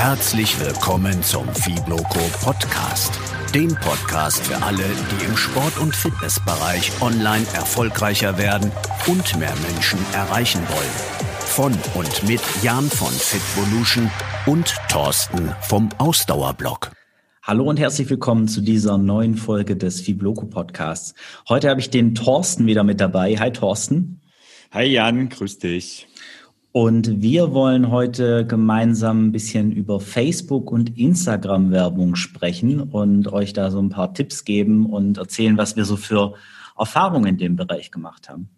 Herzlich 0.00 0.60
willkommen 0.60 1.24
zum 1.24 1.52
Fibloco 1.52 2.20
Podcast. 2.40 3.18
Dem 3.52 3.74
Podcast 3.74 4.46
für 4.46 4.62
alle, 4.62 4.84
die 4.84 5.24
im 5.24 5.36
Sport- 5.36 5.76
und 5.78 5.94
Fitnessbereich 5.94 6.92
online 7.02 7.44
erfolgreicher 7.52 8.38
werden 8.38 8.70
und 9.08 9.36
mehr 9.40 9.52
Menschen 9.68 9.98
erreichen 10.14 10.60
wollen. 10.68 10.94
Von 11.40 11.72
und 11.96 12.28
mit 12.28 12.40
Jan 12.62 12.88
von 12.88 13.12
Fitvolution 13.12 14.08
und 14.46 14.72
Thorsten 14.88 15.52
vom 15.62 15.88
Ausdauerblock. 15.98 16.92
Hallo 17.42 17.64
und 17.64 17.80
herzlich 17.80 18.08
willkommen 18.08 18.46
zu 18.46 18.60
dieser 18.60 18.98
neuen 18.98 19.34
Folge 19.34 19.76
des 19.76 20.00
Fibloco 20.00 20.46
Podcasts. 20.46 21.14
Heute 21.48 21.68
habe 21.68 21.80
ich 21.80 21.90
den 21.90 22.14
Thorsten 22.14 22.66
wieder 22.66 22.84
mit 22.84 23.00
dabei. 23.00 23.36
Hi 23.36 23.50
Thorsten. 23.50 24.20
Hi 24.70 24.84
Jan, 24.84 25.28
grüß 25.28 25.58
dich. 25.58 26.07
Und 26.78 27.20
wir 27.20 27.54
wollen 27.54 27.90
heute 27.90 28.46
gemeinsam 28.46 29.24
ein 29.24 29.32
bisschen 29.32 29.72
über 29.72 29.98
Facebook 29.98 30.70
und 30.70 30.96
Instagram-Werbung 30.96 32.14
sprechen 32.14 32.80
und 32.80 33.32
euch 33.32 33.52
da 33.52 33.72
so 33.72 33.80
ein 33.80 33.88
paar 33.88 34.14
Tipps 34.14 34.44
geben 34.44 34.86
und 34.86 35.18
erzählen, 35.18 35.58
was 35.58 35.74
wir 35.74 35.84
so 35.84 35.96
für 35.96 36.34
Erfahrungen 36.78 37.30
in 37.30 37.36
dem 37.36 37.56
Bereich 37.56 37.90
gemacht 37.90 38.28
haben. 38.28 38.50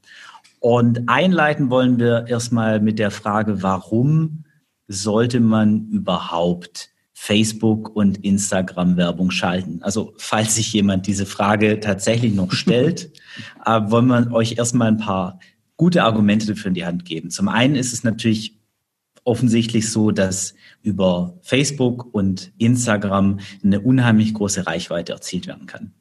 Und 0.59 1.09
einleiten 1.09 1.70
wollen 1.70 1.98
wir 1.98 2.27
erstmal 2.27 2.78
mit 2.78 2.98
der 2.98 3.11
Frage, 3.11 3.62
warum 3.62 4.45
sollte 4.87 5.41
man 5.41 5.89
überhaupt 5.89 6.91
Facebook 7.14 7.97
und 7.97 8.23
Instagram-Werbung 8.23 9.30
schalten? 9.30 9.78
Also 9.80 10.12
falls 10.19 10.56
sich 10.56 10.75
jemand 10.75 11.06
diese 11.06 11.25
Frage 11.25 11.80
tatsächlich 11.80 12.34
noch 12.34 12.52
stellt, 12.52 13.12
äh, 13.64 13.80
wollen 13.87 14.09
wir 14.09 14.30
euch 14.33 14.59
erstmal 14.59 14.89
ein 14.89 14.98
paar 14.98 15.39
gute 15.80 16.05
Argumente 16.05 16.45
dafür 16.45 16.69
in 16.69 16.75
die 16.75 16.84
Hand 16.84 17.07
geben. 17.07 17.30
Zum 17.30 17.48
einen 17.48 17.75
ist 17.75 17.95
es 17.95 18.05
natürlich 18.05 18.55
offensichtlich 19.25 19.91
so, 19.91 20.11
dass 20.11 20.53
über 20.83 21.39
Facebook 21.41 22.12
und 22.12 22.53
Instagram 22.59 23.41
eine 23.65 23.80
unheimlich 23.80 24.34
große 24.34 24.67
Reichweite 24.67 25.14
erzielt 25.14 25.47
werden 25.47 25.64
kann. 25.67 25.95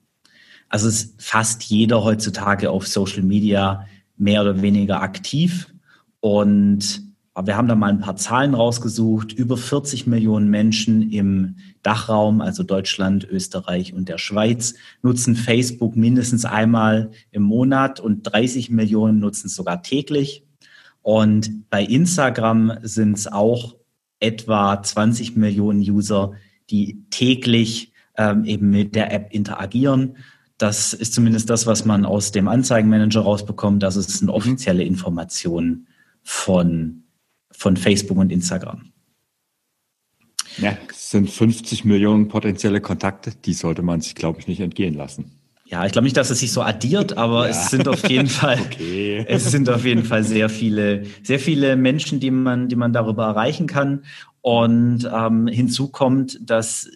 Also 0.67 0.89
ist 0.89 1.21
fast 1.21 1.63
jeder 1.63 2.03
heutzutage 2.03 2.69
auf 2.71 2.87
Social 2.87 3.23
Media 3.23 3.85
mehr 4.17 4.41
oder 4.41 4.61
weniger 4.61 5.01
aktiv 5.01 5.73
und 6.19 7.01
aber 7.39 7.47
wir 7.47 7.55
haben 7.55 7.69
da 7.69 7.75
mal 7.75 7.89
ein 7.89 8.01
paar 8.01 8.17
Zahlen 8.17 8.53
rausgesucht. 8.53 9.31
Über 9.31 9.55
40 9.55 10.07
Millionen 10.07 10.49
Menschen 10.49 11.09
im 11.09 11.55
Dachraum, 11.83 12.41
also 12.41 12.63
Deutschland, 12.63 13.23
Österreich 13.23 13.93
und 13.93 14.09
der 14.09 14.17
Schweiz, 14.17 14.73
nutzen 15.03 15.37
Facebook 15.37 15.95
mindestens 15.95 16.43
einmal 16.43 17.11
im 17.31 17.43
Monat 17.43 18.01
und 18.01 18.23
30 18.23 18.71
Millionen 18.71 19.21
nutzen 19.21 19.47
es 19.47 19.55
sogar 19.55 19.83
täglich. 19.83 20.43
Und 21.01 21.69
bei 21.69 21.81
Instagram 21.81 22.73
sind 22.81 23.17
es 23.17 23.27
auch 23.27 23.77
etwa 24.19 24.83
20 24.83 25.37
Millionen 25.37 25.79
User, 25.79 26.33
die 26.69 27.05
täglich 27.09 27.93
ähm, 28.17 28.43
eben 28.43 28.69
mit 28.69 28.95
der 28.95 29.13
App 29.13 29.29
interagieren. 29.31 30.17
Das 30.57 30.91
ist 30.91 31.13
zumindest 31.13 31.49
das, 31.49 31.67
was 31.67 31.85
man 31.85 32.03
aus 32.03 32.33
dem 32.33 32.49
Anzeigenmanager 32.49 33.21
rausbekommt. 33.21 33.81
Das 33.81 33.95
ist 33.95 34.21
eine 34.21 34.33
offizielle 34.33 34.83
Information 34.83 35.87
von 36.21 37.03
von 37.51 37.77
Facebook 37.77 38.17
und 38.17 38.31
Instagram. 38.31 38.91
Ja, 40.57 40.77
es 40.89 41.11
sind 41.11 41.29
50 41.29 41.85
Millionen 41.85 42.27
potenzielle 42.27 42.81
Kontakte, 42.81 43.31
die 43.45 43.53
sollte 43.53 43.81
man 43.81 44.01
sich, 44.01 44.15
glaube 44.15 44.39
ich, 44.39 44.47
nicht 44.47 44.59
entgehen 44.59 44.93
lassen. 44.93 45.31
Ja, 45.65 45.85
ich 45.85 45.91
glaube 45.91 46.05
nicht, 46.05 46.17
dass 46.17 46.31
es 46.31 46.39
sich 46.39 46.51
so 46.51 46.63
addiert, 46.63 47.17
aber 47.17 47.43
ja. 47.43 47.51
es 47.51 47.69
sind 47.69 47.87
auf 47.87 48.09
jeden 48.09 48.27
Fall, 48.27 48.59
okay. 48.59 49.23
es 49.27 49.51
sind 49.51 49.69
auf 49.69 49.85
jeden 49.85 50.03
Fall 50.03 50.23
sehr 50.23 50.49
viele, 50.49 51.03
sehr 51.21 51.39
viele 51.39 51.75
Menschen, 51.75 52.19
die 52.19 52.31
man, 52.31 52.69
die 52.69 52.75
man 52.75 52.91
darüber 52.91 53.25
erreichen 53.25 53.67
kann. 53.67 54.03
Und 54.41 55.07
ähm, 55.13 55.47
hinzu 55.47 55.89
kommt, 55.89 56.39
dass 56.41 56.89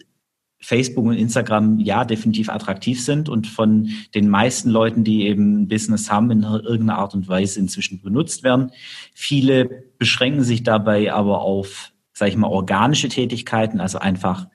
Facebook 0.64 1.04
und 1.04 1.14
Instagram 1.14 1.78
ja 1.78 2.04
definitiv 2.04 2.48
attraktiv 2.48 3.02
sind 3.02 3.28
und 3.28 3.46
von 3.46 3.90
den 4.14 4.28
meisten 4.28 4.70
Leuten, 4.70 5.04
die 5.04 5.26
eben 5.26 5.68
Business 5.68 6.10
haben, 6.10 6.30
in 6.30 6.42
irgendeiner 6.42 6.98
Art 6.98 7.14
und 7.14 7.28
Weise 7.28 7.60
inzwischen 7.60 8.00
benutzt 8.00 8.42
werden. 8.42 8.72
Viele 9.14 9.84
beschränken 9.98 10.42
sich 10.42 10.62
dabei 10.62 11.12
aber 11.12 11.42
auf, 11.42 11.92
sage 12.14 12.30
ich 12.30 12.36
mal, 12.38 12.48
organische 12.48 13.08
Tätigkeiten, 13.08 13.78
also 13.78 13.98
einfach 13.98 14.48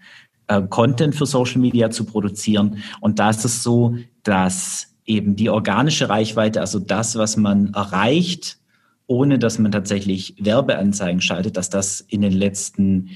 äh, 0.47 0.64
Content 0.64 1.16
für 1.16 1.28
Social 1.28 1.62
Media 1.62 1.92
zu 1.92 2.06
produzieren. 2.06 2.84
Und 3.02 3.20
da 3.20 3.30
ist 3.30 3.46
es 3.46 3.62
so, 3.62 3.96
dass 4.24 4.96
eben 5.06 5.36
die 5.36 5.50
organische 5.50 6.09
Reichweite, 6.09 6.59
also 6.59 6.80
das, 6.80 7.18
was 7.18 7.38
man 7.38 7.74
erreicht, 7.76 8.58
ohne 9.06 9.38
dass 9.38 9.59
man 9.59 9.72
tatsächlich 9.72 10.36
Werbeanzeigen 10.40 11.22
schaltet, 11.22 11.56
dass 11.56 11.70
das 11.70 12.02
in 12.02 12.22
den 12.22 12.34
letzten 12.34 13.12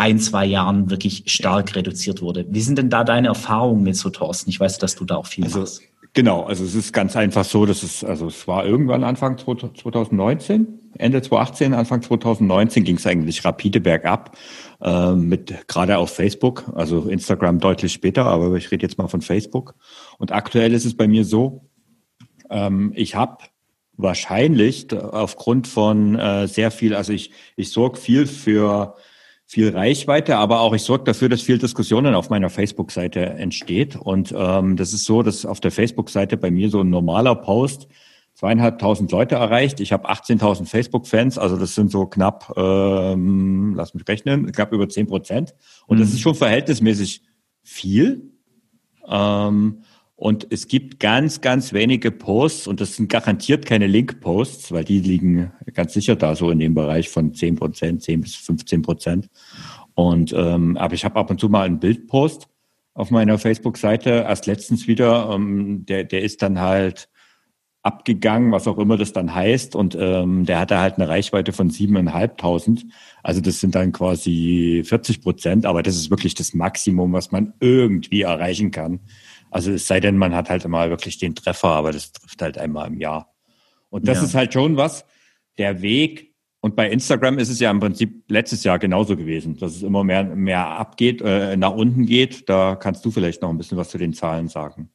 ein, 0.00 0.18
zwei 0.18 0.46
Jahren 0.46 0.88
wirklich 0.88 1.24
stark 1.26 1.76
reduziert 1.76 2.22
wurde. 2.22 2.46
Wie 2.48 2.62
sind 2.62 2.78
denn 2.78 2.88
da 2.88 3.04
deine 3.04 3.28
Erfahrungen 3.28 3.82
mit 3.82 3.96
so, 3.96 4.08
Thorsten? 4.08 4.48
Ich 4.48 4.58
weiß, 4.58 4.78
dass 4.78 4.96
du 4.96 5.04
da 5.04 5.16
auch 5.16 5.26
viel 5.26 5.44
also, 5.44 5.60
machst. 5.60 5.82
Genau, 6.14 6.44
also 6.44 6.64
es 6.64 6.74
ist 6.74 6.94
ganz 6.94 7.16
einfach 7.16 7.44
so, 7.44 7.66
dass 7.66 7.82
es, 7.82 8.02
also 8.02 8.26
es 8.26 8.48
war 8.48 8.64
irgendwann 8.64 9.04
Anfang 9.04 9.36
2019, 9.36 10.66
Ende 10.96 11.20
2018, 11.20 11.74
Anfang 11.74 12.00
2019 12.00 12.82
ging 12.82 12.96
es 12.96 13.06
eigentlich 13.06 13.44
rapide 13.44 13.80
bergab, 13.80 14.36
äh, 14.80 15.12
mit 15.12 15.68
gerade 15.68 15.98
auf 15.98 16.10
Facebook, 16.10 16.72
also 16.74 17.02
Instagram 17.02 17.60
deutlich 17.60 17.92
später, 17.92 18.24
aber 18.24 18.56
ich 18.56 18.70
rede 18.72 18.86
jetzt 18.86 18.96
mal 18.96 19.06
von 19.06 19.20
Facebook. 19.20 19.74
Und 20.18 20.32
aktuell 20.32 20.72
ist 20.72 20.86
es 20.86 20.96
bei 20.96 21.06
mir 21.08 21.26
so, 21.26 21.68
ähm, 22.48 22.92
ich 22.96 23.14
habe 23.14 23.44
wahrscheinlich 23.98 24.92
aufgrund 24.94 25.68
von 25.68 26.18
äh, 26.18 26.48
sehr 26.48 26.70
viel, 26.70 26.94
also 26.94 27.12
ich, 27.12 27.32
ich 27.54 27.70
sorge 27.70 27.98
viel 27.98 28.26
für 28.26 28.96
viel 29.50 29.70
Reichweite, 29.70 30.36
aber 30.36 30.60
auch 30.60 30.74
ich 30.74 30.82
sorge 30.82 31.02
dafür, 31.02 31.28
dass 31.28 31.42
viel 31.42 31.58
Diskussionen 31.58 32.14
auf 32.14 32.30
meiner 32.30 32.50
Facebook-Seite 32.50 33.18
entsteht. 33.18 33.96
Und 33.96 34.32
ähm, 34.36 34.76
das 34.76 34.92
ist 34.92 35.06
so, 35.06 35.24
dass 35.24 35.44
auf 35.44 35.58
der 35.58 35.72
Facebook-Seite 35.72 36.36
bei 36.36 36.52
mir 36.52 36.70
so 36.70 36.82
ein 36.82 36.88
normaler 36.88 37.34
Post 37.34 37.88
zweieinhalbtausend 38.34 39.10
Leute 39.10 39.34
erreicht. 39.34 39.80
Ich 39.80 39.92
habe 39.92 40.08
18.000 40.08 40.66
Facebook-Fans, 40.66 41.36
also 41.36 41.56
das 41.56 41.74
sind 41.74 41.90
so 41.90 42.06
knapp, 42.06 42.54
ähm, 42.56 43.74
lass 43.74 43.92
mich 43.92 44.06
rechnen, 44.06 44.52
knapp 44.52 44.72
über 44.72 44.88
zehn 44.88 45.08
Prozent. 45.08 45.56
Und 45.88 45.96
mhm. 45.96 46.02
das 46.02 46.10
ist 46.10 46.20
schon 46.20 46.36
verhältnismäßig 46.36 47.22
viel. 47.64 48.30
Ähm, 49.08 49.82
und 50.20 50.48
es 50.50 50.68
gibt 50.68 51.00
ganz, 51.00 51.40
ganz 51.40 51.72
wenige 51.72 52.10
Posts 52.10 52.66
und 52.66 52.82
das 52.82 52.94
sind 52.94 53.08
garantiert 53.08 53.64
keine 53.64 53.86
Link-Posts, 53.86 54.70
weil 54.70 54.84
die 54.84 55.00
liegen 55.00 55.50
ganz 55.72 55.94
sicher 55.94 56.14
da 56.14 56.36
so 56.36 56.50
in 56.50 56.58
dem 56.58 56.74
Bereich 56.74 57.08
von 57.08 57.32
10 57.32 57.56
Prozent, 57.56 58.02
10 58.02 58.20
bis 58.20 58.34
15 58.34 58.82
Prozent. 58.82 59.30
Und 59.94 60.34
ähm, 60.36 60.76
aber 60.76 60.92
ich 60.92 61.06
habe 61.06 61.18
ab 61.18 61.30
und 61.30 61.40
zu 61.40 61.48
mal 61.48 61.62
einen 61.62 61.80
Bildpost 61.80 62.48
auf 62.92 63.10
meiner 63.10 63.38
Facebook-Seite, 63.38 64.26
erst 64.28 64.44
letztens 64.44 64.86
wieder, 64.86 65.30
ähm, 65.32 65.86
der, 65.86 66.04
der 66.04 66.20
ist 66.20 66.42
dann 66.42 66.60
halt 66.60 67.08
abgegangen, 67.82 68.52
was 68.52 68.68
auch 68.68 68.76
immer 68.76 68.98
das 68.98 69.14
dann 69.14 69.34
heißt. 69.34 69.74
Und 69.74 69.96
ähm, 69.98 70.44
der 70.44 70.58
hatte 70.58 70.76
halt 70.76 70.96
eine 70.96 71.08
Reichweite 71.08 71.54
von 71.54 71.70
siebeneinhalbtausend. 71.70 72.84
Also 73.22 73.40
das 73.40 73.60
sind 73.60 73.74
dann 73.74 73.92
quasi 73.92 74.82
40 74.84 75.22
Prozent, 75.22 75.64
aber 75.64 75.82
das 75.82 75.96
ist 75.96 76.10
wirklich 76.10 76.34
das 76.34 76.52
Maximum, 76.52 77.14
was 77.14 77.32
man 77.32 77.54
irgendwie 77.58 78.20
erreichen 78.20 78.70
kann. 78.70 79.00
Also 79.50 79.72
es 79.72 79.86
sei 79.86 80.00
denn, 80.00 80.16
man 80.16 80.34
hat 80.34 80.48
halt 80.48 80.64
immer 80.64 80.88
wirklich 80.90 81.18
den 81.18 81.34
Treffer, 81.34 81.68
aber 81.68 81.92
das 81.92 82.12
trifft 82.12 82.40
halt 82.42 82.58
einmal 82.58 82.88
im 82.88 82.98
Jahr. 82.98 83.34
Und 83.88 84.06
das 84.06 84.18
ja. 84.18 84.24
ist 84.24 84.34
halt 84.34 84.52
schon 84.52 84.76
was, 84.76 85.04
der 85.58 85.82
Weg, 85.82 86.30
und 86.60 86.76
bei 86.76 86.90
Instagram 86.90 87.38
ist 87.38 87.48
es 87.48 87.58
ja 87.58 87.70
im 87.70 87.80
Prinzip 87.80 88.24
letztes 88.28 88.64
Jahr 88.64 88.78
genauso 88.78 89.16
gewesen, 89.16 89.56
dass 89.56 89.76
es 89.76 89.82
immer 89.82 90.04
mehr, 90.04 90.24
mehr 90.24 90.66
abgeht, 90.66 91.22
äh, 91.22 91.56
nach 91.56 91.72
unten 91.72 92.04
geht. 92.04 92.48
Da 92.50 92.76
kannst 92.76 93.04
du 93.04 93.10
vielleicht 93.10 93.40
noch 93.40 93.48
ein 93.48 93.56
bisschen 93.56 93.78
was 93.78 93.88
zu 93.88 93.96
den 93.96 94.12
Zahlen 94.12 94.48
sagen. 94.48 94.90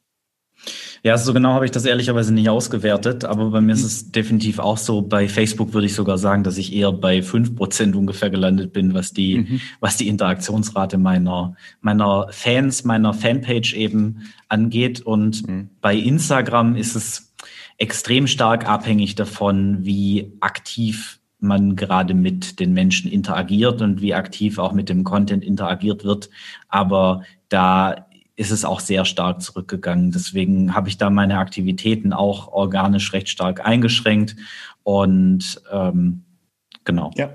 Ja, 1.06 1.16
so 1.16 1.32
genau 1.32 1.52
habe 1.52 1.64
ich 1.64 1.70
das 1.70 1.84
ehrlicherweise 1.84 2.34
nicht 2.34 2.48
ausgewertet, 2.48 3.24
aber 3.24 3.50
bei 3.50 3.60
mir 3.60 3.74
ist 3.74 3.84
es 3.84 4.10
definitiv 4.10 4.58
auch 4.58 4.76
so. 4.76 5.02
Bei 5.02 5.28
Facebook 5.28 5.72
würde 5.72 5.86
ich 5.86 5.94
sogar 5.94 6.18
sagen, 6.18 6.42
dass 6.42 6.58
ich 6.58 6.74
eher 6.74 6.90
bei 6.90 7.22
fünf 7.22 7.54
Prozent 7.54 7.94
ungefähr 7.94 8.28
gelandet 8.28 8.72
bin, 8.72 8.92
was 8.92 9.12
die, 9.12 9.38
mhm. 9.38 9.60
was 9.78 9.96
die 9.96 10.08
Interaktionsrate 10.08 10.98
meiner, 10.98 11.54
meiner 11.80 12.26
Fans, 12.30 12.82
meiner 12.82 13.14
Fanpage 13.14 13.74
eben 13.74 14.32
angeht. 14.48 15.00
Und 15.00 15.46
mhm. 15.46 15.70
bei 15.80 15.94
Instagram 15.94 16.74
ist 16.74 16.96
es 16.96 17.32
extrem 17.78 18.26
stark 18.26 18.68
abhängig 18.68 19.14
davon, 19.14 19.84
wie 19.84 20.32
aktiv 20.40 21.20
man 21.38 21.76
gerade 21.76 22.14
mit 22.14 22.58
den 22.58 22.72
Menschen 22.72 23.08
interagiert 23.12 23.80
und 23.80 24.02
wie 24.02 24.14
aktiv 24.14 24.58
auch 24.58 24.72
mit 24.72 24.88
dem 24.88 25.04
Content 25.04 25.44
interagiert 25.44 26.02
wird. 26.02 26.30
Aber 26.68 27.22
da 27.48 28.05
ist 28.36 28.50
es 28.50 28.64
auch 28.64 28.80
sehr 28.80 29.04
stark 29.04 29.40
zurückgegangen. 29.40 30.12
Deswegen 30.12 30.74
habe 30.74 30.88
ich 30.88 30.98
da 30.98 31.10
meine 31.10 31.38
Aktivitäten 31.38 32.12
auch 32.12 32.48
organisch 32.48 33.12
recht 33.12 33.28
stark 33.28 33.66
eingeschränkt. 33.66 34.36
Und 34.82 35.60
ähm, 35.72 36.22
genau. 36.84 37.10
Ja. 37.16 37.30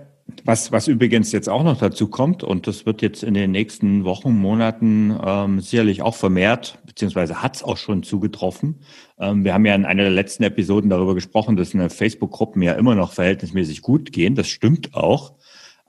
Was, 0.46 0.72
was 0.72 0.88
übrigens 0.88 1.34
jetzt 1.34 1.50
auch 1.50 1.64
noch 1.64 1.78
dazu 1.78 2.08
kommt, 2.08 2.44
und 2.44 2.66
das 2.66 2.86
wird 2.86 3.02
jetzt 3.02 3.22
in 3.22 3.34
den 3.34 3.52
nächsten 3.52 4.06
Wochen, 4.06 4.32
Monaten 4.32 5.14
ähm, 5.22 5.60
sicherlich 5.60 6.02
auch 6.04 6.16
vermehrt, 6.16 6.80
beziehungsweise 6.86 7.42
hat 7.42 7.58
es 7.58 7.64
auch 7.64 7.76
schon 7.76 8.04
zugetroffen. 8.04 8.80
Ähm, 9.20 9.44
wir 9.44 9.54
haben 9.54 9.66
ja 9.66 9.76
in 9.76 9.86
einer 9.86 10.04
der 10.04 10.12
letzten 10.12 10.44
Episoden 10.44 10.90
darüber 10.90 11.16
gesprochen, 11.16 11.58
dass 11.58 11.72
Facebook-Gruppen 11.72 12.62
ja 12.62 12.74
immer 12.74 12.96
noch 12.96 13.12
verhältnismäßig 13.12 13.82
gut 13.82 14.14
gehen. 14.14 14.36
Das 14.36 14.48
stimmt 14.48 14.94
auch. 14.94 15.34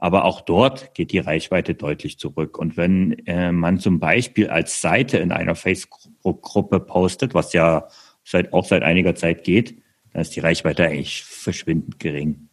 Aber 0.03 0.25
auch 0.25 0.41
dort 0.41 0.95
geht 0.95 1.13
die 1.13 1.21
Reichweite 1.21 1.77
deutlich 1.77 2.19
zurück. 2.19 2.59
Und 2.59 2.77
wenn 2.77 3.25
äh, 3.25 3.53
man 3.53 3.79
zum 3.79 4.01
Beispiel 4.01 4.49
als 4.49 4.81
Seite 4.81 5.19
in 5.19 5.31
einer 5.31 5.55
Facebook-Gruppe 5.55 6.81
postet, 6.81 7.35
was 7.35 7.53
ja 7.53 7.87
seit, 8.25 8.53
auch 8.53 8.65
seit 8.65 8.83
einiger 8.83 9.15
Zeit 9.15 9.45
geht, 9.45 9.81
dann 10.13 10.23
ist 10.23 10.35
die 10.35 10.41
Reichweite 10.41 10.87
eigentlich 10.87 11.23
verschwindend 11.23 12.01
gering. 12.01 12.49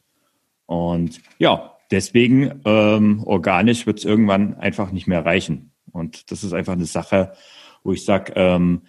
Und 0.67 1.21
ja, 1.39 1.75
deswegen 1.89 2.61
ähm, 2.65 3.23
organisch 3.25 3.87
wird 3.87 3.97
es 3.97 4.05
irgendwann 4.05 4.53
einfach 4.59 4.91
nicht 4.91 5.07
mehr 5.07 5.25
reichen. 5.25 5.71
Und 5.91 6.29
das 6.29 6.43
ist 6.43 6.53
einfach 6.53 6.73
eine 6.73 6.85
Sache, 6.85 7.33
wo 7.83 7.93
ich 7.93 8.05
sage, 8.05 8.31
ähm, 8.35 8.83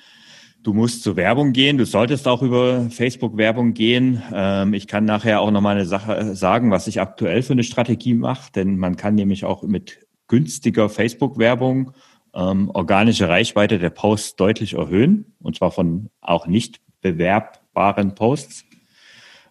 Du 0.62 0.74
musst 0.74 1.02
zur 1.02 1.16
Werbung 1.16 1.52
gehen. 1.52 1.78
Du 1.78 1.86
solltest 1.86 2.28
auch 2.28 2.42
über 2.42 2.90
Facebook 2.90 3.38
Werbung 3.38 3.72
gehen. 3.72 4.22
Ähm, 4.32 4.74
ich 4.74 4.86
kann 4.86 5.06
nachher 5.06 5.40
auch 5.40 5.50
noch 5.50 5.62
mal 5.62 5.76
eine 5.76 5.86
Sache 5.86 6.34
sagen, 6.34 6.70
was 6.70 6.86
ich 6.86 7.00
aktuell 7.00 7.42
für 7.42 7.54
eine 7.54 7.64
Strategie 7.64 8.12
mache, 8.14 8.52
denn 8.52 8.76
man 8.76 8.96
kann 8.96 9.14
nämlich 9.14 9.46
auch 9.46 9.62
mit 9.62 10.06
günstiger 10.28 10.90
Facebook 10.90 11.38
Werbung 11.38 11.92
ähm, 12.34 12.70
organische 12.70 13.28
Reichweite 13.28 13.78
der 13.78 13.90
Posts 13.90 14.36
deutlich 14.36 14.74
erhöhen 14.74 15.34
und 15.40 15.56
zwar 15.56 15.70
von 15.70 16.10
auch 16.20 16.46
nicht 16.46 16.80
bewerbbaren 17.00 18.14
Posts. 18.14 18.64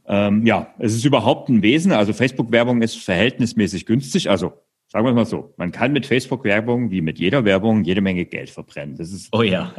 Ähm, 0.07 0.45
ja, 0.45 0.73
es 0.79 0.93
ist 0.93 1.05
überhaupt 1.05 1.49
ein 1.49 1.61
Wesen. 1.61 1.91
Also 1.91 2.13
Facebook 2.13 2.51
Werbung 2.51 2.81
ist 2.81 2.97
verhältnismäßig 2.97 3.85
günstig. 3.85 4.29
Also 4.29 4.53
Sagen 4.91 5.05
wir 5.05 5.11
es 5.11 5.15
mal 5.15 5.25
so, 5.25 5.53
man 5.57 5.71
kann 5.71 5.93
mit 5.93 6.07
Facebook-Werbung 6.07 6.89
wie 6.89 7.01
mit 7.01 7.19
jeder 7.19 7.45
Werbung 7.45 7.83
jede 7.83 8.01
Menge 8.01 8.25
Geld 8.25 8.49
verbrennen. 8.49 8.95
Das 8.95 9.11
ist, 9.11 9.29
oh 9.31 9.43
ja. 9.43 9.71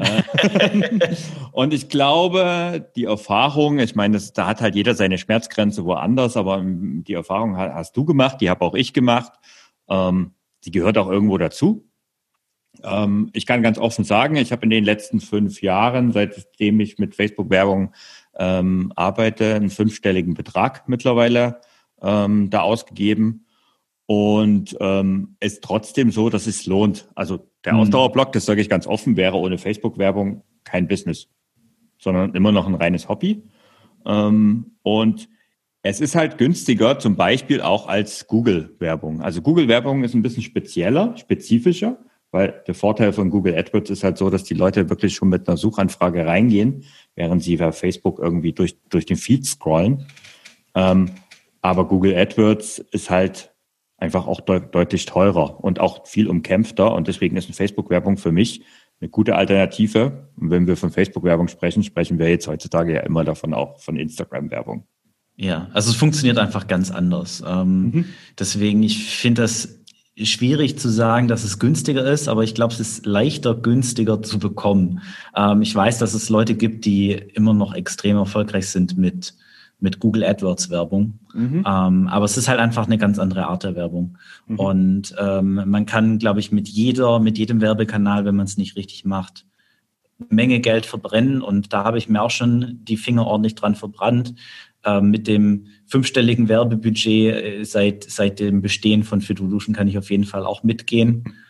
und 1.53 1.75
ich 1.75 1.89
glaube, 1.89 2.89
die 2.95 3.07
Erfahrung, 3.07 3.81
ich 3.81 3.97
meine, 3.97 4.15
das, 4.15 4.33
da 4.33 4.47
hat 4.47 4.61
halt 4.61 4.77
jeder 4.77 4.95
seine 4.95 5.19
Schmerzgrenze 5.19 5.85
woanders, 5.85 6.37
aber 6.37 6.63
die 6.65 7.15
Erfahrung 7.15 7.57
hast 7.57 7.97
du 7.97 8.05
gemacht, 8.05 8.41
die 8.41 8.49
habe 8.51 8.65
auch 8.65 8.77
ich 8.77 8.93
gemacht. 8.93 9.33
Ähm, 9.89 10.31
die 10.65 10.71
gehört 10.71 10.97
auch 10.97 11.11
irgendwo 11.11 11.39
dazu. 11.39 11.91
Ähm, 12.85 13.31
ich 13.33 13.47
kann 13.47 13.65
ganz 13.65 13.79
offen 13.79 14.05
sagen, 14.05 14.37
ich 14.37 14.53
habe 14.53 14.63
in 14.63 14.71
den 14.71 14.85
letzten 14.85 15.19
fünf 15.19 15.61
Jahren, 15.61 16.13
seitdem 16.13 16.79
ich 16.79 16.99
mit 16.99 17.17
Facebook-Werbung 17.17 17.93
ähm, 18.39 18.93
arbeite, 18.95 19.57
einen 19.57 19.71
fünfstelligen 19.71 20.35
Betrag 20.35 20.89
mittlerweile 20.89 21.61
ähm, 22.01 22.49
da 22.49 22.61
ausgegeben. 22.61 23.47
Und 24.11 24.77
ähm, 24.81 25.37
ist 25.39 25.63
trotzdem 25.63 26.11
so, 26.11 26.31
dass 26.31 26.49
es 26.49 26.67
lohnt. 26.67 27.09
Also 27.15 27.47
der 27.65 27.75
mhm. 27.75 27.79
Ausdauerblock, 27.79 28.33
das 28.33 28.45
sage 28.45 28.61
ich 28.61 28.69
ganz 28.69 28.89
offen, 28.89 29.17
wäre 29.17 29.37
ohne 29.37 29.57
Facebook-Werbung 29.57 30.43
kein 30.65 30.89
Business, 30.89 31.29
sondern 31.97 32.35
immer 32.35 32.51
noch 32.51 32.67
ein 32.67 32.75
reines 32.75 33.09
Hobby. 33.09 33.45
Ähm, 34.05 34.73
und 34.83 35.29
es 35.85 36.01
ist 36.01 36.17
halt 36.17 36.39
günstiger, 36.39 36.99
zum 36.99 37.15
Beispiel 37.15 37.61
auch 37.61 37.87
als 37.87 38.27
Google-Werbung. 38.27 39.21
Also 39.21 39.43
Google-Werbung 39.43 40.03
ist 40.03 40.15
ein 40.15 40.23
bisschen 40.23 40.43
spezieller, 40.43 41.17
spezifischer, 41.17 41.97
weil 42.33 42.65
der 42.67 42.75
Vorteil 42.75 43.13
von 43.13 43.31
Google 43.31 43.57
AdWords 43.57 43.91
ist 43.91 44.03
halt 44.03 44.19
so, 44.19 44.29
dass 44.29 44.43
die 44.43 44.55
Leute 44.55 44.91
wirklich 44.91 45.15
schon 45.15 45.29
mit 45.29 45.47
einer 45.47 45.57
Suchanfrage 45.57 46.27
reingehen, 46.27 46.83
während 47.15 47.45
sie 47.45 47.59
bei 47.59 47.71
Facebook 47.71 48.19
irgendwie 48.19 48.55
durch, 48.55 48.77
durch 48.89 49.07
den 49.07 49.17
Feed 49.17 49.47
scrollen. 49.47 50.07
Ähm, 50.75 51.13
aber 51.63 51.87
Google 51.87 52.17
AdWords 52.17 52.81
ist 52.91 53.09
halt 53.09 53.50
einfach 54.01 54.27
auch 54.27 54.41
de 54.41 54.61
deutlich 54.73 55.07
teurer 55.07 55.63
und 55.63 55.79
auch 55.79 56.07
viel 56.07 56.29
umkämpfter. 56.29 56.93
Und 56.93 57.07
deswegen 57.07 57.37
ist 57.37 57.47
eine 57.47 57.55
Facebook-Werbung 57.55 58.17
für 58.17 58.33
mich 58.33 58.63
eine 59.01 59.11
gute 59.11 59.37
Alternative. 59.37 60.29
Und 60.37 60.51
wenn 60.51 60.67
wir 60.67 60.77
von 60.77 60.91
Facebook-Werbung 60.91 61.49
sprechen, 61.49 61.83
sprechen 61.83 62.19
wir 62.19 62.29
jetzt 62.29 62.49
heutzutage 62.49 62.95
ja 62.95 63.01
immer 63.01 63.25
davon 63.25 63.55
auch 63.55 63.79
von 63.81 63.97
Instagram-Werbung. 63.97 64.85
Ja, 65.37 65.69
also 65.73 65.91
es 65.91 65.97
funktioniert 65.97 66.39
einfach 66.39 66.67
ganz 66.67 66.91
anders. 66.91 67.43
Ähm, 67.47 67.83
mhm. 67.83 68.05
Deswegen, 68.39 68.83
ich 68.83 69.07
finde 69.17 69.43
das 69.43 69.81
schwierig 70.23 70.79
zu 70.79 70.89
sagen, 70.91 71.29
dass 71.29 71.45
es 71.45 71.59
günstiger 71.59 72.05
ist, 72.05 72.29
aber 72.29 72.43
ich 72.43 72.55
glaube, 72.55 72.75
es 72.75 72.81
ist 72.81 73.07
leichter 73.07 73.55
günstiger 73.55 74.23
zu 74.23 74.39
bekommen. 74.39 75.01
Ähm, 75.35 75.63
ich 75.63 75.75
weiß, 75.75 75.99
dass 75.99 76.13
es 76.13 76.29
Leute 76.29 76.55
gibt, 76.55 76.85
die 76.85 77.13
immer 77.13 77.55
noch 77.55 77.75
extrem 77.75 78.17
erfolgreich 78.17 78.69
sind 78.69 78.99
mit 78.99 79.35
mit 79.81 79.99
Google 79.99 80.25
AdWords 80.25 80.71
Werbung. 80.71 81.19
Mhm. 81.35 81.65
Ähm, 81.67 82.09
aber 82.09 82.25
es 82.25 82.37
ist 82.37 82.49
halt 82.49 82.61
einfach 82.61 82.87
eine 82.87 82.99
ganz 82.99 83.19
andere 83.19 83.47
Art 83.47 83.65
der 83.65 83.75
Werbung. 83.75 84.19
Mhm. 84.47 84.59
Und 84.59 85.15
ähm, 85.19 85.63
man 85.67 85.87
kann, 85.87 86.19
glaube 86.19 86.41
ich, 86.41 86.53
mit 86.53 86.69
jeder, 86.69 87.19
mit 87.19 87.39
jedem 87.39 87.61
Werbekanal, 87.61 88.25
wenn 88.25 88.37
man 88.37 88.47
es 88.47 88.57
nicht 88.57 88.77
richtig 88.77 89.05
macht, 89.05 89.47
eine 90.19 90.29
Menge 90.31 90.61
Geld 90.61 90.87
verbrennen. 90.87 91.43
Und 91.43 91.73
da 91.73 91.85
habe 91.85 91.99
ich 91.99 92.09
mir 92.09 92.23
auch 92.23 92.31
schon 92.31 92.81
die 92.83 92.97
Finger 92.97 93.27
ordentlich 93.27 93.55
dran 93.55 93.75
verbrannt. 93.75 94.35
Ähm, 94.85 95.11
mit 95.11 95.27
dem 95.27 95.67
fünfstelligen 95.87 96.49
Werbebudget 96.49 97.35
äh, 97.35 97.65
seit, 97.65 98.05
seit 98.05 98.41
dem 98.41 98.63
Bestehen 98.63 99.03
von 99.03 99.21
Fitolution 99.21 99.75
kann 99.75 99.89
ich 99.89 99.99
auf 99.99 100.11
jeden 100.11 100.25
Fall 100.25 100.45
auch 100.45 100.63
mitgehen. 100.63 101.25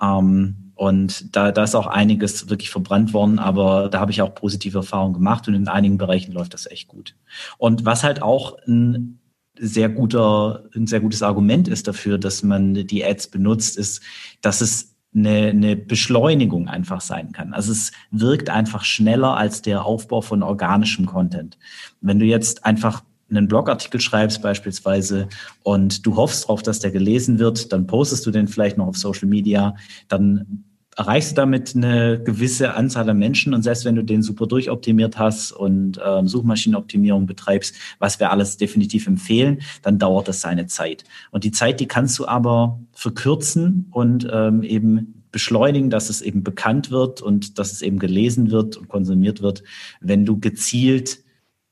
Ähm, 0.00 0.71
und 0.82 1.36
da, 1.36 1.52
da 1.52 1.62
ist 1.62 1.76
auch 1.76 1.86
einiges 1.86 2.50
wirklich 2.50 2.70
verbrannt 2.70 3.14
worden, 3.14 3.38
aber 3.38 3.88
da 3.88 4.00
habe 4.00 4.10
ich 4.10 4.20
auch 4.20 4.34
positive 4.34 4.78
Erfahrungen 4.78 5.14
gemacht 5.14 5.46
und 5.46 5.54
in 5.54 5.68
einigen 5.68 5.96
Bereichen 5.96 6.32
läuft 6.32 6.54
das 6.54 6.66
echt 6.66 6.88
gut. 6.88 7.14
Und 7.56 7.84
was 7.84 8.02
halt 8.02 8.20
auch 8.20 8.58
ein 8.66 9.20
sehr 9.56 9.88
guter, 9.88 10.64
ein 10.74 10.88
sehr 10.88 10.98
gutes 10.98 11.22
Argument 11.22 11.68
ist 11.68 11.86
dafür, 11.86 12.18
dass 12.18 12.42
man 12.42 12.74
die 12.74 13.04
Ads 13.04 13.28
benutzt, 13.28 13.78
ist, 13.78 14.02
dass 14.40 14.60
es 14.60 14.96
eine, 15.14 15.50
eine 15.50 15.76
Beschleunigung 15.76 16.66
einfach 16.66 17.00
sein 17.00 17.30
kann. 17.30 17.54
Also 17.54 17.70
es 17.70 17.92
wirkt 18.10 18.50
einfach 18.50 18.82
schneller 18.82 19.36
als 19.36 19.62
der 19.62 19.84
Aufbau 19.84 20.20
von 20.20 20.42
organischem 20.42 21.06
Content. 21.06 21.58
Wenn 22.00 22.18
du 22.18 22.24
jetzt 22.24 22.64
einfach 22.64 23.04
einen 23.30 23.46
Blogartikel 23.46 24.00
schreibst 24.00 24.42
beispielsweise 24.42 25.28
und 25.62 26.04
du 26.04 26.16
hoffst 26.16 26.42
darauf, 26.42 26.64
dass 26.64 26.80
der 26.80 26.90
gelesen 26.90 27.38
wird, 27.38 27.72
dann 27.72 27.86
postest 27.86 28.26
du 28.26 28.32
den 28.32 28.48
vielleicht 28.48 28.78
noch 28.78 28.88
auf 28.88 28.96
Social 28.96 29.28
Media, 29.28 29.76
dann 30.08 30.64
erreichst 30.96 31.32
du 31.32 31.34
damit 31.36 31.74
eine 31.74 32.22
gewisse 32.22 32.74
Anzahl 32.74 33.08
an 33.08 33.18
Menschen 33.18 33.54
und 33.54 33.62
selbst 33.62 33.84
wenn 33.84 33.94
du 33.94 34.04
den 34.04 34.22
super 34.22 34.46
durchoptimiert 34.46 35.18
hast 35.18 35.52
und 35.52 35.98
ähm, 36.04 36.28
Suchmaschinenoptimierung 36.28 37.26
betreibst, 37.26 37.74
was 37.98 38.20
wir 38.20 38.30
alles 38.30 38.56
definitiv 38.56 39.06
empfehlen, 39.06 39.62
dann 39.82 39.98
dauert 39.98 40.28
das 40.28 40.40
seine 40.40 40.66
Zeit. 40.66 41.04
Und 41.30 41.44
die 41.44 41.52
Zeit, 41.52 41.80
die 41.80 41.88
kannst 41.88 42.18
du 42.18 42.26
aber 42.26 42.80
verkürzen 42.92 43.88
und 43.90 44.28
ähm, 44.30 44.62
eben 44.62 45.22
beschleunigen, 45.32 45.88
dass 45.88 46.10
es 46.10 46.20
eben 46.20 46.44
bekannt 46.44 46.90
wird 46.90 47.22
und 47.22 47.58
dass 47.58 47.72
es 47.72 47.80
eben 47.80 47.98
gelesen 47.98 48.50
wird 48.50 48.76
und 48.76 48.88
konsumiert 48.88 49.40
wird, 49.40 49.62
wenn 50.00 50.26
du 50.26 50.38
gezielt 50.38 51.20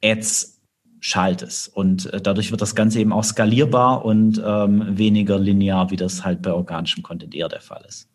Ads 0.03 0.61
schaltest. 1.01 1.75
Und 1.77 2.13
äh, 2.13 2.21
dadurch 2.23 2.51
wird 2.51 2.63
das 2.63 2.75
Ganze 2.75 3.01
eben 3.01 3.13
auch 3.13 3.25
skalierbar 3.25 4.05
und 4.05 4.43
ähm, 4.45 4.99
weniger 4.99 5.39
linear, 5.39 5.91
wie 5.91 5.97
das 5.97 6.25
halt 6.25 6.41
bei 6.41 6.53
organischem 6.53 7.03
Content 7.03 7.35
eher 7.35 7.49
der 7.49 7.61
Fall 7.61 7.85
ist. 7.87 8.10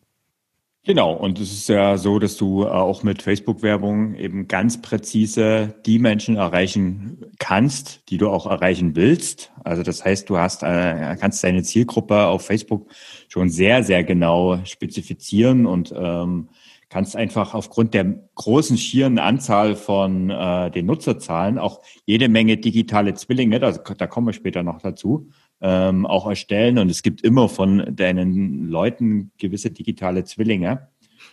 Genau, 0.86 1.14
und 1.14 1.40
es 1.40 1.50
ist 1.52 1.68
ja 1.68 1.98
so, 1.98 2.20
dass 2.20 2.36
du 2.36 2.62
äh, 2.62 2.66
auch 2.68 3.02
mit 3.02 3.20
Facebook-Werbung 3.20 4.14
eben 4.14 4.46
ganz 4.46 4.80
präzise 4.80 5.74
die 5.84 5.98
Menschen 5.98 6.36
erreichen 6.36 7.24
kannst, 7.40 8.08
die 8.08 8.18
du 8.18 8.28
auch 8.28 8.46
erreichen 8.46 8.94
willst. 8.94 9.50
Also 9.64 9.82
das 9.82 10.04
heißt, 10.04 10.30
du 10.30 10.38
hast, 10.38 10.62
äh, 10.62 11.16
kannst 11.18 11.42
deine 11.42 11.64
Zielgruppe 11.64 12.26
auf 12.26 12.46
Facebook 12.46 12.88
schon 13.26 13.48
sehr, 13.48 13.82
sehr 13.82 14.04
genau 14.04 14.64
spezifizieren 14.64 15.66
und 15.66 15.92
ähm, 15.96 16.50
kannst 16.88 17.16
einfach 17.16 17.54
aufgrund 17.54 17.92
der 17.92 18.04
großen 18.36 18.78
schieren 18.78 19.18
Anzahl 19.18 19.74
von 19.74 20.30
äh, 20.30 20.70
den 20.70 20.86
Nutzerzahlen 20.86 21.58
auch 21.58 21.82
jede 22.04 22.28
Menge 22.28 22.58
digitale 22.58 23.14
Zwillinge, 23.14 23.58
da, 23.58 23.72
da 23.72 24.06
kommen 24.06 24.28
wir 24.28 24.32
später 24.34 24.62
noch 24.62 24.80
dazu, 24.80 25.30
ähm, 25.60 26.06
auch 26.06 26.26
erstellen. 26.26 26.78
Und 26.78 26.90
es 26.90 27.02
gibt 27.02 27.22
immer 27.22 27.48
von 27.48 27.94
deinen 27.94 28.68
Leuten 28.68 29.30
gewisse 29.38 29.70
digitale 29.70 30.24
Zwillinge. 30.24 30.88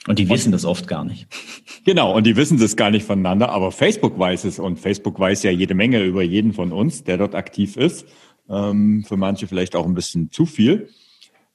Und 0.07 0.19
die 0.19 0.29
wissen 0.29 0.49
und, 0.49 0.53
das 0.53 0.65
oft 0.65 0.87
gar 0.87 1.03
nicht. 1.03 1.27
Genau, 1.85 2.15
und 2.15 2.25
die 2.25 2.37
wissen 2.37 2.57
das 2.57 2.77
gar 2.77 2.91
nicht 2.91 3.05
voneinander, 3.05 3.49
aber 3.49 3.69
Facebook 3.69 4.17
weiß 4.17 4.45
es 4.45 4.57
und 4.57 4.79
Facebook 4.79 5.19
weiß 5.19 5.43
ja 5.43 5.51
jede 5.51 5.73
Menge 5.73 6.01
über 6.01 6.23
jeden 6.23 6.53
von 6.53 6.71
uns, 6.71 7.03
der 7.03 7.17
dort 7.17 7.35
aktiv 7.35 7.75
ist. 7.75 8.05
Ähm, 8.49 9.03
für 9.05 9.17
manche 9.17 9.47
vielleicht 9.47 9.75
auch 9.75 9.85
ein 9.85 9.93
bisschen 9.93 10.31
zu 10.31 10.45
viel. 10.45 10.87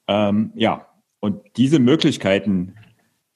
Ähm, 0.06 0.52
ja, 0.54 0.86
und 1.20 1.40
diese 1.56 1.78
Möglichkeiten, 1.78 2.74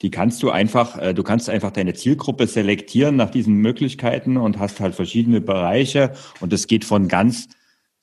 die 0.03 0.11
kannst 0.11 0.43
du 0.43 0.51
einfach, 0.51 0.99
äh, 0.99 1.13
du 1.13 1.23
kannst 1.23 1.49
einfach 1.49 1.71
deine 1.71 1.95
Zielgruppe 1.95 2.45
selektieren 2.45 3.15
nach 3.15 3.31
diesen 3.31 3.55
Möglichkeiten 3.55 4.37
und 4.37 4.59
hast 4.59 4.79
halt 4.79 4.93
verschiedene 4.93 5.41
Bereiche 5.41 6.13
und 6.41 6.53
es 6.53 6.67
geht 6.67 6.85
von 6.85 7.07
ganz 7.07 7.47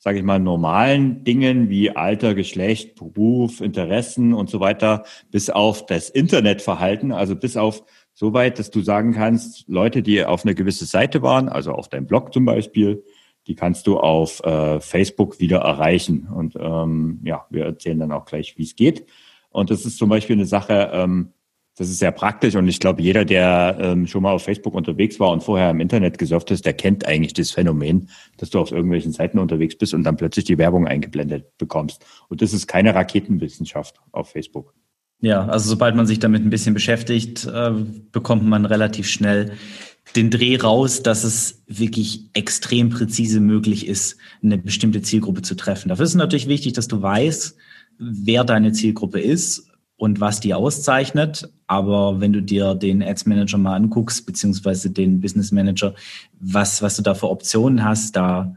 sage 0.03 0.17
ich 0.17 0.23
mal, 0.23 0.39
normalen 0.39 1.23
Dingen 1.23 1.69
wie 1.69 1.91
Alter, 1.91 2.33
Geschlecht, 2.33 2.95
Beruf, 2.95 3.61
Interessen 3.61 4.33
und 4.33 4.49
so 4.49 4.59
weiter, 4.59 5.03
bis 5.29 5.51
auf 5.51 5.85
das 5.85 6.09
Internetverhalten, 6.09 7.11
also 7.11 7.35
bis 7.35 7.55
auf 7.55 7.83
so 8.15 8.33
weit, 8.33 8.57
dass 8.57 8.71
du 8.71 8.81
sagen 8.81 9.13
kannst, 9.13 9.69
Leute, 9.69 10.01
die 10.01 10.25
auf 10.25 10.43
eine 10.43 10.55
gewisse 10.55 10.85
Seite 10.85 11.21
waren, 11.21 11.49
also 11.49 11.73
auf 11.73 11.87
deinem 11.87 12.07
Blog 12.07 12.33
zum 12.33 12.45
Beispiel, 12.45 13.03
die 13.45 13.53
kannst 13.53 13.85
du 13.85 13.99
auf 13.99 14.43
äh, 14.43 14.79
Facebook 14.79 15.39
wieder 15.39 15.59
erreichen. 15.59 16.27
Und 16.27 16.55
ähm, 16.59 17.19
ja, 17.23 17.45
wir 17.51 17.65
erzählen 17.65 17.99
dann 17.99 18.11
auch 18.11 18.25
gleich, 18.25 18.57
wie 18.57 18.63
es 18.63 18.75
geht. 18.75 19.05
Und 19.49 19.69
das 19.69 19.85
ist 19.85 19.99
zum 19.99 20.09
Beispiel 20.09 20.35
eine 20.35 20.47
Sache, 20.47 20.89
ähm, 20.93 21.33
Das 21.81 21.89
ist 21.89 21.97
sehr 21.97 22.11
praktisch 22.11 22.53
und 22.53 22.67
ich 22.67 22.79
glaube, 22.79 23.01
jeder, 23.01 23.25
der 23.25 23.75
ähm, 23.81 24.05
schon 24.05 24.21
mal 24.21 24.33
auf 24.33 24.43
Facebook 24.43 24.75
unterwegs 24.75 25.19
war 25.19 25.31
und 25.31 25.41
vorher 25.41 25.71
im 25.71 25.79
Internet 25.79 26.19
gesurft 26.19 26.51
ist, 26.51 26.63
der 26.63 26.73
kennt 26.73 27.07
eigentlich 27.07 27.33
das 27.33 27.49
Phänomen, 27.49 28.07
dass 28.37 28.51
du 28.51 28.59
auf 28.59 28.71
irgendwelchen 28.71 29.13
Seiten 29.13 29.39
unterwegs 29.39 29.75
bist 29.75 29.95
und 29.95 30.03
dann 30.03 30.15
plötzlich 30.15 30.45
die 30.45 30.59
Werbung 30.59 30.85
eingeblendet 30.85 31.57
bekommst. 31.57 32.05
Und 32.29 32.43
das 32.43 32.53
ist 32.53 32.67
keine 32.67 32.93
Raketenwissenschaft 32.93 33.95
auf 34.11 34.29
Facebook. 34.29 34.75
Ja, 35.21 35.47
also 35.47 35.69
sobald 35.69 35.95
man 35.95 36.05
sich 36.05 36.19
damit 36.19 36.45
ein 36.45 36.51
bisschen 36.51 36.75
beschäftigt, 36.75 37.47
äh, 37.47 37.71
bekommt 38.11 38.43
man 38.45 38.67
relativ 38.67 39.09
schnell 39.09 39.53
den 40.15 40.29
Dreh 40.29 40.57
raus, 40.57 41.01
dass 41.01 41.23
es 41.23 41.63
wirklich 41.65 42.29
extrem 42.33 42.91
präzise 42.91 43.39
möglich 43.39 43.87
ist, 43.87 44.17
eine 44.43 44.59
bestimmte 44.59 45.01
Zielgruppe 45.01 45.41
zu 45.41 45.55
treffen. 45.55 45.89
Dafür 45.89 46.03
ist 46.03 46.11
es 46.11 46.15
natürlich 46.15 46.47
wichtig, 46.47 46.73
dass 46.73 46.87
du 46.87 47.01
weißt, 47.01 47.57
wer 47.97 48.43
deine 48.43 48.71
Zielgruppe 48.71 49.19
ist 49.19 49.70
und 50.01 50.19
was 50.19 50.39
die 50.39 50.55
auszeichnet. 50.55 51.47
Aber 51.67 52.19
wenn 52.19 52.33
du 52.33 52.41
dir 52.41 52.73
den 52.73 53.03
Ads 53.03 53.27
Manager 53.27 53.59
mal 53.59 53.75
anguckst, 53.75 54.25
beziehungsweise 54.25 54.89
den 54.89 55.21
Business 55.21 55.51
Manager, 55.51 55.93
was, 56.39 56.81
was 56.81 56.95
du 56.95 57.03
da 57.03 57.13
für 57.13 57.29
Optionen 57.29 57.85
hast, 57.85 58.15
da, 58.15 58.55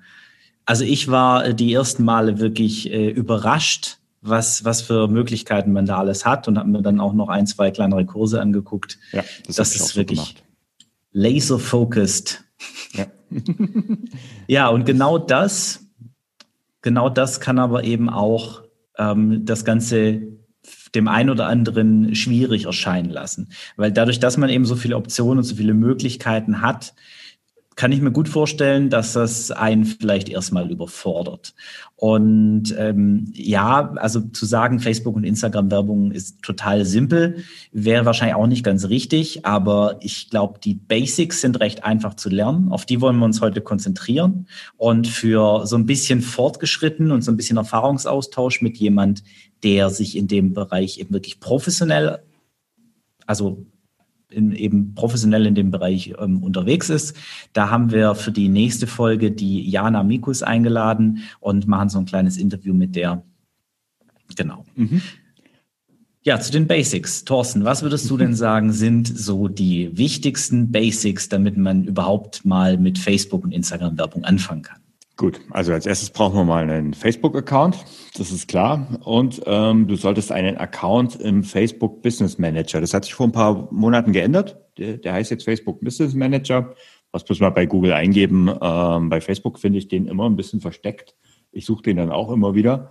also 0.65 0.85
ich 0.85 1.09
war 1.11 1.53
die 1.53 1.75
ersten 1.75 2.03
Male 2.03 2.39
wirklich 2.39 2.91
äh, 2.91 3.11
überrascht, 3.11 3.99
was, 4.23 4.65
was 4.65 4.81
für 4.81 5.07
Möglichkeiten 5.07 5.73
man 5.73 5.85
da 5.85 5.99
alles 5.99 6.25
hat 6.25 6.49
und 6.49 6.59
habe 6.59 6.71
mir 6.71 6.81
dann 6.81 6.99
auch 6.99 7.13
noch 7.13 7.29
ein, 7.29 7.47
zwei 7.47 7.71
kleinere 7.71 8.07
Kurse 8.07 8.41
angeguckt. 8.41 8.99
Ja, 9.13 9.23
das, 9.47 9.57
das 9.57 9.77
ist 9.77 9.97
wirklich 9.97 10.21
so 10.21 10.81
laser-focused. 11.13 12.43
Ja. 12.95 13.05
ja, 14.47 14.69
und 14.69 14.87
genau 14.87 15.19
das, 15.19 15.85
genau 16.81 17.11
das 17.11 17.39
kann 17.39 17.59
aber 17.59 17.85
eben 17.85 18.09
auch 18.09 18.63
ähm, 18.97 19.45
das 19.45 19.67
Ganze 19.67 20.39
dem 20.95 21.09
einen 21.09 21.31
oder 21.31 21.47
anderen 21.47 22.15
schwierig 22.15 22.67
erscheinen 22.67 23.11
lassen. 23.11 23.49
Weil 23.77 23.93
dadurch, 23.93 24.21
dass 24.21 24.37
man 24.37 24.51
eben 24.51 24.65
so 24.65 24.77
viele 24.77 24.97
Optionen 24.97 25.39
und 25.39 25.45
so 25.45 25.57
viele 25.57 25.75
Möglichkeiten 25.75 26.61
hat, 26.61 26.95
kann 27.77 27.91
ich 27.91 28.01
mir 28.01 28.13
gut 28.13 28.29
vorstellen, 28.29 28.89
dass 28.89 29.15
das 29.15 29.51
einen 29.51 29.85
vielleicht 29.85 30.29
erstmal 30.29 30.71
überfordert. 30.71 31.55
Und 31.97 32.75
ähm, 32.79 33.33
ja, 33.35 33.93
also 33.97 34.21
zu 34.21 34.47
sagen, 34.47 34.79
Facebook 34.79 35.17
und 35.17 35.25
Instagram-Werbung 35.25 36.13
ist 36.13 36.43
total 36.43 36.85
simpel, 36.85 37.39
wäre 37.73 38.05
wahrscheinlich 38.05 38.37
auch 38.37 38.47
nicht 38.47 38.65
ganz 38.65 38.89
richtig. 38.89 39.45
Aber 39.45 39.97
ich 40.01 40.31
glaube, 40.31 40.61
die 40.63 40.75
Basics 40.75 41.41
sind 41.41 41.59
recht 41.61 41.85
einfach 41.85 42.15
zu 42.15 42.29
lernen. 42.29 42.71
Auf 42.71 42.87
die 42.87 43.01
wollen 43.01 43.19
wir 43.19 43.25
uns 43.25 43.41
heute 43.41 43.61
konzentrieren. 43.61 44.47
Und 44.77 45.09
für 45.09 45.67
so 45.67 45.77
ein 45.77 45.87
bisschen 45.87 46.21
fortgeschritten 46.21 47.11
und 47.11 47.23
so 47.23 47.33
ein 47.33 47.37
bisschen 47.37 47.57
Erfahrungsaustausch 47.57 48.63
mit 48.63 48.77
jemand, 48.77 49.25
der 49.65 49.91
sich 49.91 50.17
in 50.17 50.29
dem 50.29 50.53
Bereich 50.53 50.99
eben 50.99 51.13
wirklich 51.13 51.41
professionell, 51.41 52.23
also 53.27 53.67
in, 54.31 54.53
eben 54.53 54.95
professionell 54.95 55.47
in 55.47 55.55
dem 55.55 55.71
Bereich 55.71 56.15
ähm, 56.19 56.43
unterwegs 56.43 56.91
ist. 56.91 57.17
Da 57.53 57.71
haben 57.71 57.91
wir 57.91 58.15
für 58.15 58.33
die 58.33 58.49
nächste 58.49 58.87
Folge 58.87 59.31
die 59.31 59.69
Jana 59.69 60.03
Mikus 60.03 60.43
eingeladen 60.43 61.21
und 61.41 61.67
machen 61.67 61.89
so 61.89 61.99
ein 61.99 62.07
kleines 62.07 62.37
Interview 62.37 62.75
mit 62.75 62.97
der. 62.97 63.23
Genau. 64.37 64.65
Mhm. 64.75 65.01
Ja, 66.23 66.41
zu 66.41 66.51
den 66.51 66.67
Basics. 66.67 67.25
Thorsten, 67.25 67.65
was 67.65 67.83
würdest 67.83 68.11
du 68.11 68.17
denn 68.17 68.35
sagen, 68.35 68.73
sind 68.73 69.07
so 69.07 69.49
die 69.49 69.97
wichtigsten 69.97 70.73
Basics, 70.73 71.29
damit 71.29 71.57
man 71.57 71.85
überhaupt 71.85 72.45
mal 72.45 72.79
mit 72.79 72.99
Facebook 72.99 73.45
und 73.45 73.53
Instagram-Werbung 73.53 74.25
anfangen 74.25 74.63
kann? 74.63 74.84
Gut, 75.17 75.41
also 75.51 75.73
als 75.73 75.87
erstes 75.87 76.11
brauchen 76.11 76.35
wir 76.35 76.45
mal 76.45 76.69
einen 76.69 76.93
Facebook-Account, 76.93 77.85
das 78.17 78.33
ist 78.33 78.49
klar. 78.49 78.99
Und 79.05 79.41
ähm, 79.47 79.87
du 79.87 79.95
solltest 79.95 80.33
einen 80.33 80.57
Account 80.57 81.15
im 81.17 81.45
Facebook 81.45 82.03
Business 82.03 82.37
Manager. 82.39 82.81
Das 82.81 82.93
hat 82.93 83.05
sich 83.05 83.15
vor 83.15 83.29
ein 83.29 83.33
paar 83.33 83.69
Monaten 83.73 84.13
geändert. 84.13 84.57
Der, 84.77 84.97
der 84.97 85.13
heißt 85.13 85.31
jetzt 85.31 85.45
Facebook 85.45 85.81
Business 85.83 86.15
Manager. 86.15 86.75
Was 87.13 87.29
muss 87.29 87.39
man 87.39 87.55
bei 87.55 87.65
Google 87.65 87.93
eingeben? 87.93 88.51
Ähm, 88.61 89.09
bei 89.09 89.21
Facebook 89.21 89.61
finde 89.61 89.79
ich 89.79 89.87
den 89.87 90.09
immer 90.09 90.29
ein 90.29 90.35
bisschen 90.35 90.61
versteckt. 90.61 91.15
Ich 91.53 91.65
suche 91.65 91.85
den 91.85 91.99
dann 91.99 92.11
auch 92.11 92.33
immer 92.33 92.57
wieder. 92.57 92.91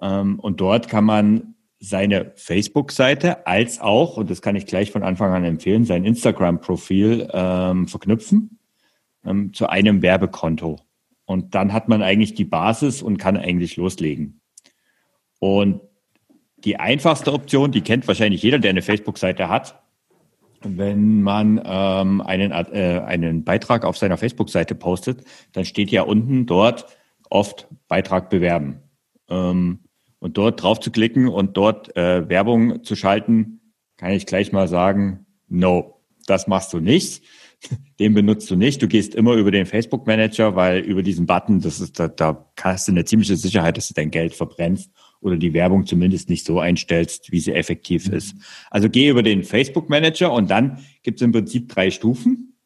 Ähm, 0.00 0.38
und 0.38 0.60
dort 0.60 0.86
kann 0.88 1.04
man 1.04 1.54
seine 1.80 2.32
Facebook-Seite 2.36 3.48
als 3.48 3.80
auch, 3.80 4.16
und 4.16 4.30
das 4.30 4.42
kann 4.42 4.54
ich 4.54 4.66
gleich 4.66 4.92
von 4.92 5.02
Anfang 5.02 5.32
an 5.32 5.42
empfehlen, 5.42 5.84
sein 5.84 6.04
Instagram-Profil 6.04 7.28
ähm, 7.32 7.88
verknüpfen 7.88 8.60
ähm, 9.24 9.52
zu 9.52 9.68
einem 9.68 10.02
Werbekonto. 10.02 10.78
Und 11.26 11.54
dann 11.54 11.72
hat 11.72 11.88
man 11.88 12.02
eigentlich 12.02 12.34
die 12.34 12.44
Basis 12.44 13.02
und 13.02 13.18
kann 13.18 13.36
eigentlich 13.36 13.76
loslegen. 13.76 14.40
Und 15.38 15.80
die 16.58 16.78
einfachste 16.78 17.32
Option, 17.32 17.72
die 17.72 17.82
kennt 17.82 18.08
wahrscheinlich 18.08 18.42
jeder, 18.42 18.58
der 18.58 18.70
eine 18.70 18.82
Facebook-Seite 18.82 19.48
hat, 19.48 19.82
wenn 20.62 21.22
man 21.22 21.60
ähm, 21.64 22.20
einen, 22.22 22.50
äh, 22.50 23.02
einen 23.04 23.44
Beitrag 23.44 23.84
auf 23.84 23.98
seiner 23.98 24.16
Facebook-Seite 24.16 24.74
postet, 24.74 25.24
dann 25.52 25.64
steht 25.64 25.90
ja 25.90 26.02
unten 26.02 26.46
dort 26.46 26.86
oft 27.28 27.68
Beitrag 27.88 28.30
bewerben. 28.30 28.80
Ähm, 29.28 29.80
und 30.20 30.38
dort 30.38 30.62
drauf 30.62 30.80
zu 30.80 30.90
klicken 30.90 31.28
und 31.28 31.56
dort 31.56 31.94
äh, 31.96 32.28
Werbung 32.28 32.82
zu 32.82 32.96
schalten, 32.96 33.60
kann 33.98 34.12
ich 34.12 34.24
gleich 34.24 34.52
mal 34.52 34.68
sagen, 34.68 35.26
no, 35.48 36.00
das 36.26 36.46
machst 36.46 36.72
du 36.72 36.80
nicht. 36.80 37.24
Den 37.98 38.14
benutzt 38.14 38.50
du 38.50 38.56
nicht. 38.56 38.82
Du 38.82 38.88
gehst 38.88 39.14
immer 39.14 39.34
über 39.34 39.50
den 39.50 39.66
Facebook 39.66 40.06
Manager, 40.06 40.56
weil 40.56 40.80
über 40.80 41.02
diesen 41.02 41.26
Button, 41.26 41.60
das 41.60 41.80
ist, 41.80 41.98
da, 41.98 42.08
da 42.08 42.50
hast 42.60 42.88
du 42.88 42.92
eine 42.92 43.04
ziemliche 43.04 43.36
Sicherheit, 43.36 43.76
dass 43.76 43.88
du 43.88 43.94
dein 43.94 44.10
Geld 44.10 44.34
verbrennst 44.34 44.90
oder 45.20 45.36
die 45.36 45.54
Werbung 45.54 45.86
zumindest 45.86 46.28
nicht 46.28 46.44
so 46.44 46.60
einstellst, 46.60 47.32
wie 47.32 47.40
sie 47.40 47.52
effektiv 47.52 48.08
mhm. 48.08 48.14
ist. 48.14 48.34
Also 48.70 48.88
geh 48.90 49.08
über 49.08 49.22
den 49.22 49.42
Facebook 49.42 49.88
Manager 49.88 50.32
und 50.32 50.50
dann 50.50 50.84
gibt 51.02 51.20
es 51.20 51.24
im 51.24 51.32
Prinzip 51.32 51.68
drei 51.68 51.90
Stufen. 51.90 52.56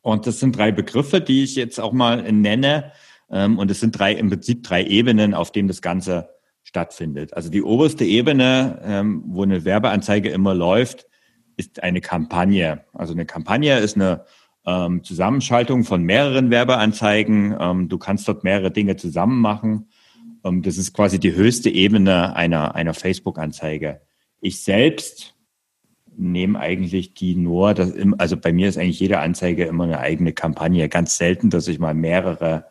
Und 0.00 0.26
das 0.26 0.40
sind 0.40 0.56
drei 0.56 0.72
Begriffe, 0.72 1.20
die 1.20 1.44
ich 1.44 1.54
jetzt 1.54 1.78
auch 1.78 1.92
mal 1.92 2.30
nenne. 2.32 2.92
Ähm, 3.30 3.58
und 3.58 3.70
es 3.70 3.80
sind 3.80 3.98
drei, 3.98 4.12
im 4.14 4.30
Prinzip 4.30 4.62
drei 4.62 4.84
Ebenen, 4.84 5.34
auf 5.34 5.52
denen 5.52 5.68
das 5.68 5.82
Ganze 5.82 6.30
stattfindet. 6.64 7.34
Also 7.34 7.50
die 7.50 7.62
oberste 7.62 8.04
Ebene, 8.04 8.80
ähm, 8.84 9.22
wo 9.26 9.42
eine 9.42 9.64
Werbeanzeige 9.64 10.30
immer 10.30 10.54
läuft, 10.54 11.06
ist 11.62 11.82
eine 11.82 12.00
Kampagne. 12.00 12.84
Also 12.92 13.12
eine 13.12 13.26
Kampagne 13.26 13.78
ist 13.78 13.96
eine 13.96 14.24
ähm, 14.66 15.02
Zusammenschaltung 15.02 15.84
von 15.84 16.02
mehreren 16.02 16.50
Werbeanzeigen. 16.50 17.56
Ähm, 17.58 17.88
du 17.88 17.98
kannst 17.98 18.28
dort 18.28 18.44
mehrere 18.44 18.70
Dinge 18.70 18.96
zusammen 18.96 19.40
machen. 19.40 19.88
Ähm, 20.44 20.62
das 20.62 20.76
ist 20.78 20.92
quasi 20.92 21.18
die 21.18 21.34
höchste 21.34 21.70
Ebene 21.70 22.36
einer, 22.36 22.74
einer 22.74 22.94
Facebook-Anzeige. 22.94 24.00
Ich 24.40 24.62
selbst 24.62 25.34
nehme 26.16 26.58
eigentlich 26.58 27.14
die 27.14 27.36
nur, 27.36 27.74
das, 27.74 27.92
also 28.18 28.36
bei 28.36 28.52
mir 28.52 28.68
ist 28.68 28.76
eigentlich 28.76 29.00
jede 29.00 29.18
Anzeige 29.18 29.64
immer 29.64 29.84
eine 29.84 29.98
eigene 29.98 30.32
Kampagne. 30.32 30.88
Ganz 30.88 31.16
selten, 31.16 31.48
dass 31.48 31.68
ich 31.68 31.78
mal 31.78 31.94
mehrere 31.94 32.66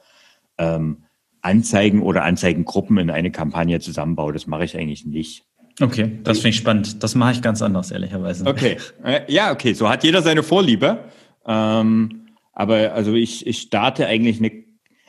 ähm, 0.57 1.03
Anzeigen 1.41 2.03
oder 2.03 2.23
Anzeigengruppen 2.23 2.97
in 2.97 3.09
eine 3.09 3.31
Kampagne 3.31 3.79
zusammenbaue. 3.79 4.33
Das 4.33 4.47
mache 4.47 4.65
ich 4.65 4.77
eigentlich 4.77 5.05
nicht. 5.05 5.45
Okay, 5.81 6.19
das 6.23 6.37
finde 6.37 6.49
ich 6.49 6.57
spannend. 6.57 7.03
Das 7.03 7.15
mache 7.15 7.31
ich 7.33 7.41
ganz 7.41 7.61
anders, 7.61 7.91
ehrlicherweise. 7.91 8.45
Okay, 8.45 8.77
äh, 9.03 9.21
ja, 9.27 9.51
okay, 9.51 9.73
so 9.73 9.89
hat 9.89 10.03
jeder 10.03 10.21
seine 10.21 10.43
Vorliebe. 10.43 11.05
Ähm, 11.45 12.27
aber 12.53 12.93
also 12.93 13.13
ich, 13.13 13.47
ich 13.47 13.61
starte 13.61 14.05
eigentlich 14.07 14.39
eine, 14.39 14.51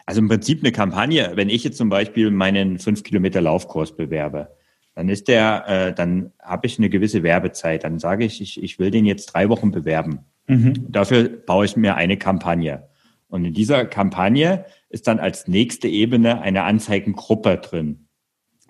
also 0.06 0.20
im 0.20 0.28
Prinzip 0.28 0.60
eine 0.60 0.72
Kampagne, 0.72 1.32
wenn 1.34 1.48
ich 1.48 1.64
jetzt 1.64 1.76
zum 1.76 1.88
Beispiel 1.88 2.30
meinen 2.30 2.78
5 2.78 3.02
Kilometer 3.02 3.40
Laufkurs 3.40 3.96
bewerbe, 3.96 4.48
dann 4.94 5.08
ist 5.08 5.28
der, 5.28 5.64
äh, 5.66 5.94
dann 5.94 6.32
habe 6.40 6.66
ich 6.66 6.78
eine 6.78 6.90
gewisse 6.90 7.22
Werbezeit. 7.22 7.84
Dann 7.84 7.98
sage 7.98 8.24
ich, 8.24 8.40
ich, 8.40 8.62
ich 8.62 8.78
will 8.78 8.90
den 8.90 9.06
jetzt 9.06 9.26
drei 9.26 9.48
Wochen 9.48 9.70
bewerben. 9.70 10.20
Mhm. 10.46 10.86
Dafür 10.88 11.28
baue 11.28 11.64
ich 11.64 11.76
mir 11.76 11.96
eine 11.96 12.16
Kampagne. 12.16 12.88
Und 13.28 13.44
in 13.46 13.54
dieser 13.54 13.86
Kampagne 13.86 14.66
ist 14.90 15.06
dann 15.06 15.18
als 15.18 15.48
nächste 15.48 15.88
Ebene 15.88 16.42
eine 16.42 16.64
Anzeigengruppe 16.64 17.56
drin. 17.56 18.01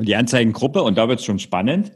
Und 0.02 0.08
die 0.08 0.16
Anzeigengruppe, 0.16 0.82
und 0.82 0.98
da 0.98 1.06
wird 1.06 1.20
es 1.20 1.24
schon 1.24 1.38
spannend, 1.38 1.92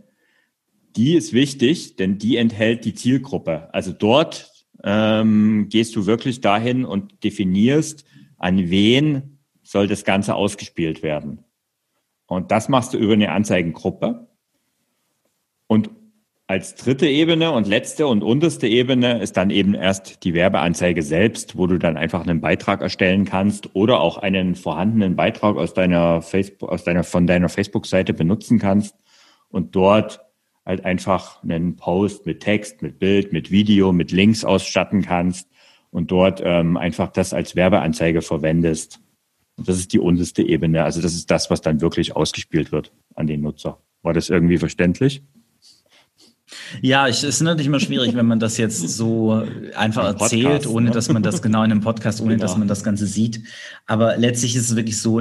die 0.94 1.16
ist 1.16 1.32
wichtig, 1.32 1.96
denn 1.96 2.18
die 2.18 2.36
enthält 2.36 2.84
die 2.84 2.94
Zielgruppe. 2.94 3.68
Also 3.74 3.90
dort 3.90 4.64
ähm, 4.84 5.66
gehst 5.70 5.96
du 5.96 6.06
wirklich 6.06 6.40
dahin 6.40 6.84
und 6.84 7.24
definierst, 7.24 8.04
an 8.36 8.70
wen 8.70 9.40
soll 9.64 9.88
das 9.88 10.04
Ganze 10.04 10.36
ausgespielt 10.36 11.02
werden. 11.02 11.46
Und 12.28 12.52
das 12.52 12.68
machst 12.68 12.94
du 12.94 12.98
über 12.98 13.14
eine 13.14 13.32
Anzeigengruppe. 13.32 14.28
Und 15.66 15.90
als 16.48 16.76
dritte 16.76 17.08
Ebene 17.08 17.50
und 17.50 17.66
letzte 17.66 18.06
und 18.06 18.22
unterste 18.22 18.68
Ebene 18.68 19.20
ist 19.20 19.36
dann 19.36 19.50
eben 19.50 19.74
erst 19.74 20.22
die 20.22 20.32
Werbeanzeige 20.32 21.02
selbst, 21.02 21.56
wo 21.56 21.66
du 21.66 21.78
dann 21.78 21.96
einfach 21.96 22.22
einen 22.22 22.40
Beitrag 22.40 22.82
erstellen 22.82 23.24
kannst 23.24 23.74
oder 23.74 24.00
auch 24.00 24.18
einen 24.18 24.54
vorhandenen 24.54 25.16
Beitrag 25.16 25.56
aus 25.56 25.74
deiner 25.74 26.22
Facebook, 26.22 26.70
aus 26.70 26.84
deiner, 26.84 27.02
von 27.02 27.26
deiner 27.26 27.48
Facebook-Seite 27.48 28.14
benutzen 28.14 28.60
kannst 28.60 28.94
und 29.48 29.74
dort 29.74 30.20
halt 30.64 30.84
einfach 30.84 31.42
einen 31.42 31.76
Post 31.76 32.26
mit 32.26 32.40
Text, 32.40 32.80
mit 32.80 33.00
Bild, 33.00 33.32
mit 33.32 33.50
Video, 33.50 33.92
mit 33.92 34.12
Links 34.12 34.44
ausstatten 34.44 35.02
kannst 35.02 35.48
und 35.90 36.12
dort 36.12 36.40
ähm, 36.44 36.76
einfach 36.76 37.08
das 37.08 37.32
als 37.32 37.56
Werbeanzeige 37.56 38.22
verwendest. 38.22 39.00
Und 39.56 39.68
das 39.68 39.78
ist 39.78 39.92
die 39.92 39.98
unterste 39.98 40.42
Ebene. 40.42 40.84
Also 40.84 41.02
das 41.02 41.14
ist 41.14 41.28
das, 41.30 41.50
was 41.50 41.60
dann 41.60 41.80
wirklich 41.80 42.14
ausgespielt 42.14 42.70
wird 42.70 42.92
an 43.16 43.26
den 43.26 43.40
Nutzer. 43.40 43.80
War 44.02 44.12
das 44.12 44.28
irgendwie 44.28 44.58
verständlich? 44.58 45.22
Ja, 46.82 47.08
es 47.08 47.22
ist 47.22 47.40
natürlich 47.40 47.66
immer 47.66 47.80
schwierig, 47.80 48.14
wenn 48.14 48.26
man 48.26 48.40
das 48.40 48.56
jetzt 48.56 48.88
so 48.88 49.42
einfach 49.74 50.12
Podcast, 50.12 50.32
erzählt, 50.32 50.66
ohne 50.66 50.86
ne? 50.86 50.92
dass 50.92 51.08
man 51.08 51.22
das 51.22 51.42
genau 51.42 51.62
in 51.62 51.70
einem 51.70 51.80
Podcast, 51.80 52.20
ohne 52.20 52.34
genau. 52.34 52.42
dass 52.42 52.56
man 52.56 52.68
das 52.68 52.84
Ganze 52.84 53.06
sieht. 53.06 53.42
Aber 53.86 54.16
letztlich 54.16 54.56
ist 54.56 54.70
es 54.70 54.76
wirklich 54.76 55.00
so, 55.00 55.20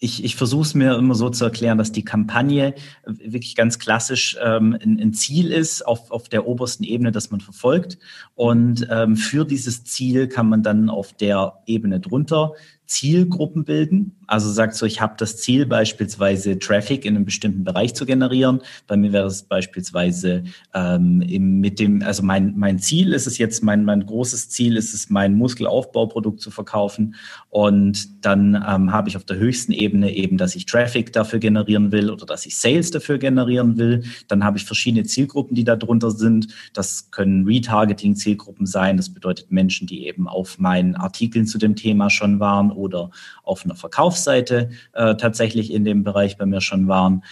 ich, 0.00 0.24
ich 0.24 0.34
versuche 0.34 0.62
es 0.62 0.74
mir 0.74 0.96
immer 0.96 1.14
so 1.14 1.28
zu 1.28 1.44
erklären, 1.44 1.76
dass 1.76 1.92
die 1.92 2.04
Kampagne 2.04 2.74
wirklich 3.04 3.54
ganz 3.54 3.78
klassisch 3.78 4.36
ähm, 4.42 4.76
ein, 4.82 4.98
ein 4.98 5.12
Ziel 5.12 5.52
ist 5.52 5.86
auf, 5.86 6.10
auf 6.10 6.28
der 6.30 6.46
obersten 6.46 6.84
Ebene, 6.84 7.12
das 7.12 7.30
man 7.30 7.40
verfolgt. 7.40 7.98
Und 8.34 8.88
ähm, 8.90 9.16
für 9.16 9.44
dieses 9.44 9.84
Ziel 9.84 10.26
kann 10.26 10.48
man 10.48 10.62
dann 10.62 10.88
auf 10.88 11.12
der 11.12 11.58
Ebene 11.66 12.00
drunter 12.00 12.54
Zielgruppen 12.90 13.64
bilden. 13.64 14.16
Also 14.26 14.50
sagt 14.50 14.74
so, 14.74 14.84
ich 14.84 15.00
habe 15.00 15.14
das 15.16 15.36
Ziel 15.36 15.64
beispielsweise 15.64 16.58
Traffic 16.58 17.04
in 17.04 17.14
einem 17.14 17.24
bestimmten 17.24 17.62
Bereich 17.62 17.94
zu 17.94 18.04
generieren. 18.04 18.62
Bei 18.88 18.96
mir 18.96 19.12
wäre 19.12 19.26
es 19.26 19.44
beispielsweise 19.44 20.42
ähm, 20.74 21.18
mit 21.60 21.78
dem, 21.78 22.02
also 22.02 22.24
mein, 22.24 22.54
mein 22.56 22.80
Ziel 22.80 23.12
ist 23.12 23.28
es 23.28 23.38
jetzt, 23.38 23.62
mein, 23.62 23.84
mein 23.84 24.04
großes 24.04 24.50
Ziel 24.50 24.76
ist 24.76 24.92
es, 24.92 25.08
mein 25.08 25.34
Muskelaufbauprodukt 25.34 26.40
zu 26.40 26.50
verkaufen. 26.50 27.14
Und 27.48 28.24
dann 28.24 28.54
ähm, 28.54 28.92
habe 28.92 29.08
ich 29.08 29.16
auf 29.16 29.24
der 29.24 29.36
höchsten 29.36 29.70
Ebene 29.72 30.12
eben, 30.12 30.36
dass 30.36 30.56
ich 30.56 30.66
Traffic 30.66 31.12
dafür 31.12 31.38
generieren 31.38 31.92
will 31.92 32.10
oder 32.10 32.26
dass 32.26 32.44
ich 32.44 32.56
Sales 32.56 32.90
dafür 32.90 33.18
generieren 33.18 33.78
will. 33.78 34.02
Dann 34.26 34.42
habe 34.42 34.58
ich 34.58 34.64
verschiedene 34.64 35.04
Zielgruppen, 35.04 35.54
die 35.54 35.64
da 35.64 35.76
drunter 35.76 36.10
sind. 36.10 36.48
Das 36.74 37.12
können 37.12 37.46
Retargeting-Zielgruppen 37.46 38.66
sein. 38.66 38.96
Das 38.96 39.10
bedeutet 39.10 39.52
Menschen, 39.52 39.86
die 39.86 40.08
eben 40.08 40.26
auf 40.26 40.58
meinen 40.58 40.96
Artikeln 40.96 41.46
zu 41.46 41.58
dem 41.58 41.76
Thema 41.76 42.10
schon 42.10 42.40
waren 42.40 42.79
oder 42.80 43.10
auf 43.44 43.64
einer 43.64 43.76
Verkaufsseite 43.76 44.70
äh, 44.92 45.14
tatsächlich 45.16 45.72
in 45.72 45.84
dem 45.84 46.02
Bereich 46.02 46.36
bei 46.36 46.46
mir 46.46 46.60
schon 46.60 46.88
waren 46.88 47.22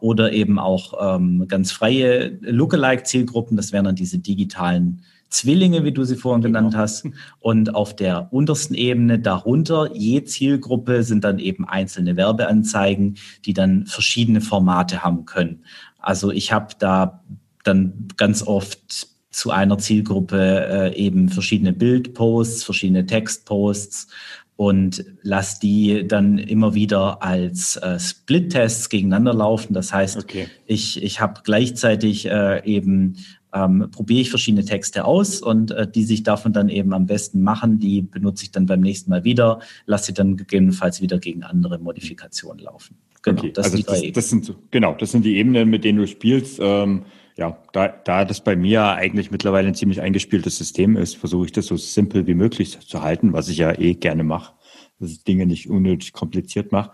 oder 0.00 0.32
eben 0.32 0.58
auch 0.58 1.16
ähm, 1.16 1.46
ganz 1.48 1.72
freie 1.72 2.38
Lookalike-Zielgruppen. 2.40 3.56
Das 3.56 3.72
wären 3.72 3.84
dann 3.84 3.96
diese 3.96 4.18
digitalen 4.18 5.02
Zwillinge, 5.28 5.84
wie 5.84 5.92
du 5.92 6.04
sie 6.04 6.16
vorhin 6.16 6.42
genau. 6.42 6.58
genannt 6.58 6.76
hast. 6.76 7.08
Und 7.40 7.74
auf 7.74 7.94
der 7.94 8.32
untersten 8.32 8.74
Ebene 8.74 9.18
darunter, 9.18 9.94
je 9.94 10.24
Zielgruppe, 10.24 11.02
sind 11.02 11.24
dann 11.24 11.38
eben 11.38 11.66
einzelne 11.66 12.16
Werbeanzeigen, 12.16 13.16
die 13.44 13.52
dann 13.52 13.86
verschiedene 13.86 14.40
Formate 14.40 15.02
haben 15.02 15.24
können. 15.24 15.64
Also 15.98 16.30
ich 16.30 16.52
habe 16.52 16.74
da 16.78 17.22
dann 17.64 18.08
ganz 18.16 18.42
oft 18.46 19.08
zu 19.30 19.50
einer 19.50 19.76
Zielgruppe 19.76 20.92
äh, 20.94 20.96
eben 20.96 21.28
verschiedene 21.28 21.72
Bildposts, 21.72 22.64
verschiedene 22.64 23.04
Textposts, 23.04 24.08
und 24.56 25.04
lass 25.22 25.60
die 25.60 26.08
dann 26.08 26.38
immer 26.38 26.74
wieder 26.74 27.22
als 27.22 27.76
äh, 27.76 27.98
Split-Tests 28.00 28.88
gegeneinander 28.88 29.34
laufen. 29.34 29.74
Das 29.74 29.92
heißt, 29.92 30.16
okay. 30.16 30.48
ich, 30.64 31.02
ich 31.02 31.20
habe 31.20 31.42
gleichzeitig 31.44 32.26
äh, 32.26 32.64
eben 32.64 33.18
ähm, 33.52 33.88
probiere 33.90 34.20
ich 34.20 34.30
verschiedene 34.30 34.64
Texte 34.64 35.04
aus 35.04 35.40
und 35.40 35.70
äh, 35.70 35.86
die 35.90 36.04
sich 36.04 36.22
davon 36.22 36.52
dann 36.52 36.68
eben 36.68 36.92
am 36.92 37.06
besten 37.06 37.42
machen, 37.42 37.78
die 37.78 38.02
benutze 38.02 38.44
ich 38.44 38.50
dann 38.50 38.66
beim 38.66 38.80
nächsten 38.80 39.10
Mal 39.10 39.24
wieder, 39.24 39.60
lasse 39.84 40.06
sie 40.06 40.14
dann 40.14 40.36
gegebenenfalls 40.36 41.00
wieder 41.00 41.18
gegen 41.18 41.42
andere 41.42 41.78
Modifikationen 41.78 42.64
laufen. 42.64 42.96
Genau, 43.22 43.40
okay. 43.40 43.52
das, 43.52 43.72
also 43.72 43.82
das, 43.82 44.02
das, 44.12 44.30
sind 44.30 44.54
genau, 44.70 44.94
das 44.94 45.12
sind 45.12 45.24
die 45.24 45.36
Ebenen, 45.36 45.68
mit 45.68 45.84
denen 45.84 45.98
du 45.98 46.06
spielst. 46.06 46.58
Ähm, 46.62 47.02
ja, 47.36 47.58
da, 47.72 47.88
da 47.88 48.24
das 48.24 48.42
bei 48.42 48.56
mir 48.56 48.84
eigentlich 48.84 49.30
mittlerweile 49.30 49.68
ein 49.68 49.74
ziemlich 49.74 50.00
eingespieltes 50.00 50.56
System 50.56 50.96
ist, 50.96 51.16
versuche 51.16 51.46
ich 51.46 51.52
das 51.52 51.66
so 51.66 51.76
simpel 51.76 52.26
wie 52.26 52.34
möglich 52.34 52.78
zu 52.80 53.02
halten, 53.02 53.32
was 53.32 53.48
ich 53.48 53.58
ja 53.58 53.78
eh 53.78 53.94
gerne 53.94 54.24
mache, 54.24 54.54
dass 54.98 55.10
ich 55.10 55.22
Dinge 55.22 55.46
nicht 55.46 55.68
unnötig 55.68 56.12
kompliziert 56.12 56.72
mache. 56.72 56.92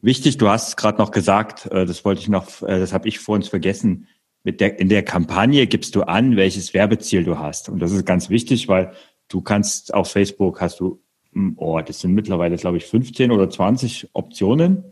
Wichtig, 0.00 0.38
du 0.38 0.48
hast 0.48 0.76
gerade 0.76 0.98
noch 0.98 1.10
gesagt, 1.10 1.66
äh, 1.66 1.84
das 1.84 2.04
wollte 2.04 2.22
ich 2.22 2.28
noch, 2.28 2.62
äh, 2.62 2.80
das 2.80 2.92
habe 2.92 3.06
ich 3.06 3.20
vor 3.20 3.34
uns 3.34 3.48
vergessen. 3.48 4.08
Mit 4.44 4.60
der, 4.60 4.80
in 4.80 4.88
der 4.88 5.04
Kampagne 5.04 5.66
gibst 5.66 5.94
du 5.94 6.02
an, 6.02 6.36
welches 6.36 6.74
Werbeziel 6.74 7.22
du 7.22 7.38
hast. 7.38 7.68
Und 7.68 7.78
das 7.80 7.92
ist 7.92 8.06
ganz 8.06 8.28
wichtig, 8.28 8.66
weil 8.66 8.92
du 9.28 9.42
kannst 9.42 9.94
auf 9.94 10.10
Facebook 10.10 10.60
hast 10.60 10.80
du, 10.80 11.00
hm, 11.32 11.54
oh, 11.56 11.80
das 11.80 12.00
sind 12.00 12.14
mittlerweile, 12.14 12.56
glaube 12.56 12.78
ich, 12.78 12.86
15 12.86 13.30
oder 13.30 13.48
20 13.48 14.08
Optionen. 14.14 14.91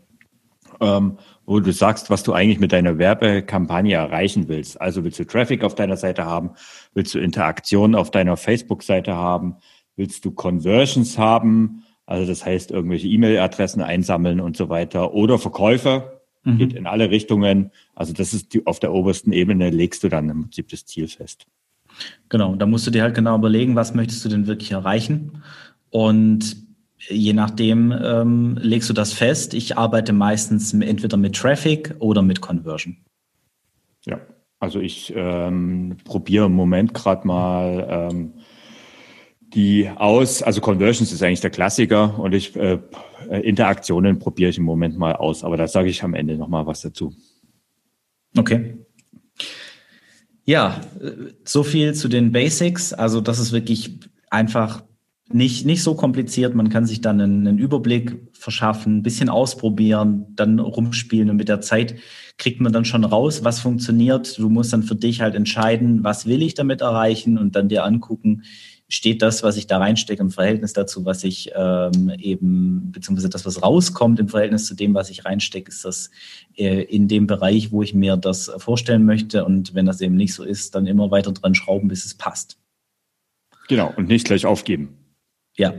Ähm, 0.81 1.17
wo 1.45 1.59
du 1.59 1.71
sagst, 1.71 2.09
was 2.09 2.23
du 2.23 2.33
eigentlich 2.33 2.59
mit 2.59 2.71
deiner 2.71 2.97
Werbekampagne 2.97 3.95
erreichen 3.95 4.47
willst. 4.47 4.79
Also 4.79 5.03
willst 5.03 5.19
du 5.19 5.25
Traffic 5.25 5.63
auf 5.63 5.75
deiner 5.75 5.97
Seite 5.97 6.25
haben? 6.25 6.51
Willst 6.93 7.13
du 7.13 7.19
Interaktionen 7.19 7.95
auf 7.95 8.09
deiner 8.09 8.37
Facebook-Seite 8.37 9.13
haben? 9.15 9.57
Willst 9.95 10.23
du 10.25 10.31
Conversions 10.31 11.17
haben? 11.17 11.83
Also 12.05 12.25
das 12.25 12.45
heißt, 12.45 12.71
irgendwelche 12.71 13.07
E-Mail-Adressen 13.07 13.81
einsammeln 13.81 14.39
und 14.39 14.57
so 14.57 14.69
weiter. 14.69 15.13
Oder 15.13 15.37
Verkäufer, 15.39 16.21
mhm. 16.43 16.57
geht 16.57 16.73
in 16.73 16.87
alle 16.87 17.09
Richtungen. 17.09 17.71
Also 17.95 18.13
das 18.13 18.33
ist 18.33 18.53
die, 18.53 18.65
auf 18.65 18.79
der 18.79 18.93
obersten 18.93 19.31
Ebene 19.31 19.69
legst 19.69 20.03
du 20.03 20.09
dann 20.09 20.29
im 20.29 20.41
Prinzip 20.43 20.69
das 20.69 20.85
Ziel 20.85 21.07
fest. 21.07 21.45
Genau, 22.29 22.55
da 22.55 22.65
musst 22.65 22.87
du 22.87 22.91
dir 22.91 23.03
halt 23.03 23.15
genau 23.15 23.35
überlegen, 23.35 23.75
was 23.75 23.93
möchtest 23.93 24.23
du 24.23 24.29
denn 24.29 24.47
wirklich 24.47 24.71
erreichen? 24.71 25.43
Und 25.89 26.55
je 27.09 27.33
nachdem 27.33 27.91
ähm, 27.91 28.57
legst 28.61 28.89
du 28.89 28.93
das 28.93 29.13
fest. 29.13 29.53
Ich 29.53 29.77
arbeite 29.77 30.13
meistens 30.13 30.73
entweder 30.73 31.17
mit 31.17 31.35
Traffic 31.35 31.95
oder 31.99 32.21
mit 32.21 32.41
Conversion. 32.41 32.97
Ja, 34.05 34.19
also 34.59 34.79
ich 34.79 35.13
ähm, 35.15 35.97
probiere 36.03 36.45
im 36.45 36.53
Moment 36.53 36.93
gerade 36.93 37.25
mal 37.27 37.87
ähm, 37.89 38.33
die 39.53 39.89
aus, 39.89 40.41
also 40.41 40.61
Conversions 40.61 41.11
ist 41.11 41.21
eigentlich 41.21 41.41
der 41.41 41.49
Klassiker 41.49 42.17
und 42.19 42.33
ich 42.33 42.55
äh, 42.55 42.79
Interaktionen 43.41 44.17
probiere 44.17 44.49
ich 44.49 44.57
im 44.57 44.63
Moment 44.63 44.97
mal 44.97 45.15
aus, 45.15 45.43
aber 45.43 45.57
da 45.57 45.67
sage 45.67 45.89
ich 45.89 46.03
am 46.03 46.13
Ende 46.13 46.37
nochmal 46.37 46.65
was 46.65 46.81
dazu. 46.81 47.13
Okay. 48.37 48.77
Ja, 50.45 50.81
so 51.43 51.63
viel 51.63 51.93
zu 51.93 52.07
den 52.07 52.31
Basics. 52.31 52.93
Also 52.93 53.21
das 53.21 53.39
ist 53.39 53.51
wirklich 53.51 53.99
einfach 54.29 54.83
nicht, 55.33 55.65
nicht 55.65 55.83
so 55.83 55.95
kompliziert. 55.95 56.55
Man 56.55 56.69
kann 56.69 56.85
sich 56.85 57.01
dann 57.01 57.21
einen, 57.21 57.47
einen, 57.47 57.57
Überblick 57.57 58.17
verschaffen, 58.33 58.97
ein 58.97 59.03
bisschen 59.03 59.29
ausprobieren, 59.29 60.25
dann 60.35 60.59
rumspielen 60.59 61.29
und 61.29 61.37
mit 61.37 61.49
der 61.49 61.61
Zeit 61.61 61.95
kriegt 62.37 62.61
man 62.61 62.73
dann 62.73 62.85
schon 62.85 63.03
raus, 63.03 63.43
was 63.43 63.59
funktioniert. 63.59 64.37
Du 64.37 64.49
musst 64.49 64.73
dann 64.73 64.83
für 64.83 64.95
dich 64.95 65.21
halt 65.21 65.35
entscheiden, 65.35 66.03
was 66.03 66.25
will 66.25 66.41
ich 66.41 66.53
damit 66.53 66.81
erreichen 66.81 67.37
und 67.37 67.55
dann 67.55 67.69
dir 67.69 67.83
angucken, 67.83 68.43
steht 68.91 69.21
das, 69.21 69.41
was 69.41 69.55
ich 69.55 69.67
da 69.67 69.77
reinstecke, 69.77 70.21
im 70.21 70.31
Verhältnis 70.31 70.73
dazu, 70.73 71.05
was 71.05 71.23
ich 71.23 71.51
ähm, 71.55 72.11
eben, 72.17 72.91
beziehungsweise 72.91 73.29
das, 73.29 73.45
was 73.45 73.63
rauskommt 73.63 74.19
im 74.19 74.27
Verhältnis 74.27 74.65
zu 74.65 74.75
dem, 74.75 74.93
was 74.93 75.09
ich 75.09 75.23
reinstecke, 75.23 75.69
ist 75.69 75.85
das 75.85 76.11
äh, 76.57 76.83
in 76.83 77.07
dem 77.07 77.25
Bereich, 77.25 77.71
wo 77.71 77.81
ich 77.83 77.93
mir 77.93 78.17
das 78.17 78.51
vorstellen 78.57 79.05
möchte. 79.05 79.45
Und 79.45 79.73
wenn 79.75 79.85
das 79.85 80.01
eben 80.01 80.15
nicht 80.15 80.33
so 80.33 80.43
ist, 80.43 80.75
dann 80.75 80.87
immer 80.87 81.09
weiter 81.09 81.31
dran 81.31 81.55
schrauben, 81.55 81.87
bis 81.87 82.05
es 82.05 82.15
passt. 82.15 82.57
Genau, 83.69 83.93
und 83.95 84.09
nicht 84.09 84.25
gleich 84.25 84.45
aufgeben. 84.45 85.00
Ja. 85.55 85.73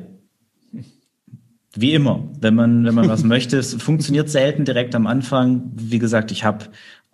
Wie 1.75 1.95
immer, 1.95 2.29
wenn 2.39 2.55
man, 2.55 2.85
wenn 2.85 2.95
man 2.95 3.09
was 3.09 3.25
möchte, 3.25 3.57
es 3.57 3.75
funktioniert 3.75 4.29
selten 4.29 4.65
direkt 4.65 4.95
am 4.95 5.07
Anfang. 5.07 5.73
Wie 5.75 5.99
gesagt, 5.99 6.31
ich 6.31 6.45
habe 6.45 6.67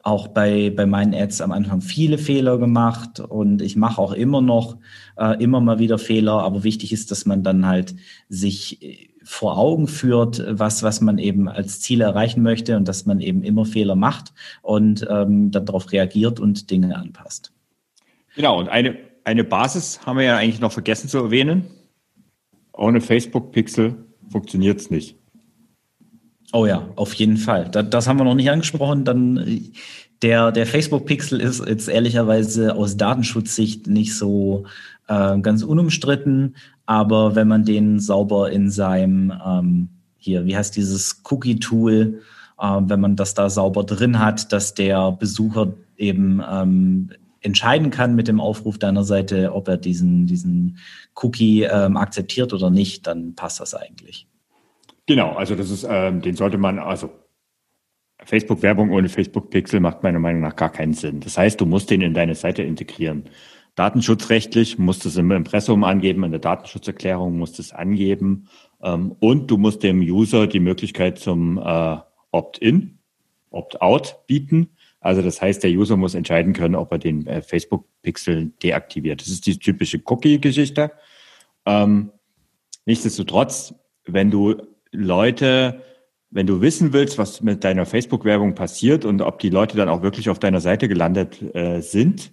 auch 0.03 0.29
bei, 0.29 0.71
bei 0.71 0.87
meinen 0.87 1.15
Ads 1.15 1.41
am 1.41 1.53
Anfang 1.53 1.81
viele 1.81 2.19
Fehler 2.19 2.59
gemacht 2.59 3.21
und 3.21 3.63
ich 3.63 3.77
mache 3.77 4.01
auch 4.01 4.13
immer 4.13 4.41
noch 4.41 4.79
äh, 5.17 5.43
immer 5.43 5.61
mal 5.61 5.79
wieder 5.79 5.99
Fehler, 5.99 6.43
aber 6.43 6.65
wichtig 6.65 6.93
ist, 6.93 7.11
dass 7.11 7.27
man 7.27 7.43
dann 7.43 7.67
halt 7.67 7.95
sich 8.29 8.83
äh, 8.83 9.09
vor 9.23 9.59
Augen 9.59 9.89
führt, 9.89 10.43
was, 10.49 10.83
was 10.83 11.01
man 11.03 11.19
eben 11.19 11.49
als 11.49 11.81
Ziel 11.81 12.01
erreichen 12.01 12.43
möchte 12.43 12.77
und 12.77 12.89
dass 12.89 13.05
man 13.05 13.21
eben 13.21 13.43
immer 13.43 13.67
Fehler 13.67 13.95
macht 13.95 14.33
und 14.63 15.07
ähm, 15.11 15.51
dann 15.51 15.67
darauf 15.67 15.93
reagiert 15.93 16.41
und 16.41 16.71
Dinge 16.71 16.97
anpasst. 16.97 17.53
Genau, 18.35 18.59
und 18.59 18.69
eine, 18.69 18.97
eine 19.25 19.45
Basis 19.45 20.01
haben 20.07 20.17
wir 20.17 20.25
ja 20.25 20.37
eigentlich 20.39 20.61
noch 20.61 20.73
vergessen 20.73 21.09
zu 21.09 21.19
erwähnen. 21.19 21.67
Ohne 22.79 23.01
Facebook-Pixel 23.01 23.97
funktioniert 24.31 24.81
es 24.81 24.91
nicht. 24.91 25.17
Oh 26.53 26.65
ja, 26.65 26.89
auf 26.97 27.13
jeden 27.15 27.37
Fall. 27.37 27.69
Das, 27.71 27.91
das 27.91 28.09
haben 28.09 28.19
wir 28.19 28.25
noch 28.25 28.35
nicht 28.35 28.51
angesprochen. 28.51 29.05
Dann 29.05 29.71
der, 30.23 30.53
der 30.53 30.67
Facebook-Pixel 30.67 31.41
ist 31.41 31.67
jetzt 31.67 31.89
ehrlicherweise 31.89 32.75
aus 32.75 32.97
Datenschutzsicht 32.97 33.87
nicht 33.87 34.17
so 34.17 34.65
äh, 35.09 35.39
ganz 35.41 35.63
unumstritten, 35.63 36.57
aber 36.87 37.35
wenn 37.35 37.49
man 37.49 37.65
den 37.65 38.01
sauber 38.01 38.51
in 38.51 38.71
seinem 38.71 39.33
ähm, 39.45 39.89
hier, 40.17 40.47
wie 40.47 40.57
heißt 40.57 40.75
dieses 40.77 41.23
Cookie-Tool, 41.25 42.23
äh, 42.59 42.81
wenn 42.81 43.01
man 43.01 43.17
das 43.17 43.35
da 43.35 43.51
sauber 43.51 43.85
drin 43.85 44.19
hat, 44.19 44.53
dass 44.53 44.75
der 44.75 45.13
Besucher 45.13 45.75
eben 45.97 46.43
ähm, 46.51 47.11
entscheiden 47.41 47.91
kann 47.91 48.15
mit 48.15 48.29
dem 48.29 48.41
Aufruf 48.41 48.79
deiner 48.79 49.05
Seite, 49.05 49.53
ob 49.55 49.69
er 49.69 49.77
diesen, 49.77 50.27
diesen 50.27 50.79
Cookie 51.15 51.63
ähm, 51.63 51.97
akzeptiert 51.97 52.53
oder 52.53 52.71
nicht, 52.71 53.07
dann 53.07 53.35
passt 53.35 53.61
das 53.61 53.75
eigentlich. 53.75 54.27
Genau, 55.07 55.33
also 55.33 55.55
das 55.55 55.71
ist, 55.71 55.87
ähm, 55.89 56.21
den 56.21 56.37
sollte 56.37 56.59
man, 56.59 56.79
also 56.79 57.11
Facebook-Werbung 58.25 58.91
ohne 58.91 59.09
Facebook-Pixel 59.09 59.81
macht 59.81 60.03
meiner 60.03 60.19
Meinung 60.19 60.43
nach 60.43 60.57
gar 60.57 60.71
keinen 60.71 60.93
Sinn. 60.95 61.21
Das 61.21 61.39
heißt, 61.39 61.61
du 61.61 61.67
musst 61.67 61.91
den 61.91 62.01
in 62.01 62.15
deine 62.15 62.35
Seite 62.35 62.63
integrieren. 62.63 63.25
Datenschutzrechtlich 63.75 64.77
musst 64.79 65.05
du 65.05 65.09
es 65.09 65.17
im 65.17 65.31
Impressum 65.31 65.85
angeben, 65.85 66.25
in 66.25 66.33
der 66.33 66.41
Datenschutzerklärung 66.41 67.39
musst 67.39 67.59
du 67.59 67.63
es 67.63 67.73
angeben 67.73 68.49
ähm, 68.83 69.15
und 69.21 69.51
du 69.51 69.57
musst 69.57 69.85
dem 69.85 70.01
User 70.01 70.49
die 70.49 70.59
Möglichkeit 70.59 71.19
zum 71.19 71.59
äh, 71.59 71.97
Opt-in, 72.33 72.99
Opt-out 73.51 74.27
bieten. 74.27 74.71
Also 75.01 75.23
das 75.23 75.41
heißt, 75.41 75.63
der 75.63 75.71
User 75.71 75.97
muss 75.97 76.15
entscheiden 76.15 76.53
können, 76.53 76.75
ob 76.75 76.91
er 76.93 76.99
den 76.99 77.27
äh, 77.27 77.43
Facebook-Pixel 77.43 78.53
deaktiviert. 78.63 79.21
Das 79.21 79.29
ist 79.29 79.47
die 79.47 79.59
typische 79.59 80.01
Cookie-Geschichte. 80.05 80.93
Ähm, 81.67 82.11
nichtsdestotrotz, 82.85 83.75
wenn 84.07 84.31
du 84.31 84.57
Leute, 84.91 85.83
wenn 86.31 86.47
du 86.47 86.61
wissen 86.61 86.93
willst, 86.93 87.19
was 87.19 87.43
mit 87.43 87.63
deiner 87.63 87.87
Facebook-Werbung 87.87 88.55
passiert 88.55 89.05
und 89.05 89.23
ob 89.23 89.39
die 89.39 89.51
Leute 89.51 89.77
dann 89.77 89.89
auch 89.89 90.03
wirklich 90.03 90.31
auf 90.31 90.39
deiner 90.39 90.61
Seite 90.61 90.89
gelandet 90.89 91.43
äh, 91.55 91.81
sind, 91.81 92.33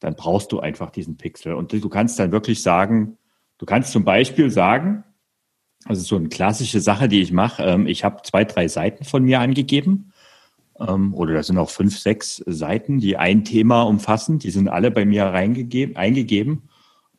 dann 0.00 0.14
brauchst 0.14 0.52
du 0.52 0.60
einfach 0.60 0.90
diesen 0.90 1.16
Pixel. 1.16 1.54
Und 1.54 1.72
du 1.72 1.88
kannst 1.88 2.18
dann 2.18 2.32
wirklich 2.32 2.62
sagen, 2.62 3.18
du 3.58 3.66
kannst 3.66 3.92
zum 3.92 4.04
Beispiel 4.04 4.50
sagen, 4.50 5.04
also 5.84 6.02
so 6.02 6.16
eine 6.16 6.28
klassische 6.28 6.80
Sache, 6.80 7.08
die 7.08 7.20
ich 7.20 7.32
mache, 7.32 7.62
ähm, 7.62 7.86
ich 7.86 8.04
habe 8.04 8.22
zwei, 8.22 8.44
drei 8.44 8.68
Seiten 8.68 9.04
von 9.04 9.24
mir 9.24 9.40
angegeben. 9.40 10.12
Ähm, 10.80 11.14
oder 11.14 11.34
da 11.34 11.42
sind 11.42 11.58
auch 11.58 11.70
fünf, 11.70 11.98
sechs 11.98 12.42
Seiten, 12.46 13.00
die 13.00 13.16
ein 13.16 13.44
Thema 13.44 13.82
umfassen. 13.82 14.38
Die 14.38 14.50
sind 14.50 14.68
alle 14.68 14.90
bei 14.90 15.04
mir 15.04 15.24
reingegeben, 15.24 15.96
eingegeben. 15.96 16.68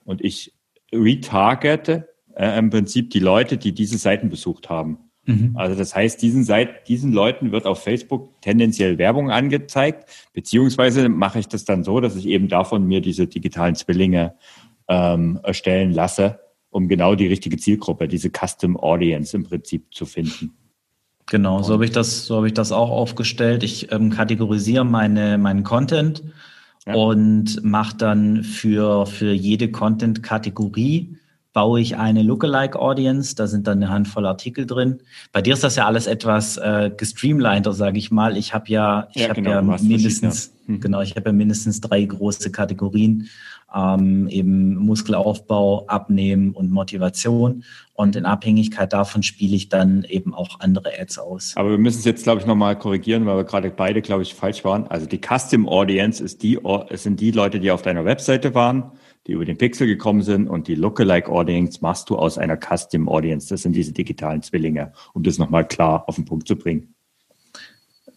Und 0.06 0.24
ich 0.24 0.54
retargete 0.94 2.10
äh, 2.36 2.58
im 2.58 2.70
Prinzip 2.70 3.10
die 3.12 3.20
Leute, 3.20 3.58
die 3.58 3.74
diese 3.74 3.98
Seiten 3.98 4.30
besucht 4.30 4.70
haben. 4.70 4.98
Mhm. 5.26 5.52
Also 5.56 5.76
das 5.76 5.96
heißt, 5.96 6.22
diesen, 6.22 6.44
Seit 6.44 6.88
diesen 6.88 7.14
Leuten 7.14 7.52
wird 7.52 7.66
auf 7.66 7.84
Facebook 7.84 8.42
tendenziell 8.42 8.98
Werbung 8.98 9.30
angezeigt, 9.30 10.10
beziehungsweise 10.34 11.08
mache 11.10 11.40
ich 11.40 11.48
das 11.48 11.66
dann 11.66 11.84
so, 11.84 12.00
dass 12.00 12.16
ich 12.16 12.26
eben 12.26 12.48
davon 12.48 12.88
mir 12.88 13.02
diese 13.02 13.28
digitalen 13.28 13.76
Zwillinge 13.76 14.36
ähm, 14.88 15.40
erstellen 15.44 15.92
lasse, 15.92 16.40
um 16.72 16.88
genau 16.88 17.16
die 17.16 17.28
richtige 17.28 17.58
Zielgruppe, 17.58 18.08
diese 18.08 18.32
Custom 18.32 18.76
Audience 18.78 19.36
im 19.36 19.44
Prinzip 19.44 19.94
zu 19.94 20.06
finden. 20.06 20.56
Genau, 21.30 21.62
so 21.62 21.74
habe 21.74 21.86
ich 21.86 21.92
das, 21.92 22.26
so 22.26 22.38
habe 22.38 22.48
ich 22.48 22.54
das 22.54 22.72
auch 22.72 22.90
aufgestellt. 22.90 23.64
Ich 23.64 23.92
ähm, 23.92 24.10
kategorisiere 24.10 24.84
meine, 24.84 25.38
meinen 25.38 25.64
Content 25.64 26.24
ja. 26.88 26.96
und 26.96 27.64
mache 27.64 27.98
dann 27.98 28.44
für, 28.44 29.06
für 29.06 29.32
jede 29.32 29.70
Content-Kategorie 29.72 31.16
baue 31.54 31.82
ich 31.82 31.98
eine 31.98 32.24
Lookalike 32.24 32.78
Audience, 32.80 33.36
da 33.36 33.48
sind 33.48 33.68
dann 33.68 33.80
eine 33.80 33.92
Handvoll 33.92 34.26
Artikel 34.26 34.66
drin. 34.66 35.00
Bei 35.32 35.42
dir 35.42 35.54
ist 35.54 35.64
das 35.64 35.76
ja 35.76 35.88
alles 35.88 36.08
etwas 36.08 36.58
äh, 36.58 36.92
gestreamliner, 36.96 37.74
sage 37.74 37.98
ich 37.98 38.12
mal. 38.12 38.38
Ich 38.38 38.54
habe 38.54 38.70
ja, 38.70 39.08
ich 39.14 39.24
ja, 39.24 39.30
habe 39.30 39.42
genau, 39.42 39.52
ja 39.52 39.62
mindestens, 39.62 40.54
hm. 40.68 40.80
genau, 40.80 41.02
ich 41.02 41.16
habe 41.16 41.30
ja 41.30 41.34
mindestens 41.34 41.82
drei 41.82 42.06
große 42.06 42.52
Kategorien 42.52 43.30
ähm, 43.76 44.28
eben 44.30 44.76
Muskelaufbau, 44.76 45.86
Abnehmen 45.88 46.52
und 46.52 46.72
Motivation. 46.72 47.64
Und 47.94 48.16
in 48.16 48.26
Abhängigkeit 48.26 48.94
davon 48.94 49.24
spiele 49.24 49.56
ich 49.56 49.70
dann 49.70 50.06
eben 50.08 50.34
auch 50.34 50.60
andere 50.62 50.92
Ads 51.00 51.20
aus. 51.20 51.54
Aber 51.58 51.72
wir 51.72 51.78
müssen 51.78 52.00
es 52.00 52.06
jetzt, 52.06 52.24
glaube 52.24 52.40
ich, 52.40 52.48
nochmal 52.48 52.78
korrigieren, 52.78 53.26
weil 53.26 53.38
wir 53.38 53.44
gerade 53.44 53.70
beide, 53.72 54.02
glaube 54.02 54.24
ich, 54.24 54.34
falsch 54.34 54.64
waren. 54.64 54.88
Also 54.88 55.06
die 55.06 55.20
Custom 55.20 55.68
Audience 55.68 56.24
ist 56.24 56.42
die, 56.44 56.58
sind 56.94 57.20
die 57.20 57.32
Leute, 57.32 57.60
die 57.60 57.72
auf 57.72 57.82
deiner 57.82 58.06
Webseite 58.06 58.56
waren, 58.56 58.92
die 59.28 59.34
über 59.34 59.46
den 59.46 59.58
Pixel 59.58 59.86
gekommen 59.86 60.22
sind 60.22 60.48
und 60.48 60.68
die 60.68 60.76
Lookalike 60.76 61.30
Audience 61.30 61.80
machst 61.82 62.10
du 62.10 62.18
aus 62.18 62.38
einer 62.38 62.58
Custom 62.58 63.10
Audience. 63.10 63.50
Das 63.50 63.64
sind 63.64 63.76
diese 63.76 63.92
digitalen 63.92 64.42
Zwillinge, 64.42 64.94
um 65.14 65.24
das 65.24 65.38
nochmal 65.38 65.68
klar 65.68 66.06
auf 66.08 66.16
den 66.16 66.26
Punkt 66.26 66.48
zu 66.48 66.56
bringen. 66.56 66.96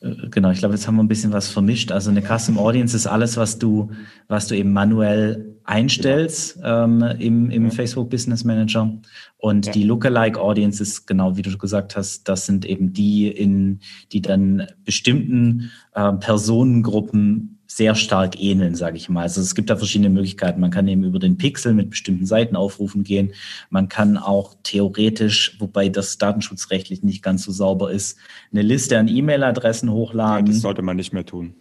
Genau, 0.03 0.51
ich 0.51 0.59
glaube, 0.59 0.75
jetzt 0.75 0.89
haben 0.89 0.97
wir 0.97 1.05
ein 1.05 1.09
bisschen 1.09 1.33
was 1.33 1.49
vermischt. 1.49 1.93
Also 1.93 2.11
eine 2.11 2.23
Custom 2.23 2.59
Audience 2.59 2.97
ist 2.97 3.07
alles, 3.07 3.37
was 3.37 3.59
du, 3.59 3.91
was 4.27 4.49
du 4.49 4.57
eben 4.57 4.73
manuell 4.73 5.55
einstellst 5.65 6.57
genau. 6.57 6.85
ähm, 6.85 7.03
im, 7.21 7.51
im 7.51 7.65
ja. 7.67 7.71
Facebook 7.71 8.11
Business 8.11 8.43
Manager. 8.43 8.93
Und 9.39 9.67
ja. 9.67 9.73
die 9.73 9.85
Lookalike 9.85 10.41
Audience 10.41 10.83
ist 10.83 11.07
genau, 11.07 11.37
wie 11.37 11.43
du 11.43 11.57
gesagt 11.57 11.95
hast, 11.95 12.29
das 12.29 12.47
sind 12.47 12.65
eben 12.65 12.93
die, 12.93 13.29
in, 13.29 13.79
die 14.11 14.21
dann 14.21 14.67
bestimmten 14.85 15.71
äh, 15.95 16.13
Personengruppen 16.15 17.61
sehr 17.77 17.95
stark 17.95 18.41
ähneln, 18.41 18.75
sage 18.75 18.97
ich 18.97 19.09
mal. 19.09 19.23
Also 19.23 19.41
es 19.41 19.55
gibt 19.55 19.71
da 19.71 19.77
verschiedene 19.77 20.11
Möglichkeiten. 20.11 20.61
Man 20.61 20.71
kann 20.71 20.89
eben 20.89 21.05
über 21.05 21.19
den 21.19 21.39
Pixel 21.39 21.73
mit 21.73 21.91
bestimmten 21.91 22.27
Seitenaufrufen 22.27 23.03
gehen. 23.03 23.33
Man 23.71 23.89
kann 23.89 24.19
auch 24.19 24.55
theoretisch, 24.63 25.57
wobei 25.59 25.89
das 25.89 26.19
datenschutzrechtlich 26.19 27.03
nicht 27.03 27.23
ganz 27.23 27.45
so 27.45 27.53
sauber 27.53 27.91
ist, 27.91 28.19
eine 28.53 28.63
Liste 28.63 28.99
an 28.99 29.09
E-Mail-Adressen 29.09 29.91
hochladen. 29.91 30.47
Ja, 30.47 30.53
das 30.53 30.61
sollte 30.61 30.83
man 30.83 30.97
nicht 30.97 31.13
mehr 31.13 31.25
tun. 31.25 31.55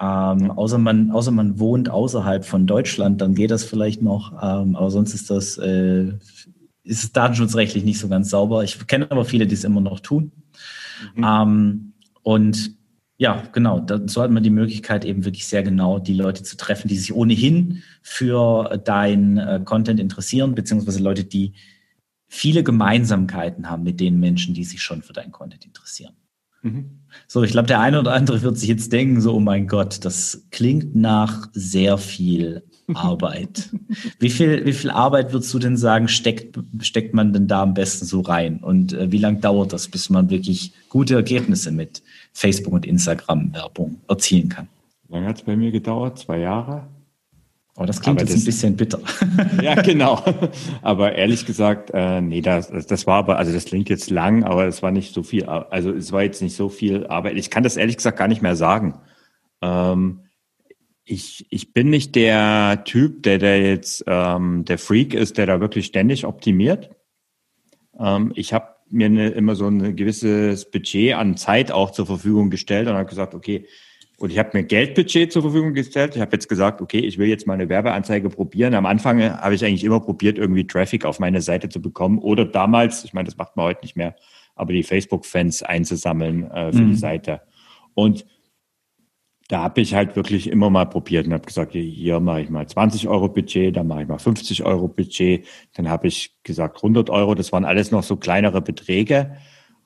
Ähm, 0.00 0.50
außer, 0.50 0.78
man, 0.78 1.10
außer 1.10 1.30
man 1.30 1.58
wohnt 1.58 1.90
außerhalb 1.90 2.44
von 2.44 2.66
Deutschland, 2.66 3.20
dann 3.20 3.34
geht 3.34 3.50
das 3.50 3.64
vielleicht 3.64 4.00
noch. 4.00 4.32
Ähm, 4.42 4.76
aber 4.76 4.90
sonst 4.90 5.14
ist 5.14 5.30
das 5.30 5.58
äh, 5.58 6.12
ist 6.84 7.04
es 7.04 7.12
datenschutzrechtlich 7.12 7.84
nicht 7.84 7.98
so 7.98 8.08
ganz 8.08 8.30
sauber. 8.30 8.64
Ich 8.64 8.86
kenne 8.86 9.10
aber 9.10 9.24
viele, 9.24 9.46
die 9.46 9.54
es 9.54 9.64
immer 9.64 9.80
noch 9.80 10.00
tun. 10.00 10.32
Mhm. 11.14 11.24
Ähm, 11.24 11.92
und 12.22 12.76
ja, 13.22 13.40
genau. 13.52 13.86
So 14.06 14.20
hat 14.20 14.32
man 14.32 14.42
die 14.42 14.50
Möglichkeit, 14.50 15.04
eben 15.04 15.24
wirklich 15.24 15.46
sehr 15.46 15.62
genau 15.62 16.00
die 16.00 16.14
Leute 16.14 16.42
zu 16.42 16.56
treffen, 16.56 16.88
die 16.88 16.96
sich 16.96 17.14
ohnehin 17.14 17.84
für 18.02 18.82
dein 18.84 19.38
äh, 19.38 19.60
Content 19.64 20.00
interessieren, 20.00 20.56
beziehungsweise 20.56 21.00
Leute, 21.00 21.22
die 21.22 21.52
viele 22.26 22.64
Gemeinsamkeiten 22.64 23.70
haben 23.70 23.84
mit 23.84 24.00
den 24.00 24.18
Menschen, 24.18 24.54
die 24.54 24.64
sich 24.64 24.82
schon 24.82 25.02
für 25.02 25.12
dein 25.12 25.30
Content 25.30 25.64
interessieren. 25.64 26.14
Mhm. 26.62 26.98
So, 27.28 27.44
ich 27.44 27.52
glaube, 27.52 27.68
der 27.68 27.78
eine 27.78 28.00
oder 28.00 28.12
andere 28.12 28.42
wird 28.42 28.58
sich 28.58 28.68
jetzt 28.68 28.92
denken, 28.92 29.20
so, 29.20 29.34
oh 29.34 29.40
mein 29.40 29.68
Gott, 29.68 30.04
das 30.04 30.48
klingt 30.50 30.96
nach 30.96 31.48
sehr 31.52 31.98
viel 31.98 32.64
Arbeit. 32.96 33.70
wie 34.18 34.30
viel, 34.30 34.64
wie 34.64 34.72
viel 34.72 34.90
Arbeit 34.90 35.32
würdest 35.32 35.52
du 35.52 35.58
denn 35.58 35.76
sagen, 35.76 36.08
steckt, 36.08 36.58
steckt 36.80 37.14
man 37.14 37.32
denn 37.32 37.48
da 37.48 37.62
am 37.62 37.74
besten 37.74 38.06
so 38.06 38.20
rein? 38.20 38.58
Und 38.58 38.92
äh, 38.92 39.10
wie 39.10 39.18
lange 39.18 39.38
dauert 39.38 39.72
das, 39.72 39.88
bis 39.88 40.10
man 40.10 40.30
wirklich 40.30 40.72
gute 40.88 41.14
Ergebnisse 41.14 41.70
mit 41.70 42.02
Facebook 42.32 42.72
und 42.72 42.86
Instagram 42.86 43.52
Werbung 43.54 44.00
erzielen 44.08 44.48
kann? 44.48 44.68
Lange 45.08 45.26
hat 45.26 45.36
es 45.36 45.42
bei 45.42 45.56
mir 45.56 45.70
gedauert? 45.70 46.18
Zwei 46.18 46.38
Jahre? 46.38 46.86
Oh, 47.76 47.86
das 47.86 48.02
klingt 48.02 48.20
aber 48.20 48.28
jetzt 48.28 48.34
das, 48.34 48.42
ein 48.42 48.44
bisschen 48.44 48.76
bitter. 48.76 49.00
ja, 49.62 49.74
genau. 49.80 50.22
Aber 50.82 51.14
ehrlich 51.14 51.46
gesagt, 51.46 51.90
äh, 51.94 52.20
nee, 52.20 52.42
das, 52.42 52.70
das 52.70 53.06
war 53.06 53.16
aber, 53.16 53.38
also 53.38 53.50
das 53.50 53.64
klingt 53.64 53.88
jetzt 53.88 54.10
lang, 54.10 54.44
aber 54.44 54.66
es 54.66 54.82
war 54.82 54.90
nicht 54.90 55.14
so 55.14 55.22
viel, 55.22 55.44
also 55.46 55.90
es 55.90 56.12
war 56.12 56.22
jetzt 56.22 56.42
nicht 56.42 56.54
so 56.54 56.68
viel 56.68 57.06
Arbeit. 57.06 57.36
Ich 57.36 57.50
kann 57.50 57.62
das 57.62 57.78
ehrlich 57.78 57.96
gesagt 57.96 58.18
gar 58.18 58.28
nicht 58.28 58.42
mehr 58.42 58.56
sagen. 58.56 58.98
Ähm, 59.62 60.20
ich, 61.04 61.46
ich 61.50 61.72
bin 61.72 61.90
nicht 61.90 62.14
der 62.14 62.84
Typ, 62.84 63.22
der, 63.22 63.38
der 63.38 63.60
jetzt 63.60 64.04
ähm, 64.06 64.64
der 64.64 64.78
Freak 64.78 65.14
ist, 65.14 65.36
der 65.38 65.46
da 65.46 65.60
wirklich 65.60 65.86
ständig 65.86 66.24
optimiert. 66.24 66.90
Ähm, 67.98 68.32
ich 68.34 68.52
habe 68.52 68.68
mir 68.90 69.06
eine, 69.06 69.30
immer 69.30 69.56
so 69.56 69.66
ein 69.66 69.96
gewisses 69.96 70.70
Budget 70.70 71.14
an 71.14 71.36
Zeit 71.36 71.72
auch 71.72 71.90
zur 71.90 72.06
Verfügung 72.06 72.50
gestellt 72.50 72.88
und 72.88 72.94
habe 72.94 73.08
gesagt, 73.08 73.34
okay, 73.34 73.66
und 74.18 74.30
ich 74.30 74.38
habe 74.38 74.50
mir 74.52 74.62
Geldbudget 74.62 75.32
zur 75.32 75.42
Verfügung 75.42 75.74
gestellt. 75.74 76.14
Ich 76.14 76.20
habe 76.20 76.30
jetzt 76.32 76.48
gesagt, 76.48 76.80
okay, 76.80 77.00
ich 77.00 77.18
will 77.18 77.26
jetzt 77.26 77.44
mal 77.46 77.54
eine 77.54 77.68
Werbeanzeige 77.68 78.28
probieren. 78.28 78.74
Am 78.74 78.86
Anfang 78.86 79.20
habe 79.20 79.54
ich 79.54 79.64
eigentlich 79.64 79.82
immer 79.82 79.98
probiert, 79.98 80.38
irgendwie 80.38 80.64
Traffic 80.64 81.04
auf 81.04 81.18
meine 81.18 81.40
Seite 81.40 81.68
zu 81.68 81.82
bekommen 81.82 82.18
oder 82.18 82.44
damals, 82.44 83.02
ich 83.04 83.14
meine, 83.14 83.26
das 83.26 83.36
macht 83.36 83.56
man 83.56 83.66
heute 83.66 83.80
nicht 83.82 83.96
mehr, 83.96 84.14
aber 84.54 84.72
die 84.72 84.84
Facebook-Fans 84.84 85.64
einzusammeln 85.64 86.48
äh, 86.52 86.72
für 86.72 86.82
mhm. 86.82 86.90
die 86.90 86.96
Seite. 86.96 87.40
Und 87.94 88.24
da 89.52 89.62
habe 89.64 89.82
ich 89.82 89.94
halt 89.94 90.16
wirklich 90.16 90.48
immer 90.48 90.70
mal 90.70 90.86
probiert 90.86 91.26
und 91.26 91.34
habe 91.34 91.44
gesagt, 91.44 91.72
hier 91.74 92.20
mache 92.20 92.40
ich 92.40 92.48
mal 92.48 92.66
20 92.66 93.06
Euro 93.06 93.28
Budget, 93.28 93.76
dann 93.76 93.86
mache 93.86 94.00
ich 94.00 94.08
mal 94.08 94.18
50 94.18 94.64
Euro 94.64 94.88
Budget, 94.88 95.46
dann 95.74 95.90
habe 95.90 96.06
ich 96.06 96.42
gesagt 96.42 96.78
100 96.78 97.10
Euro, 97.10 97.34
das 97.34 97.52
waren 97.52 97.66
alles 97.66 97.90
noch 97.90 98.02
so 98.02 98.16
kleinere 98.16 98.62
Beträge 98.62 99.36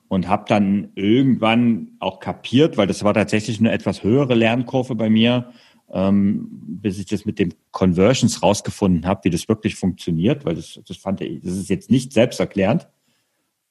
und 0.07 0.29
habe 0.29 0.45
dann 0.47 0.93
irgendwann 0.95 1.97
auch 1.99 2.21
kapiert, 2.21 2.77
weil 2.77 2.87
das 2.87 3.03
war 3.03 3.13
tatsächlich 3.13 3.59
eine 3.59 3.73
etwas 3.73 4.03
höhere 4.03 4.35
Lernkurve 4.35 4.95
bei 4.95 5.09
mir, 5.09 5.51
ähm, 5.91 6.47
bis 6.49 6.97
ich 6.97 7.07
das 7.07 7.25
mit 7.25 7.37
dem 7.37 7.51
Conversions 7.71 8.41
rausgefunden 8.41 9.05
habe, 9.05 9.25
wie 9.25 9.31
das 9.31 9.49
wirklich 9.49 9.75
funktioniert, 9.75 10.45
weil 10.45 10.55
das, 10.55 10.79
das 10.87 10.95
fand 10.95 11.19
ich, 11.19 11.41
das 11.41 11.57
ist 11.57 11.69
jetzt 11.69 11.91
nicht 11.91 12.13
selbsterklärend. 12.13 12.87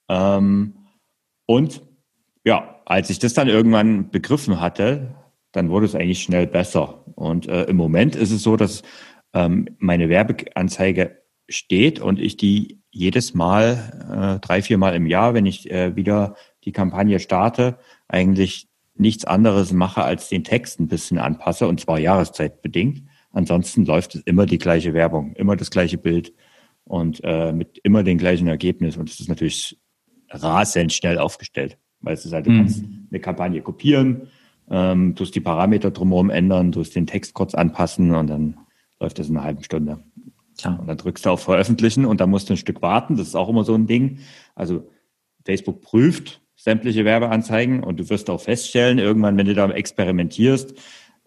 Ähm, 0.09 0.75
und 1.47 1.81
ja, 2.45 2.81
als 2.85 3.09
ich 3.09 3.17
das 3.17 3.33
dann 3.33 3.47
irgendwann 3.47 4.11
begriffen 4.11 4.61
hatte, 4.61 5.15
dann 5.57 5.69
wurde 5.69 5.87
es 5.87 5.95
eigentlich 5.95 6.21
schnell 6.21 6.45
besser. 6.45 7.03
Und 7.15 7.47
äh, 7.47 7.63
im 7.63 7.75
Moment 7.75 8.15
ist 8.15 8.31
es 8.31 8.43
so, 8.43 8.55
dass 8.55 8.83
ähm, 9.33 9.67
meine 9.79 10.07
Werbeanzeige 10.07 11.23
steht 11.49 11.99
und 11.99 12.19
ich 12.19 12.37
die 12.37 12.79
jedes 12.91 13.33
Mal, 13.33 14.37
äh, 14.37 14.45
drei, 14.45 14.61
vier 14.61 14.77
Mal 14.77 14.95
im 14.95 15.07
Jahr, 15.07 15.33
wenn 15.33 15.45
ich 15.45 15.69
äh, 15.71 15.95
wieder 15.95 16.35
die 16.63 16.71
Kampagne 16.71 17.19
starte, 17.19 17.79
eigentlich 18.07 18.67
nichts 18.95 19.25
anderes 19.25 19.71
mache, 19.73 20.03
als 20.03 20.29
den 20.29 20.43
Text 20.43 20.79
ein 20.79 20.87
bisschen 20.87 21.17
anpasse 21.17 21.67
und 21.67 21.79
zwar 21.79 21.99
jahreszeitbedingt. 21.99 23.03
Ansonsten 23.31 23.85
läuft 23.85 24.15
es 24.15 24.21
immer 24.21 24.45
die 24.45 24.57
gleiche 24.57 24.93
Werbung, 24.93 25.33
immer 25.33 25.55
das 25.55 25.71
gleiche 25.71 25.97
Bild 25.97 26.33
und 26.83 27.21
äh, 27.23 27.51
mit 27.51 27.79
immer 27.83 28.03
den 28.03 28.17
gleichen 28.17 28.47
Ergebnis. 28.47 28.97
Und 28.97 29.09
es 29.09 29.19
ist 29.19 29.29
natürlich 29.29 29.79
rasend 30.29 30.93
schnell 30.93 31.17
aufgestellt, 31.17 31.77
weil 32.01 32.13
es 32.13 32.25
ist 32.25 32.33
halt, 32.33 32.45
du 32.45 32.51
mhm. 32.51 32.57
kannst 32.57 32.83
eine 33.09 33.19
Kampagne 33.19 33.61
kopieren, 33.61 34.27
ähm, 34.69 35.15
tust 35.15 35.35
die 35.35 35.41
Parameter 35.41 35.91
drumherum 35.91 36.29
ändern, 36.29 36.71
tust 36.71 36.95
den 36.95 37.07
Text 37.07 37.33
kurz 37.33 37.55
anpassen 37.55 38.13
und 38.13 38.27
dann 38.27 38.57
läuft 38.99 39.19
das 39.19 39.29
in 39.29 39.37
einer 39.37 39.45
halben 39.45 39.63
Stunde. 39.63 39.99
Klar. 40.57 40.79
Und 40.79 40.87
dann 40.87 40.97
drückst 40.97 41.25
du 41.25 41.29
auf 41.29 41.41
Veröffentlichen 41.41 42.05
und 42.05 42.19
dann 42.19 42.29
musst 42.29 42.49
du 42.49 42.53
ein 42.53 42.57
Stück 42.57 42.81
warten. 42.81 43.15
Das 43.15 43.27
ist 43.27 43.35
auch 43.35 43.49
immer 43.49 43.63
so 43.63 43.75
ein 43.75 43.85
Ding. 43.85 44.19
Also 44.55 44.89
Facebook 45.45 45.81
prüft, 45.81 46.41
sämtliche 46.55 47.05
Werbeanzeigen 47.05 47.83
und 47.83 47.99
du 47.99 48.09
wirst 48.09 48.29
auch 48.29 48.41
feststellen, 48.41 48.97
irgendwann, 48.97 49.37
wenn 49.37 49.45
du 49.45 49.53
da 49.53 49.69
experimentierst, 49.69 50.73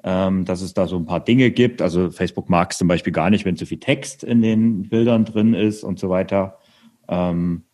ähm, 0.02 0.44
dass 0.44 0.60
es 0.62 0.74
da 0.74 0.86
so 0.86 0.96
ein 0.96 1.06
paar 1.06 1.20
Dinge 1.20 1.50
gibt. 1.50 1.80
Also 1.80 2.10
Facebook 2.10 2.50
mag 2.50 2.72
es 2.72 2.78
zum 2.78 2.88
Beispiel 2.88 3.12
gar 3.12 3.30
nicht, 3.30 3.44
wenn 3.44 3.56
zu 3.56 3.66
viel 3.66 3.78
Text 3.78 4.24
in 4.24 4.42
den 4.42 4.88
Bildern 4.88 5.24
drin 5.24 5.54
ist 5.54 5.84
und 5.84 5.98
so 5.98 6.10
weiter. 6.10 6.58
Ähm, 7.08 7.64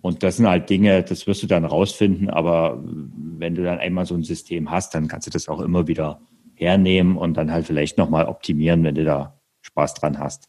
und 0.00 0.22
das 0.22 0.36
sind 0.36 0.46
halt 0.46 0.70
Dinge, 0.70 1.02
das 1.02 1.26
wirst 1.26 1.42
du 1.42 1.46
dann 1.46 1.64
rausfinden, 1.64 2.30
aber 2.30 2.82
wenn 2.84 3.54
du 3.54 3.64
dann 3.64 3.78
einmal 3.78 4.06
so 4.06 4.14
ein 4.14 4.22
System 4.22 4.70
hast, 4.70 4.94
dann 4.94 5.08
kannst 5.08 5.26
du 5.26 5.30
das 5.30 5.48
auch 5.48 5.60
immer 5.60 5.88
wieder 5.88 6.20
hernehmen 6.54 7.16
und 7.16 7.34
dann 7.36 7.50
halt 7.50 7.66
vielleicht 7.66 7.98
nochmal 7.98 8.26
optimieren, 8.26 8.84
wenn 8.84 8.94
du 8.94 9.04
da 9.04 9.38
Spaß 9.62 9.94
dran 9.94 10.18
hast. 10.18 10.48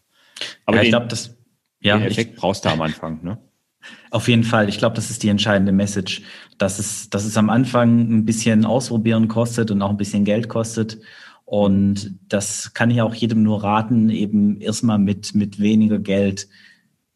Aber 0.65 0.77
ja, 0.77 0.83
ich 0.83 0.89
glaube, 0.89 1.07
das 1.07 1.35
ja, 1.81 1.97
den 1.97 2.07
Effekt 2.07 2.33
ich, 2.33 2.39
brauchst 2.39 2.65
du 2.65 2.69
am 2.69 2.81
Anfang, 2.81 3.23
ne? 3.23 3.37
Auf 4.11 4.27
jeden 4.27 4.43
Fall. 4.43 4.67
Ich 4.67 4.77
glaube, 4.77 4.95
das 4.95 5.09
ist 5.09 5.23
die 5.23 5.29
entscheidende 5.29 5.71
Message, 5.71 6.23
dass 6.57 6.79
es, 6.79 7.09
dass 7.09 7.23
es 7.23 7.37
am 7.37 7.49
Anfang 7.49 7.99
ein 7.99 8.25
bisschen 8.25 8.65
ausprobieren 8.65 9.29
kostet 9.29 9.71
und 9.71 9.81
auch 9.81 9.89
ein 9.89 9.97
bisschen 9.97 10.25
Geld 10.25 10.49
kostet. 10.49 10.99
Und 11.45 12.19
das 12.27 12.73
kann 12.73 12.91
ich 12.91 13.01
auch 13.01 13.15
jedem 13.15 13.41
nur 13.41 13.63
raten, 13.63 14.09
eben 14.09 14.59
erstmal 14.59 14.99
mit, 14.99 15.33
mit 15.33 15.59
weniger 15.59 15.97
Geld 15.97 16.47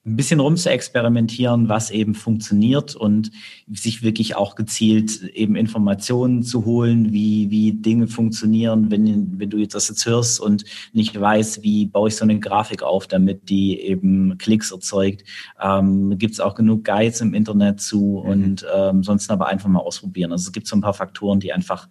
ein 0.06 0.18
bisschen 0.18 0.42
rum 0.42 0.58
zu 0.58 0.70
experimentieren, 0.70 1.70
was 1.70 1.90
eben 1.90 2.14
funktioniert 2.14 2.94
und 2.94 3.32
sich 3.72 4.04
wirklich 4.04 4.36
auch 4.36 4.56
gezielt 4.56 5.24
eben 5.24 5.56
Informationen 5.56 6.44
zu 6.44 6.66
holen, 6.66 7.14
wie, 7.14 7.50
wie 7.50 7.72
Dinge 7.72 8.08
funktionieren, 8.08 8.92
wenn, 8.92 9.40
wenn 9.40 9.50
du 9.50 9.58
jetzt 9.58 9.76
das 9.76 9.88
jetzt 9.88 10.06
hörst 10.06 10.42
und 10.42 10.66
nicht 10.92 11.18
weißt, 11.20 11.64
wie 11.64 11.86
baue 11.86 12.10
ich 12.10 12.18
so 12.18 12.26
eine 12.26 12.38
Grafik 12.38 12.84
auf, 12.84 13.08
damit 13.08 13.48
die 13.48 13.80
eben 13.80 14.38
Klicks 14.38 14.72
erzeugt. 14.72 15.24
Ähm, 15.62 16.18
gibt 16.18 16.34
es 16.34 16.42
auch 16.42 16.56
genug 16.56 16.84
Guides 16.84 17.22
im 17.22 17.34
Internet 17.34 17.80
zu 17.80 18.22
mhm. 18.26 18.32
und 18.32 18.66
ähm, 18.76 19.04
sonst 19.04 19.32
aber 19.32 19.48
einfach 19.48 19.70
mal 19.70 19.80
ausprobieren. 19.80 20.34
Also 20.34 20.48
es 20.48 20.52
gibt 20.52 20.68
so 20.68 20.76
ein 20.76 20.82
paar 20.82 20.94
Faktoren, 20.94 21.40
die 21.40 21.54
einfach 21.54 21.88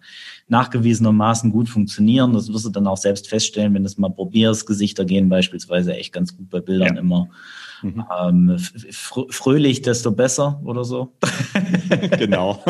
nachgewiesenermaßen 0.49 1.51
gut 1.51 1.67
funktionieren. 1.67 2.33
Das 2.33 2.53
wirst 2.53 2.65
du 2.65 2.69
dann 2.69 2.85
auch 2.85 2.97
selbst 2.97 3.27
feststellen, 3.27 3.73
wenn 3.73 3.81
du 3.81 3.87
es 3.87 3.97
mal 3.97 4.09
probierst. 4.09 4.67
Gesichter 4.67 5.03
gehen 5.03 5.29
beispielsweise 5.29 5.95
echt 5.95 6.13
ganz 6.13 6.37
gut 6.37 6.51
bei 6.51 6.59
Bildern 6.59 6.93
ja. 6.93 7.01
immer. 7.01 7.29
Mhm. 7.83 8.05
Ähm, 8.19 8.57
fröhlich, 8.91 9.81
desto 9.81 10.11
besser 10.11 10.61
oder 10.63 10.83
so. 10.83 11.13
genau. 12.17 12.63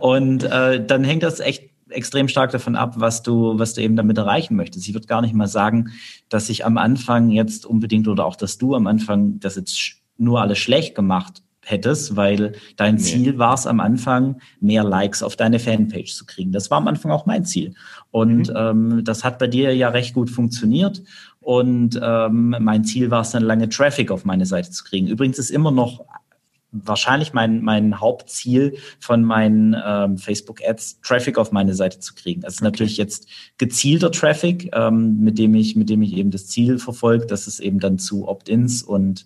Und 0.00 0.44
äh, 0.44 0.84
dann 0.84 1.04
hängt 1.04 1.22
das 1.22 1.40
echt 1.40 1.70
extrem 1.88 2.28
stark 2.28 2.50
davon 2.50 2.76
ab, 2.76 2.94
was 2.96 3.22
du, 3.22 3.58
was 3.58 3.74
du 3.74 3.82
eben 3.82 3.96
damit 3.96 4.18
erreichen 4.18 4.56
möchtest. 4.56 4.88
Ich 4.88 4.94
würde 4.94 5.06
gar 5.06 5.20
nicht 5.20 5.34
mal 5.34 5.46
sagen, 5.46 5.90
dass 6.28 6.48
ich 6.48 6.64
am 6.64 6.76
Anfang 6.76 7.30
jetzt 7.30 7.66
unbedingt 7.66 8.08
oder 8.08 8.24
auch, 8.26 8.36
dass 8.36 8.58
du 8.58 8.74
am 8.74 8.86
Anfang 8.86 9.38
das 9.40 9.56
jetzt 9.56 9.96
nur 10.16 10.40
alles 10.40 10.58
schlecht 10.58 10.94
gemacht 10.94 11.42
hättest, 11.64 12.16
weil 12.16 12.52
dein 12.76 12.96
nee. 12.96 13.00
Ziel 13.00 13.38
war 13.38 13.54
es 13.54 13.66
am 13.66 13.80
Anfang, 13.80 14.40
mehr 14.60 14.84
Likes 14.84 15.22
auf 15.22 15.36
deine 15.36 15.58
Fanpage 15.58 16.14
zu 16.14 16.26
kriegen. 16.26 16.52
Das 16.52 16.70
war 16.70 16.78
am 16.78 16.88
Anfang 16.88 17.10
auch 17.10 17.26
mein 17.26 17.44
Ziel. 17.44 17.74
Und 18.10 18.48
mhm. 18.48 18.56
ähm, 18.56 19.04
das 19.04 19.24
hat 19.24 19.38
bei 19.38 19.46
dir 19.46 19.74
ja 19.74 19.88
recht 19.88 20.14
gut 20.14 20.30
funktioniert. 20.30 21.02
Und 21.44 22.00
ähm, 22.02 22.56
mein 22.58 22.84
Ziel 22.84 23.10
war 23.10 23.20
es 23.20 23.30
dann 23.30 23.42
lange 23.42 23.68
Traffic 23.68 24.10
auf 24.10 24.24
meine 24.24 24.46
Seite 24.46 24.70
zu 24.70 24.82
kriegen. 24.82 25.06
Übrigens 25.06 25.38
ist 25.38 25.50
immer 25.50 25.70
noch 25.70 26.04
wahrscheinlich 26.82 27.32
mein, 27.32 27.62
mein 27.62 28.00
Hauptziel 28.00 28.76
von 28.98 29.24
meinen 29.24 29.76
ähm, 29.84 30.18
Facebook-Ads, 30.18 31.00
Traffic 31.02 31.38
auf 31.38 31.52
meine 31.52 31.74
Seite 31.74 32.00
zu 32.00 32.14
kriegen. 32.14 32.44
Also 32.44 32.56
okay. 32.56 32.64
natürlich 32.64 32.96
jetzt 32.96 33.28
gezielter 33.58 34.10
Traffic, 34.10 34.70
ähm, 34.74 35.20
mit 35.20 35.38
dem 35.38 35.54
ich, 35.54 35.76
mit 35.76 35.88
dem 35.88 36.02
ich 36.02 36.14
eben 36.14 36.30
das 36.30 36.48
Ziel 36.48 36.78
verfolge, 36.78 37.26
dass 37.26 37.46
es 37.46 37.60
eben 37.60 37.78
dann 37.78 37.98
zu 37.98 38.26
Opt-ins 38.28 38.82
und 38.82 39.24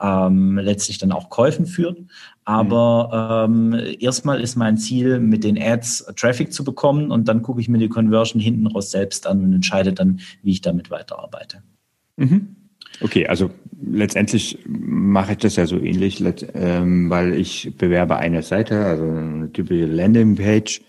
ähm, 0.00 0.58
letztlich 0.58 0.98
dann 0.98 1.12
auch 1.12 1.30
Käufen 1.30 1.66
führt. 1.66 1.98
Aber 2.44 3.46
mhm. 3.48 3.74
ähm, 3.74 3.96
erstmal 4.00 4.40
ist 4.40 4.56
mein 4.56 4.76
Ziel, 4.76 5.20
mit 5.20 5.44
den 5.44 5.60
Ads 5.60 6.12
Traffic 6.16 6.52
zu 6.52 6.64
bekommen 6.64 7.10
und 7.10 7.28
dann 7.28 7.42
gucke 7.42 7.60
ich 7.60 7.68
mir 7.68 7.78
die 7.78 7.88
Conversion 7.88 8.40
hinten 8.40 8.66
raus 8.66 8.90
selbst 8.90 9.26
an 9.26 9.42
und 9.42 9.52
entscheide 9.52 9.92
dann, 9.92 10.20
wie 10.42 10.50
ich 10.52 10.60
damit 10.60 10.90
weiterarbeite. 10.90 11.62
Mhm. 12.16 12.56
Okay, 13.02 13.26
also 13.26 13.50
letztendlich 13.82 14.58
mache 14.66 15.32
ich 15.32 15.38
das 15.38 15.56
ja 15.56 15.66
so 15.66 15.78
ähnlich, 15.78 16.22
ähm, 16.54 17.08
weil 17.08 17.34
ich 17.34 17.72
bewerbe 17.78 18.16
eine 18.16 18.42
Seite, 18.42 18.84
also 18.84 19.04
eine 19.04 19.50
typische 19.52 19.86
Landingpage, 19.86 20.82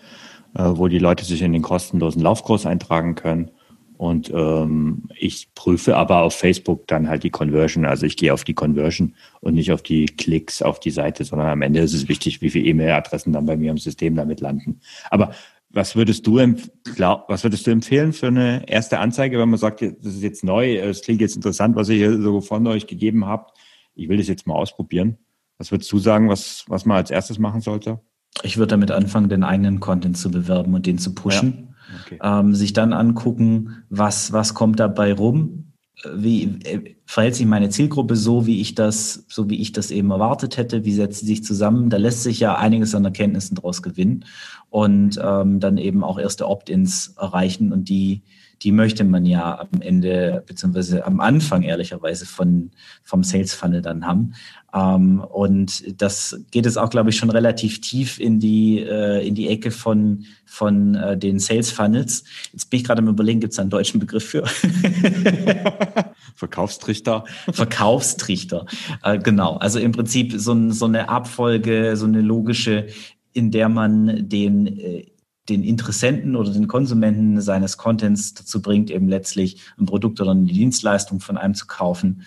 äh, 0.54 0.64
wo 0.64 0.88
die 0.88 0.98
Leute 0.98 1.24
sich 1.24 1.42
in 1.42 1.52
den 1.52 1.62
kostenlosen 1.62 2.22
Laufkurs 2.22 2.66
eintragen 2.66 3.14
können. 3.14 3.50
Und 3.96 4.32
ähm, 4.34 5.04
ich 5.16 5.54
prüfe 5.54 5.96
aber 5.96 6.22
auf 6.22 6.34
Facebook 6.34 6.88
dann 6.88 7.08
halt 7.08 7.22
die 7.22 7.30
Conversion. 7.30 7.86
Also 7.86 8.04
ich 8.04 8.16
gehe 8.16 8.34
auf 8.34 8.42
die 8.42 8.52
Conversion 8.52 9.14
und 9.40 9.54
nicht 9.54 9.70
auf 9.70 9.80
die 9.80 10.06
Klicks 10.06 10.60
auf 10.60 10.80
die 10.80 10.90
Seite, 10.90 11.24
sondern 11.24 11.46
am 11.46 11.62
Ende 11.62 11.80
ist 11.80 11.94
es 11.94 12.08
wichtig, 12.08 12.42
wie 12.42 12.50
viele 12.50 12.66
E-Mail-Adressen 12.66 13.32
dann 13.32 13.46
bei 13.46 13.56
mir 13.56 13.70
im 13.70 13.78
System 13.78 14.16
damit 14.16 14.40
landen. 14.40 14.80
Aber 15.08 15.32
was 15.72 15.96
würdest 15.96 16.26
du, 16.26 16.36
was 16.36 17.44
würdest 17.44 17.66
du 17.66 17.70
empfehlen 17.70 18.12
für 18.12 18.28
eine 18.28 18.68
erste 18.68 18.98
Anzeige, 18.98 19.38
wenn 19.38 19.48
man 19.48 19.58
sagt, 19.58 19.82
das 19.82 20.14
ist 20.14 20.22
jetzt 20.22 20.44
neu, 20.44 20.76
es 20.76 21.02
klingt 21.02 21.20
jetzt 21.20 21.36
interessant, 21.36 21.76
was 21.76 21.88
ihr 21.88 21.96
hier 21.96 22.20
so 22.20 22.40
von 22.40 22.66
euch 22.66 22.86
gegeben 22.86 23.26
habt. 23.26 23.56
Ich 23.94 24.08
will 24.08 24.18
das 24.18 24.28
jetzt 24.28 24.46
mal 24.46 24.54
ausprobieren. 24.54 25.18
Was 25.58 25.70
würdest 25.70 25.90
du 25.92 25.98
sagen, 25.98 26.28
was, 26.28 26.64
was 26.68 26.84
man 26.84 26.96
als 26.96 27.10
erstes 27.10 27.38
machen 27.38 27.60
sollte? 27.60 28.00
Ich 28.42 28.56
würde 28.56 28.70
damit 28.70 28.90
anfangen, 28.90 29.28
den 29.28 29.44
eigenen 29.44 29.80
Content 29.80 30.16
zu 30.16 30.30
bewerben 30.30 30.74
und 30.74 30.86
den 30.86 30.98
zu 30.98 31.14
pushen. 31.14 31.68
Ja. 31.68 31.72
Okay. 32.04 32.18
Ähm, 32.22 32.54
sich 32.54 32.72
dann 32.72 32.92
angucken, 32.92 33.84
was, 33.90 34.32
was 34.32 34.54
kommt 34.54 34.80
dabei 34.80 35.12
rum, 35.12 35.72
wie 36.14 36.58
äh, 36.64 36.96
verhält 37.04 37.34
sich 37.34 37.46
meine 37.46 37.68
Zielgruppe 37.68 38.16
so, 38.16 38.46
wie 38.46 38.60
ich 38.60 38.74
das, 38.74 39.26
so 39.28 39.50
wie 39.50 39.60
ich 39.60 39.72
das 39.72 39.90
eben 39.90 40.10
erwartet 40.10 40.56
hätte, 40.56 40.84
wie 40.84 40.92
setzt 40.92 41.20
sie 41.20 41.26
sich 41.26 41.44
zusammen. 41.44 41.90
Da 41.90 41.98
lässt 41.98 42.22
sich 42.22 42.40
ja 42.40 42.56
einiges 42.56 42.94
an 42.94 43.04
Erkenntnissen 43.04 43.56
daraus 43.56 43.82
gewinnen 43.82 44.24
und 44.72 45.20
ähm, 45.22 45.60
dann 45.60 45.76
eben 45.76 46.02
auch 46.02 46.18
erste 46.18 46.48
Opt-ins 46.48 47.14
erreichen 47.18 47.74
und 47.74 47.90
die, 47.90 48.22
die 48.62 48.72
möchte 48.72 49.04
man 49.04 49.26
ja 49.26 49.60
am 49.60 49.82
Ende, 49.82 50.42
beziehungsweise 50.46 51.04
am 51.04 51.20
Anfang 51.20 51.62
ehrlicherweise 51.62 52.24
von, 52.24 52.70
vom 53.02 53.22
Sales 53.22 53.52
Funnel 53.52 53.82
dann 53.82 54.06
haben. 54.06 54.32
Ähm, 54.72 55.20
und 55.20 56.00
das 56.00 56.40
geht 56.52 56.64
jetzt 56.64 56.78
auch, 56.78 56.88
glaube 56.88 57.10
ich, 57.10 57.16
schon 57.16 57.28
relativ 57.28 57.82
tief 57.82 58.18
in 58.18 58.40
die, 58.40 58.78
äh, 58.78 59.26
in 59.28 59.34
die 59.34 59.48
Ecke 59.48 59.70
von, 59.70 60.24
von 60.46 60.94
äh, 60.94 61.18
den 61.18 61.38
Sales 61.38 61.70
Funnels. 61.70 62.24
Jetzt 62.54 62.70
bin 62.70 62.80
ich 62.80 62.86
gerade 62.86 63.02
am 63.02 63.08
überlegen, 63.08 63.40
gibt 63.40 63.52
es 63.52 63.58
einen 63.58 63.68
deutschen 63.68 64.00
Begriff 64.00 64.24
für? 64.24 64.46
Verkaufstrichter. 66.34 67.24
Verkaufstrichter, 67.52 68.64
äh, 69.02 69.18
genau. 69.18 69.58
Also 69.58 69.78
im 69.80 69.92
Prinzip 69.92 70.32
so, 70.34 70.70
so 70.70 70.86
eine 70.86 71.10
Abfolge, 71.10 71.94
so 71.98 72.06
eine 72.06 72.22
logische, 72.22 72.86
in 73.32 73.50
der 73.50 73.68
man 73.68 74.28
den 74.28 74.66
äh, 74.66 75.06
den 75.48 75.64
Interessenten 75.64 76.36
oder 76.36 76.52
den 76.52 76.68
Konsumenten 76.68 77.40
seines 77.40 77.76
Contents 77.76 78.34
dazu 78.34 78.62
bringt, 78.62 78.90
eben 78.90 79.08
letztlich 79.08 79.60
ein 79.78 79.86
Produkt 79.86 80.20
oder 80.20 80.30
eine 80.30 80.44
Dienstleistung 80.44 81.20
von 81.20 81.36
einem 81.36 81.54
zu 81.54 81.66
kaufen. 81.66 82.22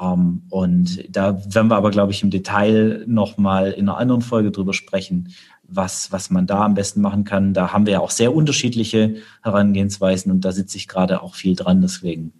Ähm, 0.00 0.42
und 0.48 1.04
da 1.14 1.38
werden 1.54 1.68
wir 1.68 1.76
aber, 1.76 1.90
glaube 1.90 2.12
ich, 2.12 2.22
im 2.22 2.30
Detail 2.30 3.04
nochmal 3.06 3.72
in 3.72 3.88
einer 3.88 3.98
anderen 3.98 4.22
Folge 4.22 4.50
drüber 4.50 4.72
sprechen, 4.72 5.28
was, 5.62 6.10
was 6.10 6.30
man 6.30 6.46
da 6.46 6.64
am 6.64 6.74
besten 6.74 7.00
machen 7.00 7.24
kann. 7.24 7.54
Da 7.54 7.72
haben 7.72 7.86
wir 7.86 7.94
ja 7.94 8.00
auch 8.00 8.10
sehr 8.10 8.34
unterschiedliche 8.34 9.16
Herangehensweisen 9.42 10.32
und 10.32 10.44
da 10.44 10.52
sitze 10.52 10.78
ich 10.78 10.88
gerade 10.88 11.22
auch 11.22 11.34
viel 11.34 11.56
dran. 11.56 11.82
Deswegen 11.82 12.32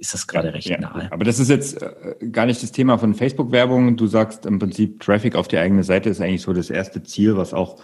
ist 0.00 0.14
das 0.14 0.26
gerade 0.26 0.52
recht 0.54 0.68
ja, 0.68 0.80
nahe. 0.80 1.12
Aber 1.12 1.24
das 1.24 1.38
ist 1.38 1.50
jetzt 1.50 1.80
äh, 1.82 2.14
gar 2.32 2.46
nicht 2.46 2.62
das 2.62 2.72
Thema 2.72 2.98
von 2.98 3.14
Facebook-Werbung. 3.14 3.96
Du 3.96 4.06
sagst 4.06 4.46
im 4.46 4.58
Prinzip, 4.58 5.00
Traffic 5.00 5.36
auf 5.36 5.46
die 5.46 5.58
eigene 5.58 5.84
Seite 5.84 6.08
ist 6.08 6.20
eigentlich 6.20 6.42
so 6.42 6.52
das 6.52 6.70
erste 6.70 7.02
Ziel, 7.02 7.36
was 7.36 7.54
auch 7.54 7.76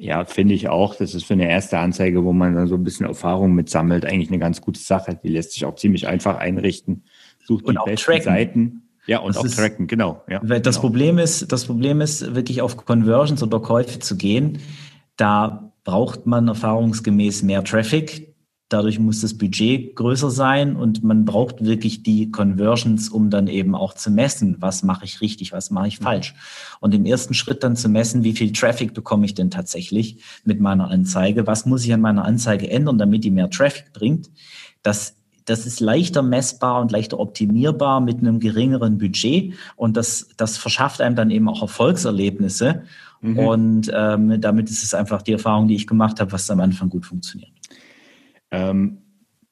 ja, 0.00 0.24
finde 0.24 0.54
ich 0.54 0.68
auch. 0.68 0.94
Das 0.94 1.14
ist 1.14 1.24
für 1.24 1.34
eine 1.34 1.50
erste 1.50 1.78
Anzeige, 1.78 2.24
wo 2.24 2.32
man 2.32 2.54
dann 2.54 2.68
so 2.68 2.76
ein 2.76 2.84
bisschen 2.84 3.06
Erfahrung 3.06 3.54
mitsammelt, 3.54 4.06
eigentlich 4.06 4.28
eine 4.28 4.38
ganz 4.38 4.60
gute 4.60 4.80
Sache. 4.80 5.18
Die 5.20 5.28
lässt 5.28 5.52
sich 5.52 5.64
auch 5.64 5.74
ziemlich 5.74 6.06
einfach 6.06 6.38
einrichten. 6.38 7.02
Sucht 7.44 7.64
und 7.64 7.76
die 7.84 7.90
besten 7.90 8.12
tracken. 8.12 8.22
Seiten. 8.22 8.82
Ja, 9.06 9.18
und 9.18 9.30
das 9.30 9.38
auch 9.38 9.44
ist, 9.44 9.56
tracken, 9.56 9.88
genau. 9.88 10.22
Ja, 10.28 10.38
das 10.38 10.62
genau. 10.62 10.80
Problem 10.80 11.18
ist, 11.18 11.50
das 11.50 11.64
Problem 11.64 12.00
ist, 12.00 12.34
wirklich 12.34 12.62
auf 12.62 12.76
Conversions 12.76 13.42
oder 13.42 13.58
Käufe 13.58 13.98
zu 13.98 14.16
gehen. 14.16 14.58
Da 15.16 15.72
braucht 15.82 16.26
man 16.26 16.46
erfahrungsgemäß 16.46 17.42
mehr 17.42 17.64
Traffic. 17.64 18.27
Dadurch 18.68 18.98
muss 18.98 19.22
das 19.22 19.38
Budget 19.38 19.96
größer 19.96 20.30
sein 20.30 20.76
und 20.76 21.02
man 21.02 21.24
braucht 21.24 21.64
wirklich 21.64 22.02
die 22.02 22.30
Conversions, 22.30 23.08
um 23.08 23.30
dann 23.30 23.46
eben 23.46 23.74
auch 23.74 23.94
zu 23.94 24.10
messen, 24.10 24.56
was 24.60 24.82
mache 24.82 25.06
ich 25.06 25.22
richtig, 25.22 25.52
was 25.52 25.70
mache 25.70 25.88
ich 25.88 26.00
mhm. 26.00 26.04
falsch. 26.04 26.34
Und 26.80 26.94
im 26.94 27.06
ersten 27.06 27.32
Schritt 27.32 27.64
dann 27.64 27.76
zu 27.76 27.88
messen, 27.88 28.24
wie 28.24 28.34
viel 28.34 28.52
Traffic 28.52 28.92
bekomme 28.92 29.24
ich 29.24 29.34
denn 29.34 29.50
tatsächlich 29.50 30.22
mit 30.44 30.60
meiner 30.60 30.90
Anzeige, 30.90 31.46
was 31.46 31.64
muss 31.64 31.84
ich 31.84 31.94
an 31.94 32.02
meiner 32.02 32.26
Anzeige 32.26 32.70
ändern, 32.70 32.98
damit 32.98 33.24
die 33.24 33.30
mehr 33.30 33.48
Traffic 33.48 33.92
bringt. 33.94 34.30
Das 34.82 35.14
das 35.48 35.64
ist 35.64 35.80
leichter 35.80 36.22
messbar 36.22 36.80
und 36.80 36.92
leichter 36.92 37.18
optimierbar 37.18 38.00
mit 38.00 38.18
einem 38.18 38.38
geringeren 38.38 38.98
Budget 38.98 39.54
und 39.76 39.96
das, 39.96 40.28
das 40.36 40.58
verschafft 40.58 41.00
einem 41.00 41.16
dann 41.16 41.30
eben 41.30 41.48
auch 41.48 41.62
Erfolgserlebnisse. 41.62 42.82
Mhm. 43.20 43.38
Und 43.38 43.92
ähm, 43.94 44.40
damit 44.40 44.68
ist 44.70 44.84
es 44.84 44.94
einfach 44.94 45.22
die 45.22 45.32
Erfahrung, 45.32 45.68
die 45.68 45.74
ich 45.74 45.86
gemacht 45.86 46.20
habe, 46.20 46.32
was 46.32 46.50
am 46.50 46.60
Anfang 46.60 46.90
gut 46.90 47.06
funktioniert. 47.06 47.50
Ähm, 48.50 49.02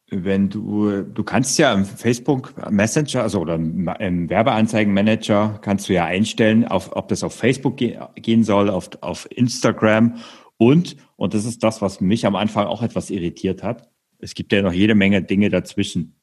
wenn 0.09 0.49
du, 0.49 1.03
du 1.03 1.25
kannst 1.25 1.59
ja 1.59 1.73
im 1.73 1.85
Facebook 1.85 2.55
Messenger, 2.71 3.23
also 3.23 3.41
oder 3.41 3.57
im 3.57 4.31
Werbeanzeigenmanager 4.31 5.59
kannst 5.63 5.89
du 5.89 5.95
ja 5.95 6.05
einstellen, 6.05 6.65
auf, 6.65 6.95
ob 6.95 7.09
das 7.09 7.25
auf 7.25 7.35
Facebook 7.35 7.77
ge 7.77 7.99
gehen 8.15 8.45
soll, 8.45 8.71
auf, 8.71 8.91
auf 9.01 9.27
Instagram 9.31 10.19
und, 10.59 10.97
und 11.17 11.35
das 11.35 11.45
ist 11.45 11.63
das, 11.63 11.83
was 11.83 12.01
mich 12.01 12.25
am 12.25 12.37
Anfang 12.37 12.67
auch 12.67 12.83
etwas 12.83 13.11
irritiert 13.11 13.63
hat. 13.63 13.91
Es 14.19 14.35
gibt 14.35 14.53
ja 14.53 14.63
noch 14.63 14.73
jede 14.73 14.95
Menge 14.95 15.23
Dinge 15.23 15.51
dazwischen. 15.51 16.15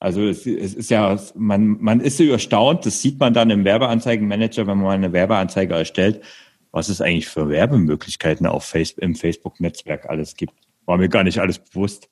Also 0.00 0.22
es, 0.22 0.46
es 0.46 0.74
ist 0.74 0.90
ja, 0.90 1.18
man, 1.34 1.76
man 1.80 2.00
ist 2.00 2.16
so 2.16 2.24
erstaunt, 2.24 2.86
das 2.86 3.02
sieht 3.02 3.18
man 3.18 3.34
dann 3.34 3.50
im 3.50 3.64
Werbeanzeigenmanager, 3.64 4.66
wenn 4.66 4.78
man 4.78 4.92
eine 4.92 5.12
Werbeanzeige 5.12 5.74
erstellt, 5.74 6.22
was 6.70 6.88
es 6.88 7.00
eigentlich 7.00 7.28
für 7.28 7.48
Werbemöglichkeiten 7.48 8.46
auf 8.46 8.64
Facebook, 8.64 9.02
im 9.02 9.14
Facebook-Netzwerk 9.14 10.08
alles 10.08 10.36
gibt. 10.36 10.54
War 10.88 10.96
mir 10.96 11.10
gar 11.10 11.22
nicht 11.22 11.38
alles 11.38 11.58
bewusst. 11.58 12.08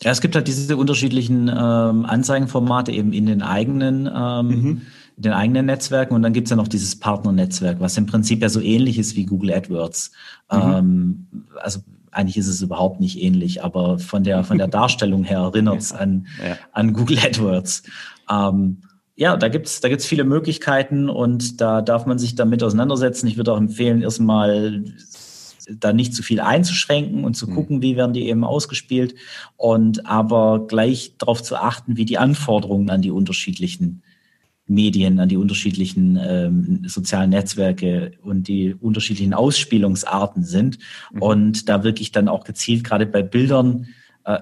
Ja, 0.00 0.12
es 0.12 0.20
gibt 0.20 0.36
halt 0.36 0.46
diese 0.46 0.76
unterschiedlichen 0.76 1.48
ähm, 1.48 2.06
Anzeigenformate 2.06 2.92
eben 2.92 3.12
in 3.12 3.26
den 3.26 3.42
eigenen, 3.42 4.08
ähm, 4.14 4.46
mhm. 4.46 4.82
in 5.16 5.22
den 5.24 5.32
eigenen 5.32 5.66
Netzwerken 5.66 6.14
und 6.14 6.22
dann 6.22 6.32
gibt's 6.32 6.50
ja 6.50 6.56
noch 6.56 6.68
dieses 6.68 7.00
Partnernetzwerk, 7.00 7.80
was 7.80 7.96
im 7.96 8.06
Prinzip 8.06 8.40
ja 8.40 8.48
so 8.48 8.60
ähnlich 8.60 8.96
ist 8.96 9.16
wie 9.16 9.26
Google 9.26 9.52
AdWords. 9.52 10.12
Mhm. 10.52 10.60
Ähm, 10.60 11.26
also 11.60 11.80
eigentlich 12.12 12.36
ist 12.36 12.46
es 12.46 12.62
überhaupt 12.62 13.00
nicht 13.00 13.20
ähnlich, 13.20 13.64
aber 13.64 13.98
von 13.98 14.22
der 14.22 14.44
von 14.44 14.56
der 14.56 14.68
Darstellung 14.68 15.24
her 15.24 15.38
erinnert's 15.38 15.90
ja. 15.90 15.98
an, 15.98 16.28
ja. 16.40 16.56
an 16.70 16.92
Google 16.92 17.18
AdWords. 17.18 17.82
Ähm, 18.30 18.82
ja, 19.16 19.36
da 19.36 19.48
gibt's 19.48 19.80
da 19.80 19.88
gibt's 19.88 20.06
viele 20.06 20.22
Möglichkeiten 20.22 21.08
und 21.08 21.60
da 21.60 21.82
darf 21.82 22.06
man 22.06 22.20
sich 22.20 22.36
damit 22.36 22.62
auseinandersetzen. 22.62 23.26
Ich 23.26 23.36
würde 23.36 23.52
auch 23.52 23.58
empfehlen, 23.58 24.00
erstmal 24.00 24.84
da 25.70 25.92
nicht 25.92 26.14
zu 26.14 26.22
viel 26.22 26.40
einzuschränken 26.40 27.24
und 27.24 27.34
zu 27.34 27.48
mhm. 27.48 27.54
gucken, 27.54 27.82
wie 27.82 27.96
werden 27.96 28.12
die 28.12 28.28
eben 28.28 28.44
ausgespielt 28.44 29.14
und 29.56 30.06
aber 30.06 30.66
gleich 30.66 31.14
darauf 31.18 31.42
zu 31.42 31.56
achten, 31.56 31.96
wie 31.96 32.04
die 32.04 32.18
Anforderungen 32.18 32.90
an 32.90 33.02
die 33.02 33.10
unterschiedlichen 33.10 34.02
Medien, 34.66 35.18
an 35.18 35.28
die 35.28 35.36
unterschiedlichen 35.36 36.18
ähm, 36.22 36.82
sozialen 36.86 37.30
Netzwerke 37.30 38.12
und 38.22 38.48
die 38.48 38.74
unterschiedlichen 38.74 39.34
Ausspielungsarten 39.34 40.44
sind. 40.44 40.78
Mhm. 41.12 41.22
Und 41.22 41.68
da 41.68 41.84
wirklich 41.84 42.12
dann 42.12 42.28
auch 42.28 42.44
gezielt 42.44 42.84
gerade 42.84 43.06
bei 43.06 43.22
Bildern 43.22 43.88
äh, 44.24 44.38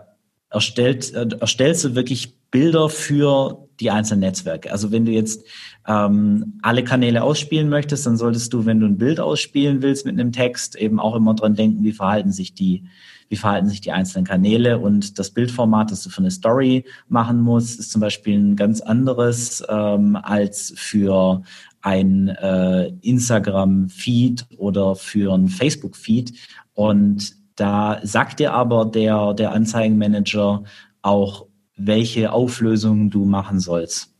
erstellt, 0.50 1.12
äh, 1.14 1.28
erstellst 1.40 1.84
du 1.84 1.94
wirklich 1.94 2.34
Bilder 2.50 2.88
für 2.88 3.68
die 3.80 3.90
einzelnen 3.90 4.20
Netzwerke. 4.20 4.70
Also 4.70 4.92
wenn 4.92 5.06
du 5.06 5.12
jetzt 5.12 5.44
ähm, 5.86 6.58
alle 6.62 6.84
Kanäle 6.84 7.22
ausspielen 7.22 7.68
möchtest, 7.68 8.06
dann 8.06 8.16
solltest 8.16 8.52
du, 8.52 8.66
wenn 8.66 8.80
du 8.80 8.86
ein 8.86 8.98
Bild 8.98 9.20
ausspielen 9.20 9.82
willst 9.82 10.06
mit 10.06 10.18
einem 10.18 10.32
Text, 10.32 10.76
eben 10.76 11.00
auch 11.00 11.16
immer 11.16 11.34
dran 11.34 11.54
denken, 11.54 11.82
wie 11.82 11.92
verhalten 11.92 12.32
sich 12.32 12.54
die, 12.54 12.84
wie 13.28 13.36
verhalten 13.36 13.68
sich 13.68 13.80
die 13.80 13.92
einzelnen 13.92 14.26
Kanäle 14.26 14.78
und 14.78 15.18
das 15.18 15.30
Bildformat, 15.30 15.90
das 15.90 16.02
du 16.02 16.10
für 16.10 16.20
eine 16.20 16.30
Story 16.30 16.84
machen 17.08 17.40
musst, 17.40 17.78
ist 17.80 17.90
zum 17.90 18.00
Beispiel 18.00 18.38
ein 18.38 18.56
ganz 18.56 18.80
anderes 18.80 19.64
ähm, 19.68 20.16
als 20.16 20.72
für 20.76 21.42
ein 21.80 22.28
äh, 22.28 22.88
Instagram-Feed 23.00 24.46
oder 24.58 24.96
für 24.96 25.32
ein 25.34 25.48
Facebook-Feed. 25.48 26.34
Und 26.74 27.34
da 27.56 28.00
sagt 28.02 28.40
dir 28.40 28.52
aber 28.52 28.84
der, 28.84 29.34
der 29.34 29.52
Anzeigenmanager 29.52 30.64
auch, 31.02 31.46
welche 31.86 32.32
Auflösung 32.32 33.10
du 33.10 33.24
machen 33.24 33.60
sollst. 33.60 34.14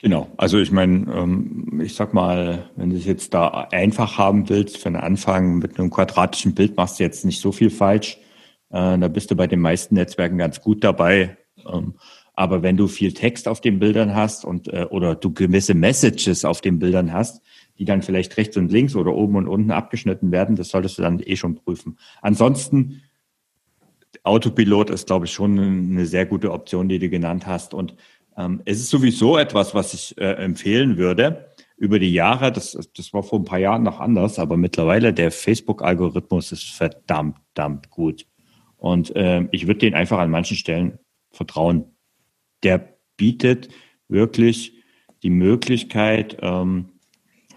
Genau, 0.00 0.28
also 0.36 0.58
ich 0.58 0.72
meine, 0.72 1.12
ähm, 1.14 1.80
ich 1.80 1.94
sag 1.94 2.12
mal, 2.12 2.70
wenn 2.74 2.90
du 2.90 2.96
es 2.96 3.04
jetzt 3.04 3.34
da 3.34 3.68
einfach 3.70 4.18
haben 4.18 4.48
willst, 4.48 4.78
für 4.78 4.90
den 4.90 4.96
Anfang 4.96 5.58
mit 5.58 5.78
einem 5.78 5.90
quadratischen 5.90 6.54
Bild 6.54 6.76
machst 6.76 6.98
du 6.98 7.04
jetzt 7.04 7.24
nicht 7.24 7.40
so 7.40 7.52
viel 7.52 7.70
falsch. 7.70 8.18
Äh, 8.70 8.98
da 8.98 9.08
bist 9.08 9.30
du 9.30 9.36
bei 9.36 9.46
den 9.46 9.60
meisten 9.60 9.94
Netzwerken 9.94 10.38
ganz 10.38 10.60
gut 10.60 10.82
dabei. 10.82 11.36
Ähm, 11.72 11.94
aber 12.34 12.62
wenn 12.62 12.76
du 12.76 12.88
viel 12.88 13.12
Text 13.12 13.46
auf 13.46 13.60
den 13.60 13.78
Bildern 13.78 14.14
hast 14.14 14.44
und 14.44 14.66
äh, 14.68 14.86
oder 14.90 15.14
du 15.14 15.32
gewisse 15.32 15.74
Messages 15.74 16.44
auf 16.44 16.60
den 16.60 16.80
Bildern 16.80 17.12
hast, 17.12 17.42
die 17.78 17.84
dann 17.84 18.02
vielleicht 18.02 18.36
rechts 18.36 18.56
und 18.56 18.72
links 18.72 18.96
oder 18.96 19.14
oben 19.14 19.36
und 19.36 19.46
unten 19.46 19.70
abgeschnitten 19.70 20.32
werden, 20.32 20.56
das 20.56 20.70
solltest 20.70 20.98
du 20.98 21.02
dann 21.02 21.20
eh 21.24 21.36
schon 21.36 21.54
prüfen. 21.54 21.98
Ansonsten 22.22 23.02
Autopilot 24.24 24.90
ist, 24.90 25.06
glaube 25.06 25.26
ich, 25.26 25.32
schon 25.32 25.58
eine 25.58 26.06
sehr 26.06 26.26
gute 26.26 26.52
Option, 26.52 26.88
die 26.88 26.98
du 26.98 27.08
genannt 27.08 27.46
hast. 27.46 27.74
Und 27.74 27.96
ähm, 28.36 28.62
es 28.64 28.78
ist 28.78 28.90
sowieso 28.90 29.36
etwas, 29.36 29.74
was 29.74 29.94
ich 29.94 30.16
äh, 30.18 30.34
empfehlen 30.34 30.96
würde. 30.96 31.52
Über 31.76 31.98
die 31.98 32.12
Jahre, 32.12 32.52
das, 32.52 32.78
das 32.96 33.12
war 33.12 33.22
vor 33.22 33.40
ein 33.40 33.44
paar 33.44 33.58
Jahren 33.58 33.82
noch 33.82 33.98
anders, 33.98 34.38
aber 34.38 34.56
mittlerweile 34.56 35.12
der 35.12 35.32
Facebook-Algorithmus 35.32 36.52
ist 36.52 36.70
verdammt, 36.70 37.36
verdammt 37.54 37.90
gut. 37.90 38.26
Und 38.76 39.14
äh, 39.16 39.46
ich 39.50 39.66
würde 39.66 39.80
den 39.80 39.94
einfach 39.94 40.18
an 40.18 40.30
manchen 40.30 40.56
Stellen 40.56 40.98
vertrauen. 41.30 41.84
Der 42.62 42.96
bietet 43.16 43.68
wirklich 44.08 44.82
die 45.22 45.30
Möglichkeit, 45.30 46.38
ähm, 46.40 46.88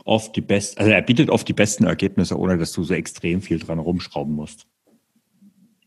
oft 0.03 0.35
die 0.35 0.41
besten, 0.41 0.79
also 0.79 0.91
er 0.91 1.01
bietet 1.01 1.29
oft 1.29 1.47
die 1.47 1.53
besten 1.53 1.85
Ergebnisse, 1.85 2.37
ohne 2.37 2.57
dass 2.57 2.71
du 2.73 2.83
so 2.83 2.93
extrem 2.93 3.41
viel 3.41 3.59
dran 3.59 3.79
rumschrauben 3.79 4.33
musst. 4.33 4.67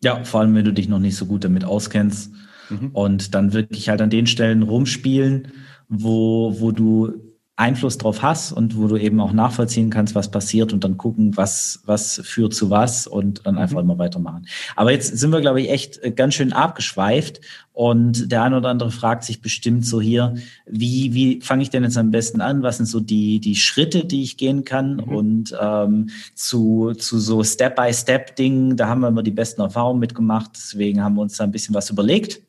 Ja, 0.03 0.23
vor 0.25 0.41
allem, 0.41 0.55
wenn 0.55 0.65
du 0.65 0.73
dich 0.73 0.89
noch 0.89 1.01
nicht 1.01 1.17
so 1.17 1.27
gut 1.27 1.45
damit 1.45 1.65
auskennst 1.65 2.33
mhm. 2.71 2.91
und 2.93 3.35
dann 3.35 3.53
wirklich 3.53 3.89
halt 3.89 4.01
an 4.01 4.11
den 4.11 4.27
Stellen 4.27 4.63
rumspielen, 4.63 5.49
wo, 5.89 6.61
wo 6.61 6.73
du 6.73 7.13
Einfluss 7.59 7.99
drauf 7.99 8.23
hast 8.23 8.53
und 8.53 8.77
wo 8.77 8.87
du 8.87 8.97
eben 8.97 9.21
auch 9.21 9.33
nachvollziehen 9.33 9.91
kannst, 9.91 10.15
was 10.15 10.31
passiert 10.31 10.73
und 10.73 10.85
dann 10.85 10.97
gucken, 10.97 11.37
was, 11.37 11.83
was 11.85 12.21
führt 12.25 12.55
zu 12.55 12.71
was 12.71 13.09
und 13.09 13.47
dann 13.47 13.59
einfach 13.59 13.83
mhm. 13.83 13.91
immer 13.91 13.99
weitermachen. 13.99 14.47
Aber 14.77 14.93
jetzt 14.93 15.19
sind 15.19 15.33
wir, 15.33 15.41
glaube 15.41 15.61
ich, 15.61 15.71
echt 15.71 15.99
äh, 16.05 16.13
ganz 16.13 16.35
schön 16.35 16.53
abgeschweift 16.53 17.41
und 17.73 18.31
der 18.31 18.45
eine 18.45 18.59
oder 18.59 18.69
andere 18.69 18.93
fragt 18.93 19.25
sich 19.25 19.43
bestimmt 19.43 19.85
so 19.85 20.01
hier, 20.01 20.37
wie, 20.67 21.15
wie 21.15 21.41
fange 21.41 21.63
ich 21.63 21.71
denn 21.71 21.83
jetzt 21.83 21.99
am 21.99 22.13
besten 22.13 22.41
an? 22.41 22.63
Was 22.63 22.77
sind 22.77 22.87
so 22.87 23.01
die, 23.01 23.41
die 23.41 23.57
Schritte, 23.57 24.05
die 24.05 24.23
ich 24.23 24.37
gehen 24.37 24.65
kann? 24.65 24.97
Mhm. 24.97 25.03
Und 25.03 25.57
ähm, 25.61 26.11
zu, 26.37 26.93
zu 26.97 27.19
so 27.19 27.43
Step-by-Step-Dingen, 27.43 28.77
da 28.77 28.87
haben 28.87 29.01
wir 29.01 29.09
immer 29.09 29.25
die 29.25 29.33
besten 29.33 29.63
Erfahrungen 29.63 29.99
mitgemacht. 29.99 30.53
Deswegen 30.55 31.03
haben 31.03 31.17
wir 31.17 31.23
uns 31.23 31.37
da 31.37 31.45
ein 31.45 31.51
bisschen 31.51 31.75
was 31.75 31.91
überlegt 31.91 32.41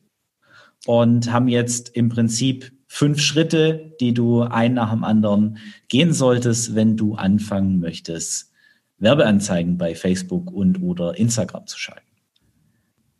und 0.86 1.32
haben 1.32 1.48
jetzt 1.48 1.96
im 1.96 2.10
Prinzip 2.10 2.72
fünf 2.92 3.20
Schritte, 3.20 3.94
die 4.00 4.12
du 4.12 4.42
ein 4.42 4.74
nach 4.74 4.90
dem 4.90 5.04
anderen 5.04 5.58
gehen 5.86 6.12
solltest, 6.12 6.74
wenn 6.74 6.96
du 6.96 7.14
anfangen 7.14 7.78
möchtest, 7.78 8.50
Werbeanzeigen 8.98 9.78
bei 9.78 9.94
Facebook 9.94 10.50
und 10.50 10.82
oder 10.82 11.16
Instagram 11.16 11.68
zu 11.68 11.78
schalten. 11.78 12.02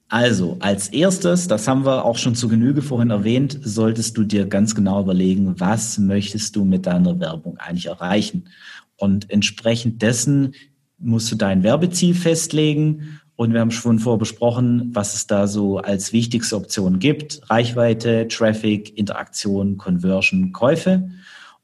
Also, 0.08 0.56
als 0.58 0.88
erstes, 0.88 1.46
das 1.46 1.68
haben 1.68 1.86
wir 1.86 2.04
auch 2.04 2.18
schon 2.18 2.34
zu 2.34 2.48
Genüge 2.48 2.82
vorhin 2.82 3.10
erwähnt, 3.10 3.60
solltest 3.62 4.16
du 4.16 4.24
dir 4.24 4.46
ganz 4.46 4.74
genau 4.74 5.02
überlegen, 5.02 5.60
was 5.60 5.98
möchtest 5.98 6.56
du 6.56 6.64
mit 6.64 6.86
deiner 6.86 7.20
Werbung 7.20 7.56
eigentlich 7.58 7.86
erreichen? 7.86 8.48
Und 8.96 9.30
entsprechend 9.30 10.02
dessen 10.02 10.54
musst 10.98 11.30
du 11.30 11.36
dein 11.36 11.62
Werbeziel 11.62 12.14
festlegen 12.14 13.19
und 13.40 13.54
wir 13.54 13.60
haben 13.60 13.70
schon 13.70 13.98
vorher 13.98 14.18
besprochen, 14.18 14.90
was 14.92 15.14
es 15.14 15.26
da 15.26 15.46
so 15.46 15.78
als 15.78 16.12
wichtigste 16.12 16.54
Option 16.54 16.98
gibt. 16.98 17.40
Reichweite, 17.48 18.28
Traffic, 18.28 18.98
Interaktion, 18.98 19.78
Conversion, 19.78 20.52
Käufe. 20.52 21.08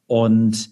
Und 0.06 0.70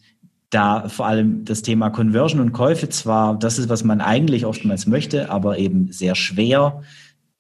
da 0.49 0.88
vor 0.88 1.05
allem 1.05 1.45
das 1.45 1.61
Thema 1.61 1.90
Conversion 1.90 2.40
und 2.40 2.53
Käufe 2.53 2.88
zwar, 2.88 3.38
das 3.38 3.59
ist, 3.59 3.69
was 3.69 3.85
man 3.85 4.01
eigentlich 4.01 4.47
oftmals 4.47 4.87
möchte, 4.87 5.29
aber 5.29 5.59
eben 5.59 5.93
sehr 5.93 6.14
schwer 6.14 6.83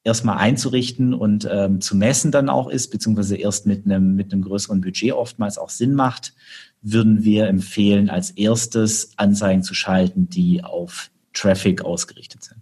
erstmal 0.02 0.36
einzurichten 0.36 1.14
und 1.14 1.48
ähm, 1.50 1.80
zu 1.80 1.96
messen 1.96 2.32
dann 2.32 2.50
auch 2.50 2.68
ist, 2.68 2.90
beziehungsweise 2.90 3.36
erst 3.36 3.64
mit 3.64 3.86
einem, 3.86 4.14
mit 4.14 4.30
einem 4.30 4.42
größeren 4.42 4.82
Budget 4.82 5.14
oftmals 5.14 5.56
auch 5.56 5.70
Sinn 5.70 5.94
macht, 5.94 6.34
würden 6.82 7.24
wir 7.24 7.46
empfehlen, 7.46 8.10
als 8.10 8.30
erstes 8.32 9.14
Anzeigen 9.16 9.62
zu 9.62 9.72
schalten, 9.72 10.28
die 10.28 10.62
auf 10.62 11.10
Traffic 11.32 11.82
ausgerichtet 11.82 12.44
sind. 12.44 12.60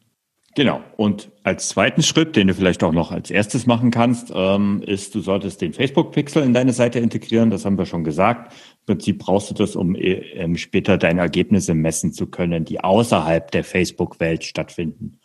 Genau. 0.54 0.82
Und 0.96 1.30
als 1.44 1.68
zweiten 1.68 2.02
Schritt, 2.02 2.36
den 2.36 2.48
du 2.48 2.54
vielleicht 2.54 2.84
auch 2.84 2.92
noch 2.92 3.10
als 3.10 3.30
erstes 3.30 3.66
machen 3.66 3.90
kannst, 3.90 4.30
ähm, 4.34 4.82
ist, 4.84 5.14
du 5.14 5.20
solltest 5.20 5.62
den 5.62 5.72
Facebook-Pixel 5.72 6.42
in 6.42 6.52
deine 6.52 6.74
Seite 6.74 6.98
integrieren. 6.98 7.50
Das 7.50 7.64
haben 7.64 7.78
wir 7.78 7.86
schon 7.86 8.04
gesagt. 8.04 8.52
Im 8.80 8.86
Prinzip 8.94 9.20
brauchst 9.20 9.48
du 9.48 9.54
das, 9.54 9.76
um 9.76 9.94
äh, 9.94 10.12
ähm, 10.34 10.56
später 10.58 10.98
deine 10.98 11.22
Ergebnisse 11.22 11.72
messen 11.74 12.12
zu 12.12 12.26
können, 12.26 12.66
die 12.66 12.80
außerhalb 12.80 13.50
der 13.50 13.64
Facebook-Welt 13.64 14.44
stattfinden. 14.44 15.18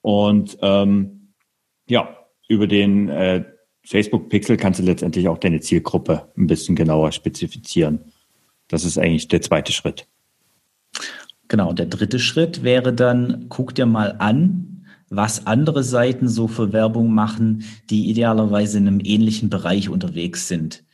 Und 0.00 0.56
ähm, 0.62 1.32
ja, 1.88 2.16
über 2.48 2.68
den 2.68 3.08
äh, 3.08 3.44
Facebook-Pixel 3.84 4.56
kannst 4.58 4.78
du 4.78 4.84
letztendlich 4.84 5.28
auch 5.28 5.38
deine 5.38 5.60
Zielgruppe 5.60 6.30
ein 6.36 6.46
bisschen 6.46 6.76
genauer 6.76 7.10
spezifizieren. 7.10 8.12
Das 8.68 8.84
ist 8.84 8.96
eigentlich 8.96 9.26
der 9.26 9.42
zweite 9.42 9.72
Schritt. 9.72 10.06
Genau, 11.48 11.72
der 11.72 11.86
dritte 11.86 12.18
Schritt 12.18 12.62
wäre 12.62 12.92
dann, 12.92 13.46
guck 13.48 13.74
dir 13.74 13.86
mal 13.86 14.16
an, 14.18 14.77
was 15.10 15.46
andere 15.46 15.82
Seiten 15.84 16.28
so 16.28 16.48
für 16.48 16.72
Werbung 16.72 17.12
machen, 17.12 17.64
die 17.90 18.10
idealerweise 18.10 18.78
in 18.78 18.86
einem 18.86 19.00
ähnlichen 19.02 19.50
Bereich 19.50 19.88
unterwegs 19.88 20.48
sind 20.48 20.84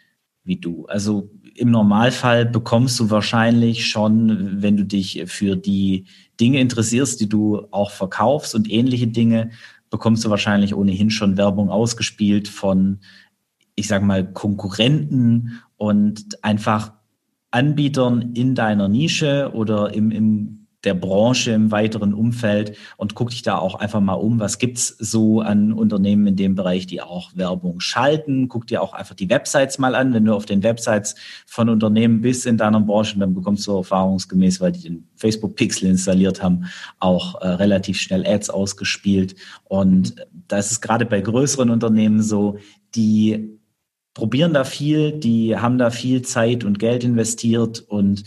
wie 0.45 0.57
du. 0.57 0.87
Also 0.87 1.31
im 1.57 1.71
Normalfall 1.71 2.47
bekommst 2.47 3.01
du 3.01 3.11
wahrscheinlich 3.11 3.87
schon, 3.87 4.62
wenn 4.62 4.77
du 4.77 4.85
dich 4.85 5.25
für 5.27 5.57
die 5.57 6.05
Dinge 6.41 6.61
interessierst, 6.61 7.21
die 7.21 7.29
du 7.29 7.67
auch 7.71 7.91
verkaufst 7.91 8.55
und 8.55 8.71
ähnliche 8.71 9.07
Dinge, 9.07 9.51
bekommst 9.91 10.25
du 10.25 10.31
wahrscheinlich 10.31 10.75
ohnehin 10.75 11.11
schon 11.11 11.37
Werbung 11.37 11.71
ausgespielt 11.71 12.49
von, 12.49 12.99
ich 13.75 13.89
sage 13.89 14.05
mal, 14.05 14.31
Konkurrenten 14.33 15.62
und 15.77 16.45
einfach 16.45 16.93
Anbietern 17.51 18.33
in 18.35 18.55
deiner 18.55 18.89
Nische 18.89 19.53
oder 19.55 19.95
im, 19.95 20.11
im 20.11 20.64
der 20.85 20.95
Branche 20.95 21.53
im 21.53 21.70
weiteren 21.70 22.14
Umfeld 22.14 22.76
und 22.97 23.14
guck 23.14 23.30
dich 23.30 23.43
da 23.43 23.59
auch 23.59 23.74
einfach 23.74 24.01
mal 24.01 24.14
um, 24.14 24.41
was 24.41 24.59
gibt's 24.59 24.89
so 24.89 25.41
an 25.41 25.72
Unternehmen 25.72 26.26
in 26.26 26.37
dem 26.37 26.55
Bereich, 26.55 26.87
die 26.87 27.01
auch 27.01 27.30
Werbung 27.35 27.80
schalten. 27.80 28.49
Guck 28.49 28.66
dir 28.66 28.82
auch 28.82 28.93
einfach 28.93 29.14
die 29.14 29.30
Websites 29.30 29.78
mal 29.78 29.95
an. 29.95 30.12
Wenn 30.14 30.24
du 30.24 30.35
auf 30.35 30.47
den 30.47 30.62
Websites 30.62 31.14
von 31.47 31.68
Unternehmen 31.68 32.20
bist 32.20 32.47
in 32.47 32.57
deiner 32.57 32.80
Branche, 32.80 33.18
dann 33.18 33.35
bekommst 33.35 33.66
du 33.66 33.76
erfahrungsgemäß, 33.76 34.61
weil 34.61 34.72
die 34.72 34.82
den 34.82 35.09
Facebook-Pixel 35.16 35.89
installiert 35.89 36.43
haben, 36.43 36.66
auch 36.99 37.41
äh, 37.41 37.49
relativ 37.49 37.99
schnell 37.99 38.26
Ads 38.26 38.51
ausgespielt. 38.51 39.35
Und 39.64 40.16
da 40.49 40.59
ist 40.59 40.80
gerade 40.80 41.07
bei 41.07 41.20
größeren 41.20 41.70
Unternehmen 41.70 42.22
so, 42.22 42.59
die 42.95 43.59
probieren 44.14 44.55
da 44.55 44.64
viel, 44.64 45.12
die 45.12 45.57
haben 45.57 45.76
da 45.76 45.91
viel 45.91 46.22
Zeit 46.22 46.64
und 46.64 46.78
Geld 46.78 47.05
investiert 47.05 47.80
und 47.80 48.22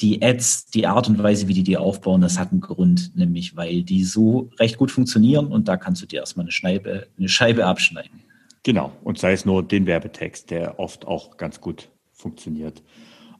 die 0.00 0.22
Ads, 0.22 0.66
die 0.66 0.86
Art 0.86 1.08
und 1.08 1.20
Weise, 1.22 1.48
wie 1.48 1.54
die 1.54 1.64
die 1.64 1.76
aufbauen, 1.76 2.20
das 2.20 2.38
hat 2.38 2.52
einen 2.52 2.60
Grund, 2.60 3.16
nämlich 3.16 3.56
weil 3.56 3.82
die 3.82 4.04
so 4.04 4.50
recht 4.58 4.78
gut 4.78 4.90
funktionieren 4.90 5.48
und 5.48 5.66
da 5.68 5.76
kannst 5.76 6.02
du 6.02 6.06
dir 6.06 6.20
erstmal 6.20 6.44
eine 6.44 6.52
Scheibe, 6.52 7.08
eine 7.18 7.28
Scheibe 7.28 7.66
abschneiden. 7.66 8.20
Genau, 8.62 8.92
und 9.02 9.18
sei 9.18 9.32
es 9.32 9.44
nur 9.44 9.62
den 9.62 9.86
Werbetext, 9.86 10.50
der 10.50 10.78
oft 10.78 11.06
auch 11.06 11.36
ganz 11.36 11.60
gut 11.60 11.88
funktioniert. 12.12 12.82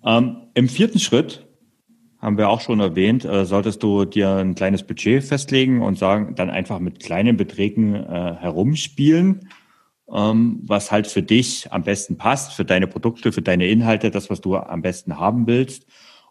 Ähm, 0.04 0.36
Im 0.54 0.68
vierten 0.68 0.98
Schritt 0.98 1.46
haben 2.18 2.38
wir 2.38 2.48
auch 2.48 2.60
schon 2.60 2.80
erwähnt, 2.80 3.24
äh, 3.24 3.44
solltest 3.44 3.82
du 3.82 4.04
dir 4.04 4.36
ein 4.36 4.54
kleines 4.54 4.82
Budget 4.82 5.22
festlegen 5.22 5.82
und 5.82 5.98
sagen, 5.98 6.34
dann 6.34 6.50
einfach 6.50 6.80
mit 6.80 7.00
kleinen 7.00 7.36
Beträgen 7.36 7.94
äh, 7.94 8.36
herumspielen, 8.40 9.48
ähm, 10.12 10.60
was 10.64 10.90
halt 10.90 11.06
für 11.06 11.22
dich 11.22 11.70
am 11.72 11.84
besten 11.84 12.16
passt, 12.16 12.54
für 12.54 12.64
deine 12.64 12.88
Produkte, 12.88 13.30
für 13.30 13.42
deine 13.42 13.68
Inhalte, 13.68 14.10
das, 14.10 14.30
was 14.30 14.40
du 14.40 14.56
am 14.56 14.82
besten 14.82 15.18
haben 15.18 15.46
willst. 15.46 15.86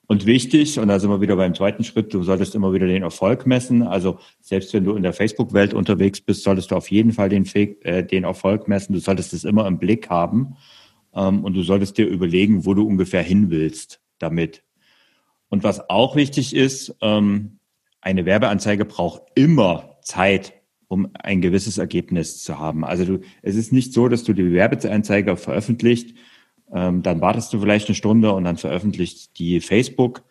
Und 0.10 0.26
wichtig, 0.26 0.80
und 0.80 0.88
da 0.88 1.00
sind 1.00 1.10
wir 1.10 1.20
wieder 1.20 1.36
beim 1.36 1.54
zweiten 1.54 1.84
Schritt, 1.84 2.14
du 2.14 2.24
solltest 2.24 2.56
immer 2.56 2.72
wieder 2.72 2.88
den 2.88 3.04
Erfolg 3.04 3.46
messen. 3.46 3.84
Also 3.84 4.20
selbst 4.40 4.74
wenn 4.74 4.86
du 4.86 4.96
in 4.96 5.04
der 5.04 5.12
Facebook-Welt 5.12 5.74
unterwegs 5.74 6.22
bist, 6.22 6.44
solltest 6.44 6.72
du 6.72 6.76
auf 6.76 6.90
jeden 6.90 7.12
Fall 7.12 7.28
den, 7.28 7.46
äh, 7.54 8.06
den 8.06 8.24
Erfolg 8.24 8.70
messen. 8.70 8.94
Du 8.94 9.00
solltest 9.00 9.34
es 9.34 9.44
immer 9.44 9.68
im 9.68 9.80
Blick 9.80 10.10
haben. 10.10 10.56
Ähm, 11.14 11.44
und 11.44 11.56
du 11.56 11.64
solltest 11.64 11.98
dir 11.98 12.08
überlegen, 12.08 12.66
wo 12.66 12.74
du 12.74 12.88
ungefähr 12.88 13.22
hin 13.22 13.50
willst 13.50 14.00
damit. 14.18 14.64
Und 15.50 15.64
was 15.64 15.90
auch 15.90 16.16
wichtig 16.16 16.56
ist, 16.56 16.96
ähm, 17.02 17.60
eine 18.00 18.26
Werbeanzeige 18.26 18.86
braucht 18.86 19.24
immer 19.36 19.98
Zeit, 20.02 20.54
um 20.88 21.10
ein 21.16 21.42
gewisses 21.42 21.78
Ergebnis 21.78 22.42
zu 22.42 22.60
haben. 22.60 22.86
Also 22.86 23.04
du, 23.04 23.20
es 23.42 23.56
ist 23.56 23.74
nicht 23.74 23.92
so, 23.92 24.08
dass 24.08 24.24
du 24.24 24.32
die 24.32 24.54
Werbeanzeige 24.54 25.36
veröffentlicht 25.36 26.16
ähm, 26.74 27.04
dann 27.04 27.22
wartest 27.22 27.54
du 27.54 27.60
vielleicht 27.60 27.88
eine 27.88 27.96
Stunde 27.96 28.32
und 28.34 28.44
dann 28.44 28.58
veröffentlicht 28.58 29.38
die 29.40 29.62
Facebook 29.62 30.24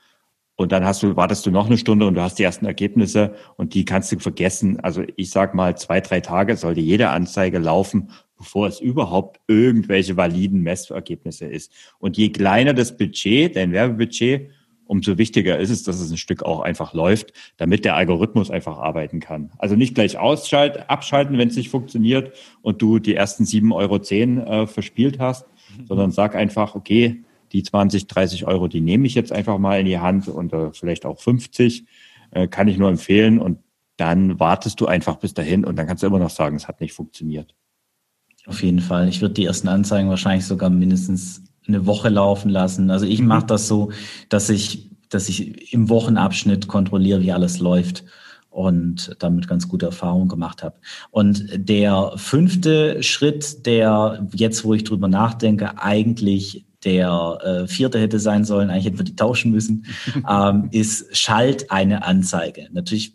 und 0.57 0.73
dann 0.73 0.85
hast 0.85 1.03
du, 1.03 1.17
wartest 1.17 1.45
du 1.45 1.51
noch 1.51 1.67
eine 1.67 1.77
Stunde 1.77 2.07
und 2.07 2.15
du 2.15 2.23
hast 2.23 2.39
die 2.39 2.43
ersten 2.43 2.65
Ergebnisse 2.65 3.35
und 3.57 3.75
die 3.75 3.85
kannst 3.85 4.11
du 4.11 4.19
vergessen. 4.19 4.81
Also 4.81 5.03
ich 5.17 5.31
sag 5.31 5.55
mal, 5.55 5.77
zwei, 5.77 6.01
drei 6.01 6.21
Tage 6.21 6.57
sollte 6.57 6.81
jede 6.81 7.11
Anzeige 7.11 7.59
laufen, 7.59 8.11
bevor 8.39 8.67
es 8.67 8.81
überhaupt 8.81 9.41
irgendwelche 9.49 10.17
validen 10.17 10.63
Messergebnisse 10.63 11.47
ist. 11.47 11.73
Und 11.99 12.17
je 12.17 12.31
kleiner 12.31 12.73
das 12.73 12.97
Budget, 12.97 13.55
dein 13.55 13.73
Werbebudget, 13.73 14.51
umso 14.87 15.19
wichtiger 15.19 15.59
ist 15.59 15.71
es, 15.71 15.83
dass 15.83 16.01
es 16.01 16.11
ein 16.11 16.17
Stück 16.17 16.43
auch 16.43 16.61
einfach 16.61 16.95
läuft, 16.95 17.33
damit 17.57 17.85
der 17.85 17.97
Algorithmus 17.97 18.51
einfach 18.51 18.79
arbeiten 18.79 19.21
kann. 19.21 19.51
Also 19.59 19.77
nicht 19.77 19.95
gleich 19.95 20.17
ausschalten, 20.17 20.85
abschalten, 20.89 21.37
wenn 21.39 21.49
es 21.49 21.57
nicht 21.57 21.71
funktioniert 21.71 22.33
und 22.63 22.81
du 22.81 22.99
die 22.99 23.15
ersten 23.15 23.45
7,10 23.45 24.47
Euro 24.47 24.63
äh, 24.63 24.67
verspielt 24.67 25.19
hast, 25.19 25.47
sondern 25.87 26.11
sag 26.11 26.35
einfach, 26.35 26.75
okay, 26.75 27.23
die 27.53 27.63
20, 27.63 28.07
30 28.07 28.47
Euro, 28.47 28.69
die 28.69 28.81
nehme 28.81 29.07
ich 29.07 29.15
jetzt 29.15 29.33
einfach 29.33 29.59
mal 29.59 29.81
in 29.81 29.87
die 29.87 29.99
Hand 29.99 30.29
und 30.29 30.53
äh, 30.53 30.73
vielleicht 30.73 31.07
auch 31.07 31.21
50, 31.21 31.85
äh, 32.33 32.49
kann 32.49 32.69
ich 32.69 32.79
nur 32.79 32.89
empfehlen 32.89 33.39
und 33.39 33.59
dann 33.97 34.39
wartest 34.41 34.81
du 34.81 34.87
einfach 34.87 35.17
bis 35.17 35.33
dahin 35.33 35.65
und 35.65 35.77
dann 35.77 35.87
kannst 35.87 36.03
du 36.03 36.07
immer 36.07 36.19
noch 36.19 36.31
sagen, 36.31 36.57
es 36.57 36.69
hat 36.69 36.81
nicht 36.81 36.93
funktioniert. 36.93 37.55
Auf 38.47 38.63
jeden 38.63 38.81
Fall. 38.81 39.09
Ich 39.09 39.21
würde 39.21 39.35
die 39.35 39.45
ersten 39.45 39.69
Anzeigen 39.69 40.09
wahrscheinlich 40.09 40.45
sogar 40.45 40.71
mindestens 40.71 41.43
eine 41.67 41.87
Woche 41.87 42.09
laufen 42.09 42.51
lassen. 42.51 42.91
Also 42.91 43.07
ich 43.07 43.21
mhm. 43.21 43.29
mache 43.29 43.47
das 43.47 43.67
so, 43.67 43.91
dass 44.29 44.51
ich, 44.51 44.91
dass 45.09 45.29
ich 45.29 45.73
im 45.73 45.89
Wochenabschnitt 45.89 46.69
kontrolliere, 46.69 47.23
wie 47.23 47.33
alles 47.33 47.59
läuft 47.59 48.05
und 48.57 49.15
damit 49.19 49.49
ganz 49.49 49.69
gute 49.69 49.85
Erfahrungen 49.85 50.29
gemacht 50.29 50.63
habe. 50.63 50.77
Und 51.11 51.45
der 51.55 52.13
fünfte 52.17 53.03
Schritt, 53.03 53.67
der 53.67 54.27
jetzt, 54.35 54.65
wo 54.65 54.73
ich 54.73 54.83
drüber 54.83 55.09
nachdenke, 55.09 55.79
eigentlich 55.79 56.65
der 56.83 57.39
äh, 57.45 57.67
vierte 57.69 58.01
hätte 58.01 58.19
sein 58.19 58.47
sollen, 58.47 58.71
eigentlich 58.71 58.87
hätten 58.87 58.99
wir 58.99 59.05
die 59.05 59.15
tauschen 59.15 59.53
müssen, 59.53 59.85
ähm, 60.29 60.69
ist 60.73 61.15
schalt 61.15 61.71
eine 61.71 62.05
Anzeige. 62.05 62.69
Natürlich 62.73 63.13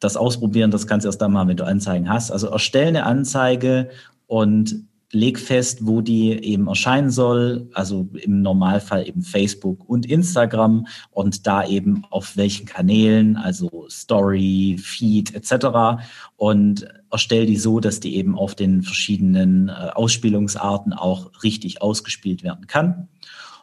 das 0.00 0.18
Ausprobieren, 0.18 0.70
das 0.70 0.86
kannst 0.86 1.04
du 1.04 1.08
erst 1.08 1.22
dann 1.22 1.32
machen, 1.32 1.48
wenn 1.48 1.56
du 1.56 1.64
Anzeigen 1.64 2.10
hast. 2.10 2.30
Also 2.30 2.48
erstell 2.48 2.88
eine 2.88 3.04
Anzeige 3.04 3.88
und 4.26 4.84
leg 5.12 5.38
fest, 5.38 5.86
wo 5.86 6.02
die 6.02 6.32
eben 6.32 6.68
erscheinen 6.68 7.10
soll, 7.10 7.68
also 7.72 8.08
im 8.12 8.42
Normalfall 8.42 9.08
eben 9.08 9.22
Facebook 9.22 9.88
und 9.88 10.04
Instagram 10.04 10.86
und 11.10 11.46
da 11.46 11.66
eben 11.66 12.04
auf 12.10 12.36
welchen 12.36 12.66
Kanälen, 12.66 13.36
also 13.36 13.86
Story, 13.88 14.76
Feed 14.78 15.34
etc. 15.34 16.02
und 16.36 16.86
erstell 17.10 17.46
die 17.46 17.56
so, 17.56 17.80
dass 17.80 18.00
die 18.00 18.16
eben 18.16 18.36
auf 18.36 18.54
den 18.54 18.82
verschiedenen 18.82 19.68
äh, 19.68 19.72
Ausspielungsarten 19.94 20.92
auch 20.92 21.30
richtig 21.42 21.80
ausgespielt 21.80 22.42
werden 22.42 22.66
kann. 22.66 23.08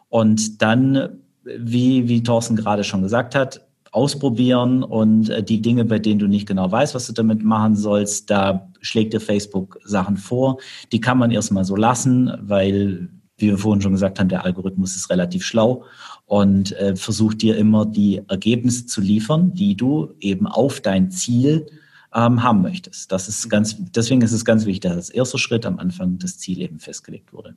Und 0.08 0.62
dann, 0.62 1.20
wie, 1.44 2.08
wie 2.08 2.22
Thorsten 2.22 2.56
gerade 2.56 2.82
schon 2.82 3.02
gesagt 3.02 3.36
hat, 3.36 3.66
ausprobieren 3.92 4.82
und 4.82 5.30
äh, 5.30 5.42
die 5.42 5.62
Dinge, 5.62 5.84
bei 5.84 5.98
denen 5.98 6.18
du 6.18 6.26
nicht 6.26 6.46
genau 6.46 6.70
weißt, 6.70 6.94
was 6.94 7.06
du 7.06 7.12
damit 7.12 7.44
machen 7.44 7.76
sollst, 7.76 8.30
da 8.30 8.68
schlägt 8.86 9.12
dir 9.12 9.20
Facebook 9.20 9.78
Sachen 9.84 10.16
vor. 10.16 10.58
Die 10.92 11.00
kann 11.00 11.18
man 11.18 11.30
erstmal 11.30 11.64
so 11.64 11.76
lassen, 11.76 12.32
weil, 12.40 13.08
wie 13.36 13.48
wir 13.48 13.58
vorhin 13.58 13.82
schon 13.82 13.92
gesagt 13.92 14.18
haben, 14.18 14.28
der 14.28 14.44
Algorithmus 14.44 14.96
ist 14.96 15.10
relativ 15.10 15.44
schlau 15.44 15.84
und 16.24 16.72
äh, 16.72 16.96
versucht 16.96 17.42
dir 17.42 17.56
immer 17.56 17.86
die 17.86 18.22
Ergebnisse 18.28 18.86
zu 18.86 19.00
liefern, 19.00 19.52
die 19.54 19.76
du 19.76 20.14
eben 20.20 20.46
auf 20.46 20.80
dein 20.80 21.10
Ziel 21.10 21.66
ähm, 22.14 22.42
haben 22.42 22.62
möchtest. 22.62 23.12
Das 23.12 23.28
ist 23.28 23.48
ganz, 23.48 23.76
deswegen 23.78 24.22
ist 24.22 24.32
es 24.32 24.44
ganz 24.44 24.64
wichtig, 24.64 24.82
dass 24.82 24.96
als 24.96 25.10
erster 25.10 25.38
Schritt 25.38 25.66
am 25.66 25.78
Anfang 25.78 26.18
das 26.18 26.38
Ziel 26.38 26.60
eben 26.60 26.78
festgelegt 26.78 27.32
wurde. 27.32 27.56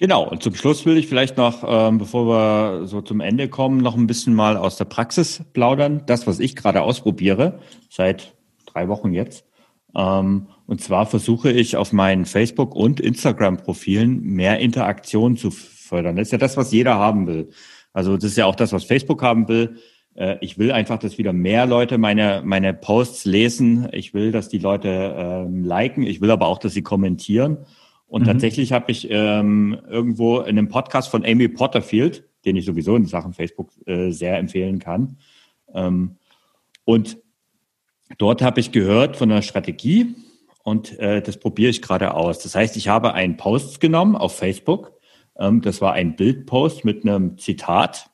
Genau, 0.00 0.26
und 0.26 0.42
zum 0.42 0.54
Schluss 0.54 0.86
will 0.86 0.96
ich 0.96 1.08
vielleicht 1.08 1.36
noch, 1.36 1.62
ähm, 1.66 1.98
bevor 1.98 2.26
wir 2.26 2.86
so 2.86 3.02
zum 3.02 3.20
Ende 3.20 3.50
kommen, 3.50 3.82
noch 3.82 3.96
ein 3.96 4.06
bisschen 4.06 4.34
mal 4.34 4.56
aus 4.56 4.76
der 4.76 4.86
Praxis 4.86 5.42
plaudern. 5.52 6.04
Das, 6.06 6.26
was 6.26 6.40
ich 6.40 6.56
gerade 6.56 6.80
ausprobiere, 6.80 7.60
seit 7.90 8.34
drei 8.64 8.88
Wochen 8.88 9.12
jetzt. 9.12 9.44
Ähm, 9.96 10.46
und 10.66 10.80
zwar 10.80 11.06
versuche 11.06 11.50
ich 11.50 11.76
auf 11.76 11.92
meinen 11.92 12.24
Facebook- 12.24 12.74
und 12.74 13.00
Instagram-Profilen 13.00 14.22
mehr 14.22 14.58
Interaktion 14.60 15.36
zu 15.36 15.50
fördern. 15.50 16.16
Das 16.16 16.28
ist 16.28 16.32
ja 16.32 16.38
das, 16.38 16.56
was 16.56 16.72
jeder 16.72 16.94
haben 16.94 17.26
will. 17.26 17.50
Also 17.92 18.16
das 18.16 18.24
ist 18.24 18.36
ja 18.36 18.46
auch 18.46 18.54
das, 18.54 18.72
was 18.72 18.84
Facebook 18.84 19.22
haben 19.22 19.48
will. 19.48 19.76
Äh, 20.14 20.36
ich 20.40 20.58
will 20.58 20.72
einfach, 20.72 20.98
dass 20.98 21.18
wieder 21.18 21.32
mehr 21.32 21.66
Leute 21.66 21.98
meine, 21.98 22.42
meine 22.44 22.72
Posts 22.74 23.24
lesen. 23.24 23.88
Ich 23.92 24.14
will, 24.14 24.32
dass 24.32 24.48
die 24.48 24.58
Leute 24.58 25.14
ähm, 25.16 25.64
liken. 25.64 26.04
Ich 26.04 26.20
will 26.20 26.30
aber 26.30 26.46
auch, 26.46 26.58
dass 26.58 26.74
sie 26.74 26.82
kommentieren. 26.82 27.58
Und 28.06 28.22
mhm. 28.22 28.26
tatsächlich 28.26 28.72
habe 28.72 28.90
ich 28.92 29.08
ähm, 29.10 29.78
irgendwo 29.88 30.40
in 30.40 30.58
einem 30.58 30.68
Podcast 30.68 31.08
von 31.08 31.24
Amy 31.24 31.48
Potterfield, 31.48 32.24
den 32.44 32.56
ich 32.56 32.64
sowieso 32.64 32.96
in 32.96 33.06
Sachen 33.06 33.32
Facebook 33.32 33.70
äh, 33.86 34.10
sehr 34.10 34.38
empfehlen 34.38 34.78
kann. 34.78 35.16
Ähm, 35.74 36.16
und 36.84 37.18
dort 38.18 38.42
habe 38.42 38.60
ich 38.60 38.72
gehört 38.72 39.16
von 39.16 39.30
einer 39.30 39.42
Strategie 39.42 40.14
und 40.62 40.98
äh, 40.98 41.22
das 41.22 41.38
probiere 41.38 41.70
ich 41.70 41.82
gerade 41.82 42.14
aus. 42.14 42.38
Das 42.40 42.54
heißt, 42.54 42.76
ich 42.76 42.88
habe 42.88 43.14
einen 43.14 43.36
Post 43.36 43.80
genommen 43.80 44.16
auf 44.16 44.36
Facebook. 44.36 44.92
Ähm, 45.38 45.62
das 45.62 45.80
war 45.80 45.92
ein 45.92 46.16
Bildpost 46.16 46.84
mit 46.84 47.04
einem 47.04 47.38
Zitat, 47.38 48.10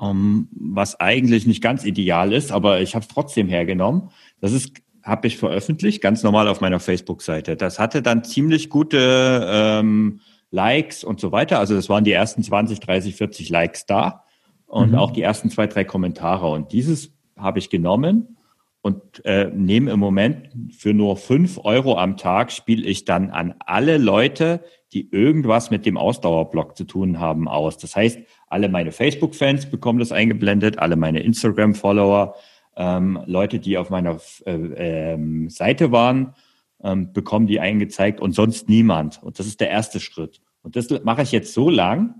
ähm, 0.00 0.48
was 0.52 1.00
eigentlich 1.00 1.46
nicht 1.46 1.62
ganz 1.62 1.84
ideal 1.84 2.32
ist, 2.32 2.52
aber 2.52 2.80
ich 2.80 2.94
habe 2.94 3.04
es 3.04 3.08
trotzdem 3.08 3.48
hergenommen. 3.48 4.10
Das 4.40 4.52
ist 4.52 4.72
habe 5.02 5.26
ich 5.26 5.36
veröffentlicht, 5.36 6.00
ganz 6.00 6.22
normal 6.22 6.48
auf 6.48 6.60
meiner 6.60 6.80
Facebook-Seite. 6.80 7.56
Das 7.56 7.78
hatte 7.78 8.02
dann 8.02 8.24
ziemlich 8.24 8.70
gute 8.70 9.44
ähm, 9.50 10.20
Likes 10.50 11.02
und 11.02 11.18
so 11.18 11.32
weiter. 11.32 11.58
Also 11.58 11.74
das 11.74 11.88
waren 11.88 12.04
die 12.04 12.12
ersten 12.12 12.42
20, 12.42 12.78
30, 12.80 13.16
40 13.16 13.48
Likes 13.48 13.86
da 13.86 14.24
und 14.66 14.90
mhm. 14.92 14.98
auch 14.98 15.10
die 15.10 15.22
ersten 15.22 15.50
zwei, 15.50 15.66
drei 15.66 15.84
Kommentare. 15.84 16.48
Und 16.48 16.72
dieses 16.72 17.12
habe 17.36 17.58
ich 17.58 17.68
genommen 17.68 18.36
und 18.82 19.24
äh, 19.24 19.48
nehme 19.54 19.92
im 19.92 20.00
Moment 20.00 20.50
für 20.76 20.92
nur 20.92 21.16
fünf 21.16 21.58
Euro 21.62 21.96
am 21.96 22.16
Tag 22.16 22.50
spiele 22.50 22.84
ich 22.86 23.04
dann 23.04 23.30
an 23.30 23.54
alle 23.60 23.96
Leute, 23.96 24.64
die 24.92 25.08
irgendwas 25.10 25.70
mit 25.70 25.86
dem 25.86 25.96
Ausdauerblock 25.96 26.76
zu 26.76 26.84
tun 26.84 27.20
haben, 27.20 27.48
aus. 27.48 27.78
Das 27.78 27.94
heißt, 27.94 28.18
alle 28.48 28.68
meine 28.68 28.90
Facebook-Fans 28.90 29.70
bekommen 29.70 30.00
das 30.00 30.10
eingeblendet, 30.10 30.80
alle 30.80 30.96
meine 30.96 31.20
Instagram-Follower, 31.20 32.34
ähm, 32.76 33.22
Leute, 33.26 33.60
die 33.60 33.78
auf 33.78 33.88
meiner 33.88 34.18
äh, 34.46 34.52
ähm, 34.52 35.48
Seite 35.48 35.92
waren, 35.92 36.34
ähm, 36.82 37.12
bekommen 37.12 37.46
die 37.46 37.60
eingezeigt 37.60 38.20
und 38.20 38.32
sonst 38.34 38.68
niemand. 38.68 39.22
Und 39.22 39.38
das 39.38 39.46
ist 39.46 39.60
der 39.60 39.70
erste 39.70 40.00
Schritt. 40.00 40.40
Und 40.62 40.74
das 40.74 40.88
mache 41.04 41.22
ich 41.22 41.30
jetzt 41.30 41.54
so 41.54 41.70
lang, 41.70 42.16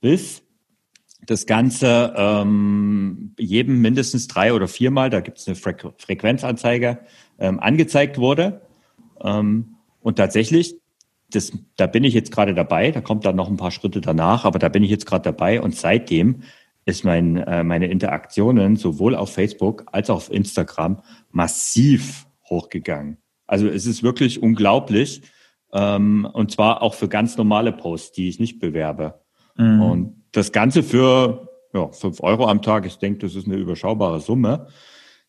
bis 0.00 0.42
das 1.26 1.46
Ganze 1.46 2.14
ähm, 2.16 3.34
jedem 3.38 3.80
mindestens 3.80 4.26
drei 4.26 4.52
oder 4.52 4.68
viermal, 4.68 5.10
da 5.10 5.20
gibt 5.20 5.38
es 5.38 5.46
eine 5.46 5.56
Frequ 5.56 5.92
Frequenzanzeige, 5.98 7.00
ähm, 7.38 7.60
angezeigt 7.60 8.18
wurde. 8.18 8.62
Ähm, 9.22 9.76
und 10.00 10.16
tatsächlich, 10.16 10.76
das, 11.30 11.52
da 11.76 11.86
bin 11.86 12.04
ich 12.04 12.14
jetzt 12.14 12.32
gerade 12.32 12.54
dabei, 12.54 12.90
da 12.90 13.00
kommt 13.00 13.24
dann 13.24 13.36
noch 13.36 13.48
ein 13.48 13.56
paar 13.56 13.70
Schritte 13.70 14.00
danach, 14.00 14.44
aber 14.44 14.58
da 14.58 14.68
bin 14.68 14.82
ich 14.82 14.90
jetzt 14.90 15.06
gerade 15.06 15.22
dabei 15.22 15.60
und 15.60 15.76
seitdem 15.76 16.42
ist 16.86 17.04
mein, 17.04 17.36
äh, 17.36 17.62
meine 17.62 17.88
Interaktionen 17.88 18.76
sowohl 18.76 19.14
auf 19.14 19.32
Facebook 19.32 19.84
als 19.92 20.10
auch 20.10 20.16
auf 20.16 20.32
Instagram 20.32 21.02
massiv 21.30 22.26
hochgegangen. 22.48 23.18
Also 23.46 23.68
es 23.68 23.86
ist 23.86 24.02
wirklich 24.02 24.42
unglaublich. 24.42 25.22
Ähm, 25.72 26.28
und 26.32 26.50
zwar 26.50 26.82
auch 26.82 26.94
für 26.94 27.08
ganz 27.08 27.36
normale 27.36 27.72
Posts, 27.72 28.12
die 28.12 28.28
ich 28.28 28.40
nicht 28.40 28.58
bewerbe. 28.58 29.19
Mhm. 29.60 29.82
Und 29.82 30.24
das 30.32 30.52
Ganze 30.52 30.82
für 30.82 31.48
ja, 31.74 31.88
fünf 31.92 32.20
Euro 32.22 32.48
am 32.48 32.62
Tag. 32.62 32.86
Ich 32.86 32.96
denke, 32.96 33.20
das 33.20 33.34
ist 33.34 33.46
eine 33.46 33.56
überschaubare 33.56 34.20
Summe. 34.20 34.68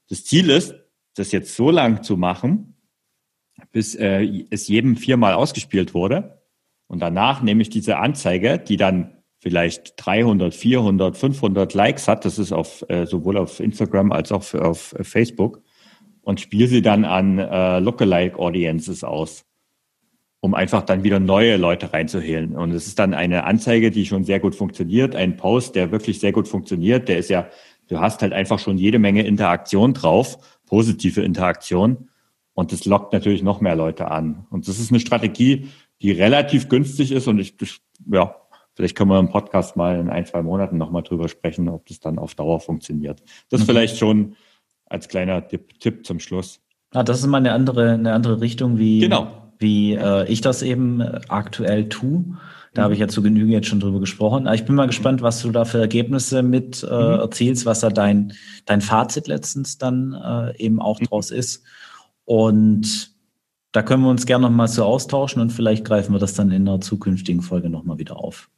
Das 0.10 0.24
Ziel 0.24 0.50
ist, 0.50 0.74
das 1.16 1.32
jetzt 1.32 1.56
so 1.56 1.70
lang 1.70 2.04
zu 2.04 2.18
machen, 2.18 2.76
bis 3.72 3.96
äh, 3.96 4.46
es 4.50 4.68
jedem 4.68 4.96
viermal 4.96 5.34
ausgespielt 5.34 5.94
wurde. 5.94 6.42
Und 6.88 7.02
danach 7.02 7.42
nehme 7.42 7.62
ich 7.62 7.70
diese 7.70 7.98
Anzeige, 7.98 8.58
die 8.58 8.78
dann 8.78 9.18
vielleicht 9.40 9.94
300, 9.98 10.54
400, 10.54 11.18
500 11.18 11.74
Likes 11.74 12.08
hat, 12.08 12.26
das 12.26 12.40
ist 12.40 12.52
auf, 12.52 12.86
äh, 12.90 13.06
sowohl 13.06 13.38
auf 13.38 13.60
Instagram 13.60 14.12
als 14.12 14.32
auch 14.32 14.44
für, 14.44 14.64
auf 14.64 14.94
äh, 14.94 15.04
Facebook, 15.04 15.62
und 16.22 16.40
spiele 16.40 16.68
sie 16.68 16.82
dann 16.82 17.04
an 17.04 17.40
äh, 17.40 17.80
Lookalike 17.80 18.38
Audiences 18.38 19.04
aus 19.04 19.46
um 20.42 20.56
einfach 20.56 20.82
dann 20.82 21.04
wieder 21.04 21.20
neue 21.20 21.56
Leute 21.56 21.94
reinzuhehlen. 21.94 22.56
Und 22.56 22.72
es 22.72 22.88
ist 22.88 22.98
dann 22.98 23.14
eine 23.14 23.44
Anzeige, 23.46 23.92
die 23.92 24.08
schon 24.08 24.24
sehr 24.24 24.40
gut 24.40 24.56
funktioniert, 24.56 25.16
ein 25.16 25.38
Post, 25.38 25.76
der 25.76 25.92
wirklich 25.92 26.20
sehr 26.20 26.32
gut 26.32 26.48
funktioniert. 26.48 27.08
Der 27.08 27.20
ist 27.20 27.30
ja, 27.30 27.48
du 27.88 28.00
hast 28.00 28.24
halt 28.24 28.34
einfach 28.34 28.58
schon 28.58 28.80
jede 28.80 28.98
Menge 28.98 29.22
Interaktion 29.24 29.94
drauf, 29.94 30.40
positive 30.66 31.22
Interaktion. 31.22 32.10
Und 32.54 32.72
das 32.72 32.86
lockt 32.86 33.14
natürlich 33.14 33.44
noch 33.44 33.62
mehr 33.62 33.76
Leute 33.76 34.10
an. 34.10 34.48
Und 34.50 34.68
das 34.68 34.80
ist 34.80 34.92
eine 34.92 35.00
Strategie, 35.00 35.70
die 36.02 36.12
relativ 36.12 36.70
günstig 36.70 37.12
ist. 37.12 37.28
Und 37.28 37.38
ich, 37.38 37.56
ja, 38.12 38.36
vielleicht 38.74 38.98
können 38.98 39.12
wir 39.12 39.20
im 39.20 39.30
Podcast 39.30 39.78
mal 39.78 40.00
in 40.00 40.10
ein, 40.10 40.26
zwei 40.26 40.42
Monaten 40.42 40.78
nochmal 40.78 41.04
drüber 41.04 41.30
sprechen, 41.30 41.70
ob 41.70 41.86
das 41.86 42.00
dann 42.00 42.18
auf 42.18 42.34
Dauer 42.34 42.60
funktioniert. 42.60 43.22
Das 43.50 43.62
mhm. 43.62 43.66
vielleicht 43.66 44.00
schon 44.00 44.36
als 44.88 45.08
kleiner 45.08 45.48
Tipp, 45.48 45.80
Tipp 45.80 46.04
zum 46.04 46.20
Schluss. 46.20 46.60
Ah, 46.94 47.04
das 47.04 47.20
ist 47.20 47.28
mal 47.28 47.38
eine 47.38 47.54
andere, 47.54 47.92
eine 47.92 48.14
andere 48.14 48.42
Richtung, 48.42 48.80
wie, 48.80 49.02
genau 49.02 49.41
wie 49.62 49.94
äh, 49.94 50.28
ich 50.28 50.42
das 50.42 50.62
eben 50.62 51.02
äh, 51.02 51.22
aktuell 51.30 51.88
tue. 51.90 52.38
Da 52.74 52.84
habe 52.84 52.94
ich 52.94 53.00
ja 53.00 53.08
zu 53.08 53.22
Genüge 53.22 53.52
jetzt 53.52 53.68
schon 53.68 53.82
drüber 53.82 54.00
gesprochen. 54.00 54.48
Aber 54.48 54.56
ich 54.56 54.66
bin 54.66 54.76
mal 54.76 54.88
gespannt, 54.88 55.22
was 55.22 55.42
du 55.42 55.52
da 55.52 55.66
für 55.66 55.80
Ergebnisse 55.80 56.42
mit 56.42 56.84
äh, 56.84 56.88
mhm. 56.88 57.20
erzielst, 57.20 57.66
was 57.66 57.82
da 57.82 57.90
dein, 57.90 58.34
dein 58.66 58.82
Fazit 58.82 59.28
letztens 59.28 59.78
dann 59.78 60.14
äh, 60.14 60.58
eben 60.58 60.82
auch 60.82 61.00
mhm. 61.00 61.06
draus 61.06 61.32
ist. 61.32 61.64
Und 62.26 63.12
da 63.74 63.84
können 63.84 64.04
wir 64.04 64.10
uns 64.10 64.26
gerne 64.26 64.48
nochmal 64.48 64.68
so 64.68 64.84
austauschen 64.84 65.42
und 65.42 65.52
vielleicht 65.52 65.86
greifen 65.86 66.14
wir 66.14 66.20
das 66.20 66.34
dann 66.34 66.52
in 66.52 66.68
einer 66.68 66.82
zukünftigen 66.82 67.42
Folge 67.42 67.70
nochmal 67.70 67.98
wieder 67.98 68.18
auf. 68.18 68.50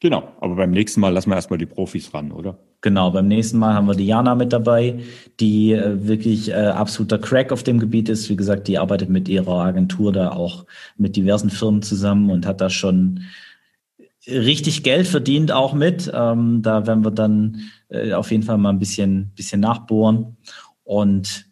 Genau, 0.00 0.28
aber 0.40 0.54
beim 0.54 0.70
nächsten 0.70 1.00
Mal 1.00 1.12
lassen 1.12 1.30
wir 1.30 1.36
erstmal 1.36 1.58
die 1.58 1.66
Profis 1.66 2.14
ran, 2.14 2.30
oder? 2.30 2.58
Genau, 2.82 3.10
beim 3.10 3.26
nächsten 3.26 3.58
Mal 3.58 3.74
haben 3.74 3.88
wir 3.88 3.96
die 3.96 4.06
Jana 4.06 4.36
mit 4.36 4.52
dabei, 4.52 5.00
die 5.40 5.72
äh, 5.72 6.06
wirklich 6.06 6.50
äh, 6.50 6.54
absoluter 6.54 7.18
Crack 7.18 7.50
auf 7.50 7.64
dem 7.64 7.80
Gebiet 7.80 8.08
ist. 8.08 8.28
Wie 8.30 8.36
gesagt, 8.36 8.68
die 8.68 8.78
arbeitet 8.78 9.08
mit 9.08 9.28
ihrer 9.28 9.64
Agentur 9.64 10.12
da 10.12 10.30
auch 10.30 10.66
mit 10.96 11.16
diversen 11.16 11.50
Firmen 11.50 11.82
zusammen 11.82 12.30
und 12.30 12.46
hat 12.46 12.60
da 12.60 12.70
schon 12.70 13.24
richtig 14.28 14.84
Geld 14.84 15.08
verdient 15.08 15.50
auch 15.50 15.74
mit. 15.74 16.08
Ähm, 16.14 16.62
da 16.62 16.86
werden 16.86 17.04
wir 17.04 17.10
dann 17.10 17.62
äh, 17.88 18.12
auf 18.12 18.30
jeden 18.30 18.44
Fall 18.44 18.58
mal 18.58 18.70
ein 18.70 18.78
bisschen, 18.78 19.32
bisschen 19.34 19.60
nachbohren. 19.60 20.36
Und 20.84 21.47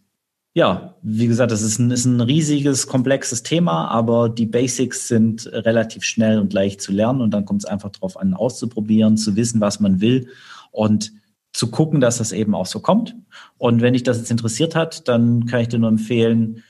ja, 0.57 0.95
wie 1.03 1.27
gesagt, 1.27 1.53
das 1.53 1.61
ist 1.61 1.79
ein, 1.79 1.91
ist 1.91 2.07
ein 2.07 2.23
riesiges, 2.23 2.87
komplexes 2.87 3.43
Thema, 3.43 3.89
aber 3.89 4.31
die 4.31 4.47
Basics 4.47 5.07
sind 5.07 5.47
relativ 5.53 6.03
schnell 6.03 6.39
und 6.39 6.55
leicht 6.55 6.81
zu 6.81 6.93
lernen 6.93 7.21
und 7.21 7.33
dann 7.33 7.45
kommt 7.45 7.63
es 7.63 7.69
einfach 7.69 7.91
darauf 7.91 8.19
an, 8.19 8.33
auszuprobieren, 8.33 9.19
zu 9.19 9.37
wissen, 9.37 9.61
was 9.61 9.81
man 9.81 10.01
will 10.01 10.29
und 10.71 11.13
zu 11.53 11.71
gucken, 11.71 12.01
dass 12.01 12.17
das 12.17 12.33
eben 12.33 12.55
auch 12.55 12.65
so 12.65 12.81
kommt. 12.81 13.15
Und 13.59 13.83
wenn 13.83 13.93
dich 13.93 14.03
das 14.03 14.17
jetzt 14.17 14.31
interessiert 14.31 14.75
hat, 14.75 15.07
dann 15.09 15.45
kann 15.45 15.61
ich 15.61 15.69
dir 15.69 15.79
nur 15.79 15.91
empfehlen, 15.91 16.63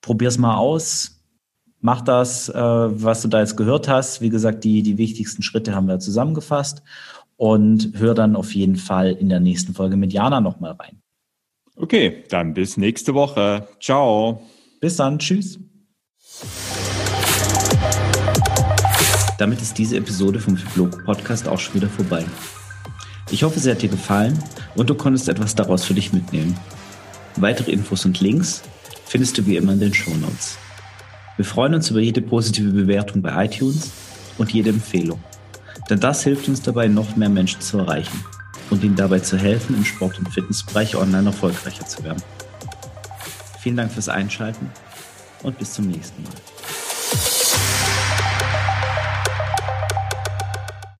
probier's 0.00 0.38
mal 0.38 0.56
aus, 0.56 1.22
mach 1.82 2.00
das, 2.00 2.48
äh, 2.48 2.54
was 2.54 3.20
du 3.20 3.28
da 3.28 3.40
jetzt 3.40 3.58
gehört 3.58 3.86
hast. 3.86 4.22
Wie 4.22 4.30
gesagt, 4.30 4.64
die, 4.64 4.82
die 4.82 4.96
wichtigsten 4.96 5.42
Schritte 5.42 5.74
haben 5.74 5.88
wir 5.88 5.98
zusammengefasst 5.98 6.82
und 7.36 7.92
hör 7.96 8.14
dann 8.14 8.34
auf 8.34 8.54
jeden 8.54 8.76
Fall 8.76 9.12
in 9.12 9.28
der 9.28 9.40
nächsten 9.40 9.74
Folge 9.74 9.98
mit 9.98 10.14
Jana 10.14 10.40
nochmal 10.40 10.72
rein. 10.72 11.02
Okay, 11.78 12.24
dann 12.30 12.54
bis 12.54 12.78
nächste 12.78 13.12
Woche. 13.12 13.68
Ciao. 13.80 14.42
Bis 14.80 14.96
dann. 14.96 15.18
Tschüss. 15.18 15.58
Damit 19.38 19.60
ist 19.60 19.76
diese 19.76 19.98
Episode 19.98 20.40
vom 20.40 20.56
Fibloco 20.56 20.96
Podcast 21.04 21.46
auch 21.46 21.58
schon 21.58 21.74
wieder 21.74 21.88
vorbei. 21.88 22.24
Ich 23.30 23.42
hoffe, 23.42 23.60
sie 23.60 23.70
hat 23.70 23.82
dir 23.82 23.90
gefallen 23.90 24.42
und 24.76 24.88
du 24.88 24.94
konntest 24.94 25.28
etwas 25.28 25.54
daraus 25.54 25.84
für 25.84 25.92
dich 25.92 26.14
mitnehmen. 26.14 26.58
Weitere 27.36 27.72
Infos 27.72 28.06
und 28.06 28.20
Links 28.20 28.62
findest 29.04 29.36
du 29.36 29.44
wie 29.44 29.56
immer 29.56 29.72
in 29.72 29.80
den 29.80 29.92
Show 29.92 30.14
Notes. 30.14 30.56
Wir 31.36 31.44
freuen 31.44 31.74
uns 31.74 31.90
über 31.90 32.00
jede 32.00 32.22
positive 32.22 32.70
Bewertung 32.70 33.20
bei 33.20 33.44
iTunes 33.44 33.90
und 34.38 34.50
jede 34.50 34.70
Empfehlung, 34.70 35.22
denn 35.90 36.00
das 36.00 36.24
hilft 36.24 36.48
uns 36.48 36.62
dabei, 36.62 36.88
noch 36.88 37.16
mehr 37.16 37.28
Menschen 37.28 37.60
zu 37.60 37.78
erreichen 37.78 38.24
und 38.70 38.82
ihnen 38.82 38.96
dabei 38.96 39.20
zu 39.20 39.36
helfen, 39.36 39.76
im 39.76 39.84
Sport- 39.84 40.18
und 40.18 40.28
Fitnessbereich 40.32 40.96
online 40.96 41.26
erfolgreicher 41.26 41.86
zu 41.86 42.02
werden. 42.04 42.22
Vielen 43.60 43.76
Dank 43.76 43.92
fürs 43.92 44.08
Einschalten 44.08 44.70
und 45.42 45.58
bis 45.58 45.74
zum 45.74 45.88
nächsten 45.88 46.22
Mal. 46.22 46.32